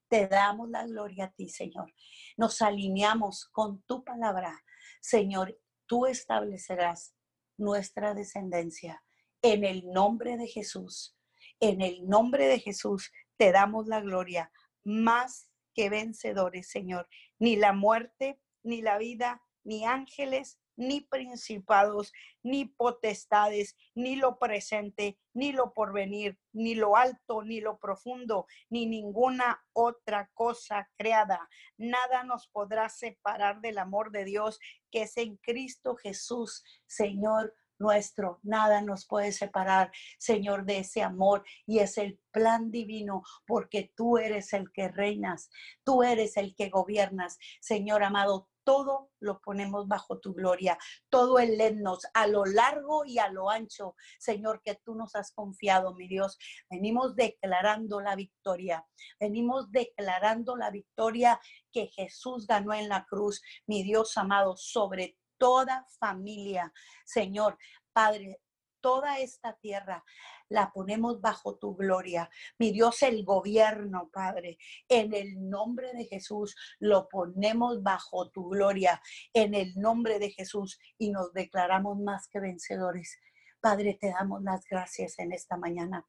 Te 0.07 0.27
damos 0.27 0.69
la 0.69 0.85
gloria 0.85 1.25
a 1.25 1.31
ti, 1.31 1.47
Señor. 1.49 1.93
Nos 2.37 2.61
alineamos 2.61 3.45
con 3.45 3.81
tu 3.83 4.03
palabra. 4.03 4.61
Señor, 4.99 5.57
tú 5.87 6.05
establecerás 6.05 7.15
nuestra 7.57 8.13
descendencia 8.13 9.03
en 9.41 9.63
el 9.63 9.89
nombre 9.91 10.37
de 10.37 10.47
Jesús. 10.47 11.15
En 11.59 11.81
el 11.81 12.07
nombre 12.07 12.47
de 12.47 12.59
Jesús 12.59 13.11
te 13.41 13.51
damos 13.51 13.87
la 13.87 14.01
gloria, 14.01 14.51
más 14.83 15.49
que 15.73 15.89
vencedores, 15.89 16.69
Señor. 16.69 17.09
Ni 17.39 17.55
la 17.55 17.73
muerte, 17.73 18.39
ni 18.61 18.83
la 18.83 18.99
vida, 18.99 19.41
ni 19.63 19.83
ángeles, 19.83 20.59
ni 20.75 21.01
principados, 21.01 22.13
ni 22.43 22.65
potestades, 22.65 23.75
ni 23.95 24.15
lo 24.15 24.37
presente, 24.37 25.17
ni 25.33 25.53
lo 25.53 25.73
porvenir, 25.73 26.37
ni 26.53 26.75
lo 26.75 26.95
alto, 26.95 27.41
ni 27.41 27.61
lo 27.61 27.79
profundo, 27.79 28.45
ni 28.69 28.85
ninguna 28.85 29.65
otra 29.73 30.29
cosa 30.35 30.87
creada. 30.95 31.49
Nada 31.77 32.23
nos 32.23 32.47
podrá 32.47 32.89
separar 32.89 33.59
del 33.59 33.79
amor 33.79 34.11
de 34.11 34.23
Dios 34.23 34.59
que 34.91 35.01
es 35.01 35.17
en 35.17 35.37
Cristo 35.37 35.95
Jesús, 35.95 36.63
Señor 36.85 37.55
nuestro. 37.81 38.39
Nada 38.43 38.81
nos 38.81 39.05
puede 39.05 39.31
separar, 39.31 39.91
Señor, 40.17 40.63
de 40.65 40.79
ese 40.79 41.01
amor 41.01 41.43
y 41.65 41.79
es 41.79 41.97
el 41.97 42.19
plan 42.31 42.71
divino 42.71 43.23
porque 43.45 43.91
tú 43.95 44.17
eres 44.17 44.53
el 44.53 44.71
que 44.71 44.87
reinas, 44.87 45.49
tú 45.83 46.03
eres 46.03 46.37
el 46.37 46.55
que 46.55 46.69
gobiernas, 46.69 47.37
Señor 47.59 48.03
amado. 48.03 48.47
Todo 48.63 49.09
lo 49.19 49.41
ponemos 49.41 49.87
bajo 49.87 50.19
tu 50.19 50.35
gloria, 50.35 50.77
todo 51.09 51.39
el 51.39 51.57
letnos 51.57 52.05
a 52.13 52.27
lo 52.27 52.45
largo 52.45 53.05
y 53.05 53.17
a 53.17 53.27
lo 53.27 53.49
ancho, 53.49 53.95
Señor, 54.19 54.61
que 54.63 54.75
tú 54.75 54.93
nos 54.93 55.15
has 55.15 55.33
confiado, 55.33 55.95
mi 55.95 56.07
Dios. 56.07 56.37
Venimos 56.69 57.15
declarando 57.15 58.01
la 58.01 58.15
victoria, 58.15 58.85
venimos 59.19 59.71
declarando 59.71 60.55
la 60.55 60.69
victoria 60.69 61.39
que 61.73 61.87
Jesús 61.87 62.45
ganó 62.45 62.71
en 62.71 62.87
la 62.87 63.03
cruz, 63.05 63.41
mi 63.65 63.81
Dios 63.81 64.15
amado, 64.15 64.55
sobre 64.55 65.17
toda 65.41 65.87
familia. 65.99 66.71
Señor, 67.03 67.57
Padre, 67.91 68.39
toda 68.79 69.17
esta 69.17 69.55
tierra 69.55 70.03
la 70.49 70.71
ponemos 70.71 71.19
bajo 71.19 71.57
tu 71.57 71.75
gloria. 71.75 72.29
Mi 72.59 72.71
Dios, 72.71 73.01
el 73.01 73.25
gobierno, 73.25 74.11
Padre, 74.13 74.59
en 74.87 75.15
el 75.15 75.49
nombre 75.49 75.93
de 75.93 76.05
Jesús, 76.05 76.55
lo 76.79 77.07
ponemos 77.07 77.81
bajo 77.81 78.29
tu 78.29 78.49
gloria, 78.49 79.01
en 79.33 79.55
el 79.55 79.73
nombre 79.81 80.19
de 80.19 80.29
Jesús, 80.29 80.79
y 80.99 81.09
nos 81.09 81.33
declaramos 81.33 81.97
más 81.97 82.27
que 82.27 82.39
vencedores. 82.39 83.17
Padre, 83.59 83.97
te 83.99 84.09
damos 84.09 84.43
las 84.43 84.63
gracias 84.65 85.17
en 85.17 85.31
esta 85.31 85.57
mañana. 85.57 86.05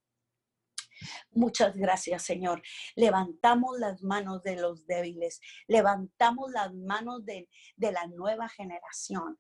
Muchas 1.30 1.76
gracias, 1.76 2.22
Señor. 2.22 2.62
Levantamos 2.94 3.78
las 3.78 4.02
manos 4.02 4.42
de 4.42 4.56
los 4.56 4.86
débiles, 4.86 5.40
levantamos 5.66 6.50
las 6.50 6.72
manos 6.74 7.24
de, 7.24 7.48
de 7.76 7.92
la 7.92 8.06
nueva 8.06 8.48
generación 8.48 9.38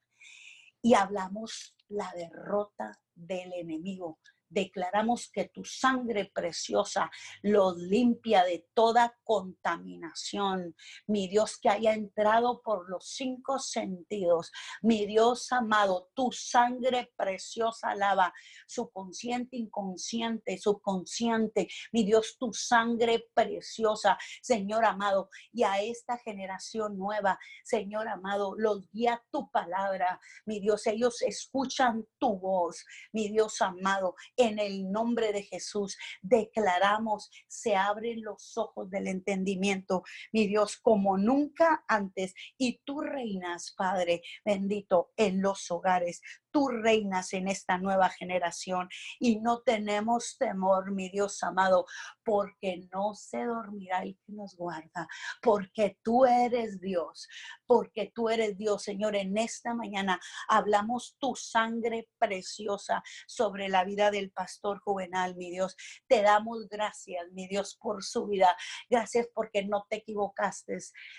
y 0.82 0.94
hablamos 0.94 1.76
la 1.88 2.12
derrota 2.16 2.98
del 3.14 3.52
enemigo 3.52 4.18
declaramos 4.52 5.30
que 5.32 5.48
tu 5.48 5.64
sangre 5.64 6.30
preciosa 6.32 7.10
los 7.42 7.76
limpia 7.78 8.44
de 8.44 8.66
toda 8.74 9.16
contaminación. 9.24 10.74
Mi 11.06 11.28
Dios 11.28 11.58
que 11.58 11.68
haya 11.68 11.94
entrado 11.94 12.62
por 12.62 12.88
los 12.88 13.08
cinco 13.08 13.58
sentidos. 13.58 14.52
Mi 14.82 15.06
Dios 15.06 15.50
amado, 15.52 16.10
tu 16.14 16.30
sangre 16.32 17.12
preciosa 17.16 17.94
lava 17.94 18.32
su 18.66 18.90
consciente, 18.90 19.56
inconsciente, 19.56 20.58
subconsciente. 20.58 21.68
Mi 21.92 22.04
Dios, 22.04 22.36
tu 22.38 22.52
sangre 22.52 23.26
preciosa, 23.34 24.18
Señor 24.40 24.84
amado, 24.84 25.28
y 25.52 25.62
a 25.62 25.80
esta 25.80 26.18
generación 26.18 26.98
nueva, 26.98 27.38
Señor 27.64 28.08
amado, 28.08 28.54
los 28.56 28.88
guía 28.90 29.22
tu 29.30 29.50
palabra. 29.50 30.20
Mi 30.46 30.60
Dios, 30.60 30.86
ellos 30.86 31.22
escuchan 31.22 32.06
tu 32.18 32.38
voz. 32.38 32.84
Mi 33.12 33.28
Dios 33.28 33.60
amado, 33.60 34.14
en 34.42 34.58
el 34.58 34.90
nombre 34.90 35.32
de 35.32 35.42
Jesús 35.42 35.96
declaramos, 36.20 37.30
se 37.48 37.76
abren 37.76 38.22
los 38.22 38.56
ojos 38.56 38.90
del 38.90 39.06
entendimiento, 39.06 40.02
mi 40.32 40.46
Dios, 40.46 40.76
como 40.76 41.18
nunca 41.18 41.84
antes. 41.88 42.34
Y 42.58 42.80
tú 42.84 43.00
reinas, 43.00 43.74
Padre 43.76 44.22
bendito, 44.44 45.12
en 45.16 45.42
los 45.42 45.70
hogares 45.70 46.20
tú 46.52 46.68
reinas 46.68 47.32
en 47.32 47.48
esta 47.48 47.78
nueva 47.78 48.10
generación 48.10 48.88
y 49.18 49.40
no 49.40 49.62
tenemos 49.62 50.36
temor, 50.38 50.92
mi 50.92 51.08
Dios 51.08 51.42
amado, 51.42 51.86
porque 52.24 52.86
no 52.92 53.14
se 53.14 53.44
dormirá 53.44 54.02
el 54.02 54.16
que 54.24 54.32
nos 54.32 54.54
guarda, 54.54 55.08
porque 55.40 55.98
tú 56.02 56.26
eres 56.26 56.80
Dios, 56.80 57.26
porque 57.66 58.12
tú 58.14 58.28
eres 58.28 58.56
Dios, 58.56 58.82
Señor. 58.82 59.16
En 59.16 59.36
esta 59.38 59.74
mañana 59.74 60.20
hablamos 60.48 61.16
tu 61.18 61.34
sangre 61.34 62.08
preciosa 62.18 63.02
sobre 63.26 63.68
la 63.68 63.84
vida 63.84 64.10
del 64.10 64.30
pastor 64.34 64.80
juvenal, 64.80 65.36
mi 65.36 65.50
Dios. 65.50 65.76
Te 66.08 66.22
damos 66.22 66.68
gracias, 66.68 67.30
mi 67.32 67.48
Dios, 67.48 67.76
por 67.80 68.02
su 68.02 68.26
vida. 68.26 68.56
Gracias 68.90 69.28
porque 69.34 69.64
no 69.64 69.86
te 69.88 69.96
equivocaste 69.96 70.78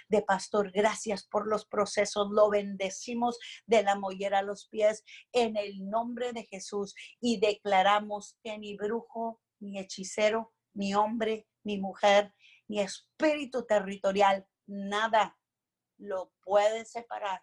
de 0.10 0.22
pastor. 0.22 0.72
Gracias 0.72 1.26
por 1.28 1.48
los 1.48 1.66
procesos. 1.66 2.28
Lo 2.32 2.50
bendecimos 2.50 3.40
de 3.66 3.84
la 3.84 3.96
mollera 3.96 4.40
a 4.40 4.44
los 4.44 4.68
pies 4.68 5.04
en 5.32 5.58
el 5.58 5.90
nombre 5.90 6.34
de 6.34 6.46
Jesús 6.46 6.96
y 7.20 7.40
declaramos 7.40 8.38
que 8.44 8.58
ni 8.58 8.76
brujo, 8.76 9.42
ni 9.60 9.80
hechicero, 9.80 10.54
ni 10.74 10.96
hombre, 10.96 11.48
ni 11.64 11.80
mujer, 11.80 12.34
ni 12.68 12.80
espíritu 12.80 13.66
territorial, 13.66 14.48
nada 14.66 15.38
lo 15.98 16.34
puede 16.44 16.86
separar 16.86 17.42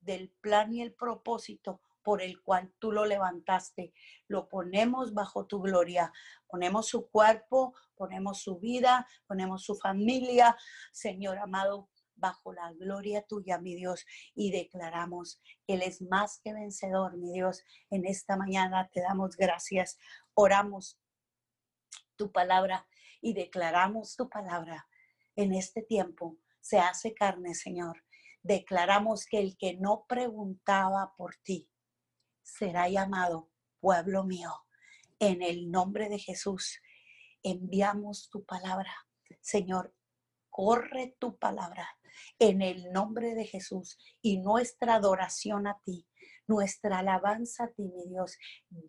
del 0.00 0.30
plan 0.40 0.72
y 0.72 0.82
el 0.82 0.94
propósito 0.94 1.80
por 2.02 2.22
el 2.22 2.42
cual 2.42 2.72
tú 2.78 2.92
lo 2.92 3.04
levantaste. 3.06 3.92
Lo 4.28 4.48
ponemos 4.48 5.14
bajo 5.14 5.46
tu 5.46 5.60
gloria. 5.60 6.12
Ponemos 6.46 6.88
su 6.88 7.08
cuerpo, 7.08 7.74
ponemos 7.94 8.40
su 8.40 8.58
vida, 8.58 9.06
ponemos 9.26 9.62
su 9.62 9.74
familia. 9.74 10.56
Señor 10.92 11.38
amado, 11.38 11.88
bajo 12.22 12.52
la 12.52 12.72
gloria 12.72 13.22
tuya, 13.22 13.58
mi 13.58 13.74
Dios, 13.74 14.06
y 14.34 14.52
declaramos 14.52 15.42
que 15.66 15.74
Él 15.74 15.82
es 15.82 16.00
más 16.00 16.40
que 16.40 16.52
vencedor, 16.52 17.16
mi 17.16 17.32
Dios. 17.32 17.64
En 17.90 18.06
esta 18.06 18.36
mañana 18.36 18.88
te 18.92 19.02
damos 19.02 19.36
gracias, 19.36 19.98
oramos 20.34 20.98
tu 22.16 22.30
palabra 22.30 22.86
y 23.20 23.34
declaramos 23.34 24.14
tu 24.16 24.28
palabra 24.28 24.86
en 25.34 25.52
este 25.52 25.82
tiempo. 25.82 26.38
Se 26.60 26.78
hace 26.78 27.12
carne, 27.12 27.54
Señor. 27.54 28.04
Declaramos 28.42 29.26
que 29.26 29.38
el 29.40 29.56
que 29.56 29.74
no 29.74 30.04
preguntaba 30.08 31.14
por 31.16 31.36
ti 31.36 31.68
será 32.42 32.88
llamado 32.88 33.50
pueblo 33.80 34.24
mío. 34.24 34.52
En 35.18 35.42
el 35.42 35.70
nombre 35.70 36.08
de 36.08 36.18
Jesús 36.18 36.80
enviamos 37.42 38.28
tu 38.30 38.44
palabra. 38.44 38.92
Señor, 39.40 39.94
corre 40.50 41.16
tu 41.18 41.38
palabra 41.38 41.88
en 42.38 42.62
el 42.62 42.92
nombre 42.92 43.34
de 43.34 43.46
Jesús 43.46 43.98
y 44.20 44.38
nuestra 44.38 44.96
adoración 44.96 45.66
a 45.66 45.80
ti, 45.84 46.06
nuestra 46.46 46.98
alabanza 46.98 47.64
a 47.64 47.72
ti, 47.72 47.88
mi 47.88 48.06
Dios, 48.08 48.38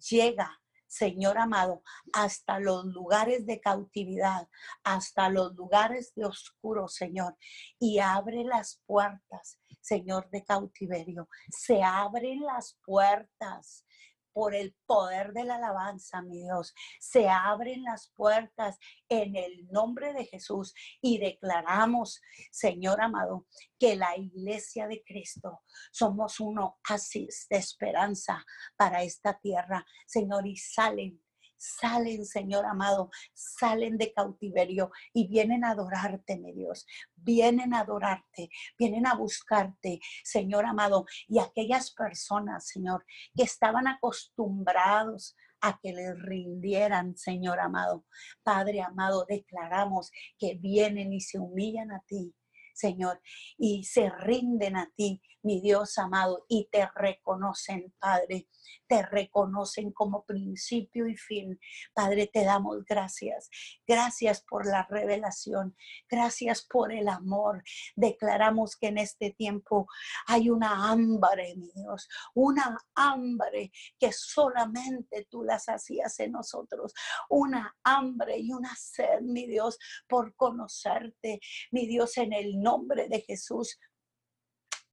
llega. 0.09 0.61
Señor 0.93 1.39
amado, 1.39 1.81
hasta 2.13 2.59
los 2.59 2.85
lugares 2.85 3.47
de 3.47 3.59
cautividad, 3.59 4.47
hasta 4.83 5.27
los 5.27 5.55
lugares 5.55 6.13
de 6.13 6.25
oscuro, 6.25 6.87
Señor, 6.87 7.35
y 7.79 7.97
abre 7.97 8.43
las 8.43 8.79
puertas, 8.85 9.57
Señor, 9.81 10.29
de 10.29 10.43
cautiverio. 10.43 11.27
Se 11.49 11.81
abren 11.81 12.41
las 12.41 12.77
puertas 12.85 13.85
por 14.33 14.55
el 14.55 14.75
poder 14.85 15.31
de 15.33 15.45
la 15.45 15.55
alabanza, 15.55 16.21
mi 16.21 16.43
Dios. 16.43 16.73
Se 16.99 17.29
abren 17.29 17.83
las 17.83 18.11
puertas 18.15 18.77
en 19.07 19.35
el 19.35 19.67
nombre 19.69 20.13
de 20.13 20.25
Jesús 20.25 20.73
y 21.01 21.19
declaramos, 21.19 22.21
Señor 22.51 23.01
amado, 23.01 23.47
que 23.79 23.95
la 23.95 24.17
iglesia 24.17 24.87
de 24.87 25.03
Cristo 25.03 25.61
somos 25.91 26.39
un 26.39 26.59
oasis 26.59 27.47
de 27.49 27.57
esperanza 27.57 28.43
para 28.75 29.03
esta 29.03 29.39
tierra, 29.39 29.85
Señor, 30.05 30.47
y 30.47 30.57
salen 30.57 31.22
salen, 31.63 32.25
Señor 32.25 32.65
amado, 32.65 33.09
salen 33.33 33.97
de 33.97 34.13
cautiverio 34.13 34.91
y 35.13 35.27
vienen 35.27 35.63
a 35.63 35.71
adorarte, 35.71 36.37
mi 36.37 36.51
Dios. 36.51 36.85
Vienen 37.15 37.73
a 37.73 37.79
adorarte, 37.79 38.49
vienen 38.77 39.07
a 39.07 39.15
buscarte, 39.15 39.99
Señor 40.23 40.65
amado. 40.65 41.05
Y 41.27 41.39
aquellas 41.39 41.91
personas, 41.91 42.67
Señor, 42.67 43.05
que 43.35 43.43
estaban 43.43 43.87
acostumbrados 43.87 45.35
a 45.61 45.79
que 45.81 45.93
les 45.93 46.19
rindieran, 46.19 47.15
Señor 47.15 47.59
amado. 47.61 48.05
Padre 48.43 48.81
amado, 48.81 49.25
declaramos 49.27 50.11
que 50.37 50.55
vienen 50.55 51.13
y 51.13 51.21
se 51.21 51.39
humillan 51.39 51.91
a 51.91 52.01
ti 52.05 52.35
Señor, 52.73 53.21
y 53.57 53.83
se 53.83 54.09
rinden 54.09 54.75
a 54.75 54.91
ti, 54.95 55.21
mi 55.43 55.61
Dios 55.61 55.97
amado, 55.97 56.45
y 56.47 56.69
te 56.71 56.89
reconocen, 56.95 57.93
Padre, 57.99 58.47
te 58.87 59.03
reconocen 59.03 59.91
como 59.91 60.25
principio 60.25 61.07
y 61.07 61.15
fin. 61.15 61.59
Padre, 61.93 62.27
te 62.27 62.43
damos 62.43 62.83
gracias. 62.85 63.49
Gracias 63.87 64.43
por 64.43 64.65
la 64.65 64.87
revelación. 64.89 65.75
Gracias 66.09 66.65
por 66.65 66.91
el 66.91 67.07
amor. 67.07 67.63
Declaramos 67.95 68.75
que 68.75 68.87
en 68.87 68.97
este 68.97 69.31
tiempo 69.31 69.87
hay 70.27 70.49
una 70.49 70.89
hambre, 70.89 71.55
mi 71.55 71.71
Dios, 71.75 72.07
una 72.33 72.77
hambre 72.95 73.71
que 73.99 74.11
solamente 74.11 75.27
tú 75.29 75.43
las 75.43 75.67
hacías 75.69 76.19
en 76.19 76.31
nosotros. 76.31 76.93
Una 77.29 77.75
hambre 77.83 78.37
y 78.37 78.51
una 78.51 78.75
sed, 78.75 79.21
mi 79.21 79.47
Dios, 79.47 79.77
por 80.07 80.35
conocerte, 80.35 81.39
mi 81.71 81.87
Dios, 81.87 82.17
en 82.17 82.33
el 82.33 82.61
nombre 82.61 83.07
de 83.09 83.21
Jesús. 83.21 83.77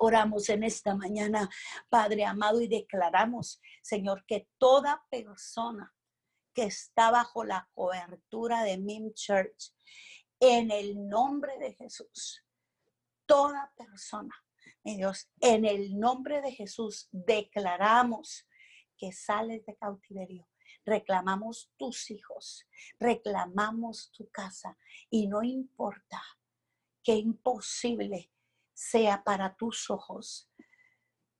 Oramos 0.02 0.48
en 0.48 0.62
esta 0.62 0.94
mañana, 0.94 1.50
Padre 1.90 2.24
amado, 2.24 2.62
y 2.62 2.68
declaramos, 2.68 3.60
Señor, 3.82 4.24
que 4.26 4.48
toda 4.56 5.04
persona 5.10 5.94
que 6.54 6.62
está 6.64 7.10
bajo 7.10 7.44
la 7.44 7.68
cobertura 7.74 8.62
de 8.62 8.78
MIM 8.78 9.12
Church, 9.12 9.74
en 10.40 10.70
el 10.70 11.06
nombre 11.06 11.58
de 11.58 11.74
Jesús, 11.74 12.42
toda 13.26 13.74
persona, 13.76 14.34
mi 14.84 14.96
Dios, 14.96 15.28
en 15.38 15.66
el 15.66 16.00
nombre 16.00 16.40
de 16.40 16.52
Jesús, 16.52 17.10
declaramos 17.12 18.48
que 18.96 19.12
sales 19.12 19.66
de 19.66 19.76
cautiverio. 19.76 20.48
Reclamamos 20.86 21.70
tus 21.76 22.10
hijos, 22.10 22.66
reclamamos 22.98 24.10
tu 24.12 24.30
casa 24.30 24.78
y 25.10 25.26
no 25.26 25.42
importa 25.42 26.22
que 27.02 27.16
imposible 27.16 28.32
sea 28.80 29.22
para 29.24 29.54
tus 29.56 29.90
ojos, 29.90 30.50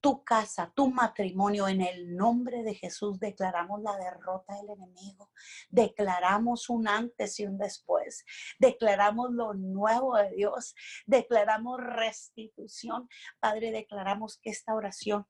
tu 0.01 0.25
casa, 0.25 0.73
tu 0.75 0.91
matrimonio, 0.91 1.69
en 1.69 1.83
el 1.83 2.17
nombre 2.17 2.63
de 2.63 2.75
Jesús 2.75 3.19
declaramos 3.19 3.83
la 3.83 3.97
derrota 3.97 4.55
del 4.57 4.71
enemigo, 4.71 5.31
declaramos 5.69 6.71
un 6.71 6.89
antes 6.89 7.39
y 7.39 7.47
un 7.47 7.59
después, 7.59 8.25
declaramos 8.59 9.31
lo 9.33 9.55
nuevo 9.55 10.17
de 10.17 10.31
Dios, 10.31 10.75
declaramos 11.07 11.81
restitución. 11.81 13.09
Padre, 13.41 13.73
declaramos 13.73 14.39
que 14.43 14.51
esta 14.51 14.75
oración 14.75 15.27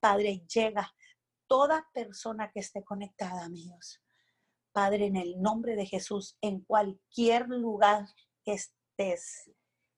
Padre, 0.00 0.44
llega 0.52 0.92
toda 1.48 1.86
persona 1.92 2.50
que 2.52 2.60
esté 2.60 2.84
conectada, 2.84 3.44
amigos. 3.44 4.02
Padre, 4.72 5.06
en 5.06 5.16
el 5.16 5.40
nombre 5.40 5.74
de 5.74 5.86
Jesús, 5.86 6.36
en 6.40 6.60
cualquier 6.60 7.48
lugar 7.48 8.06
que 8.44 8.52
estés, 8.52 9.50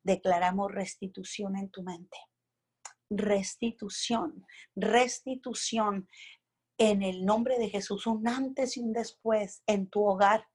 declaramos 0.09 0.73
restitución 0.73 1.57
en 1.57 1.69
tu 1.71 1.83
mente. 1.83 2.19
Restitución, 3.11 4.47
restitución 4.75 6.09
en 6.79 7.03
el 7.03 7.25
nombre 7.25 7.59
de 7.59 7.69
Jesús, 7.69 8.07
un 8.07 8.27
antes 8.27 8.77
y 8.77 8.81
un 8.81 8.93
después 8.93 9.63
en 9.67 9.89
tu 9.89 10.05
hogar, 10.05 10.47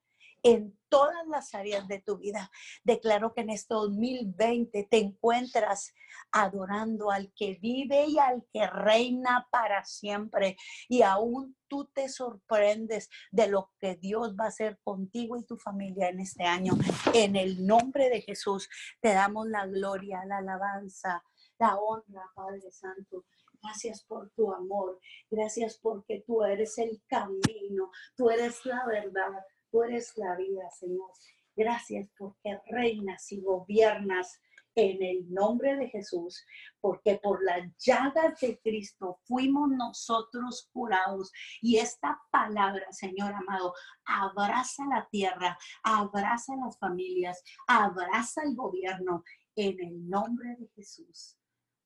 en 0.44 0.78
todas 0.90 1.26
las 1.28 1.56
áreas 1.56 1.88
de 1.88 2.02
tu 2.02 2.18
vida. 2.20 2.52
Declaro 2.84 3.34
que 3.34 3.42
en 3.42 3.50
este 3.50 3.74
2020 3.74 4.88
te 4.90 4.98
encuentras 4.98 5.94
adorando 6.32 7.10
al 7.10 7.34
que 7.36 7.58
vive 7.62 8.06
y 8.06 8.20
al 8.20 8.46
que 8.54 8.68
reina 8.68 9.48
para 9.52 9.84
siempre. 9.86 10.58
Y 10.88 11.02
aún 11.02 11.58
tú 11.68 11.90
te 11.94 12.10
sorprendes 12.10 13.10
de 13.32 13.48
lo 13.48 13.72
que 13.80 13.96
Dios 13.96 14.36
va 14.40 14.46
a 14.46 14.50
hacer 14.50 14.80
contigo 14.84 15.38
y 15.38 15.46
tu 15.46 15.58
familia 15.58 16.10
en 16.10 16.20
este 16.20 16.44
año. 16.44 16.74
En 17.14 17.36
el 17.36 17.66
nombre 17.66 18.10
de 18.10 18.22
Jesús 18.22 18.70
te 19.02 19.14
damos 19.14 19.48
la 19.48 19.66
gloria, 19.66 20.26
la 20.26 20.38
alabanza, 20.38 21.24
la 21.58 21.78
honra, 21.78 22.30
Padre 22.36 22.72
Santo. 22.72 23.26
Gracias 23.64 24.04
por 24.04 24.30
tu 24.32 24.54
amor. 24.54 25.00
Gracias 25.32 25.80
porque 25.82 26.24
tú 26.28 26.44
eres 26.44 26.78
el 26.78 27.02
camino. 27.08 27.92
Tú 28.16 28.30
eres 28.30 28.66
la 28.66 28.86
verdad. 28.86 29.32
Tú 29.74 29.82
eres 29.82 30.16
la 30.18 30.36
vida, 30.36 30.70
Señor. 30.70 31.10
Gracias 31.56 32.08
porque 32.16 32.62
reinas 32.68 33.32
y 33.32 33.42
gobiernas 33.42 34.40
en 34.76 35.02
el 35.02 35.34
nombre 35.34 35.76
de 35.76 35.90
Jesús, 35.90 36.46
porque 36.80 37.20
por 37.24 37.44
las 37.44 37.76
llagas 37.80 38.40
de 38.40 38.60
Cristo 38.60 39.20
fuimos 39.24 39.72
nosotros 39.72 40.70
curados. 40.72 41.32
Y 41.60 41.78
esta 41.78 42.22
palabra, 42.30 42.86
Señor 42.92 43.34
amado, 43.34 43.74
abraza 44.06 44.86
la 44.86 45.08
tierra, 45.10 45.58
abraza 45.82 46.56
las 46.56 46.78
familias, 46.78 47.44
abraza 47.66 48.44
el 48.44 48.56
gobierno 48.56 49.24
en 49.56 49.80
el 49.80 50.08
nombre 50.08 50.56
de 50.56 50.68
Jesús. 50.76 51.36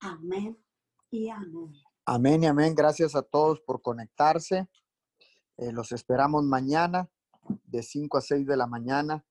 Amén 0.02 0.62
y 1.10 1.30
amén. 1.30 1.72
Amén 2.06 2.44
y 2.44 2.48
amén. 2.48 2.76
Gracias 2.76 3.16
a 3.16 3.22
todos 3.22 3.62
por 3.62 3.82
conectarse. 3.82 4.68
Eh, 5.56 5.72
los 5.72 5.94
esperamos 5.94 6.44
mañana 6.44 7.10
de 7.66 7.84
5 7.84 8.18
a 8.18 8.22
6 8.22 8.46
de 8.46 8.58
la 8.58 8.68
mañana. 8.68 9.26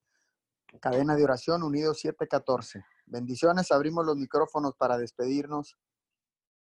Cadena 0.81 1.17
de 1.17 1.25
oración 1.25 1.63
Unidos 1.63 2.01
714. 2.01 2.85
Bendiciones, 3.07 3.71
abrimos 3.71 4.05
los 4.05 4.17
micrófonos 4.17 4.75
para 4.77 4.99
despedirnos. 4.99 5.77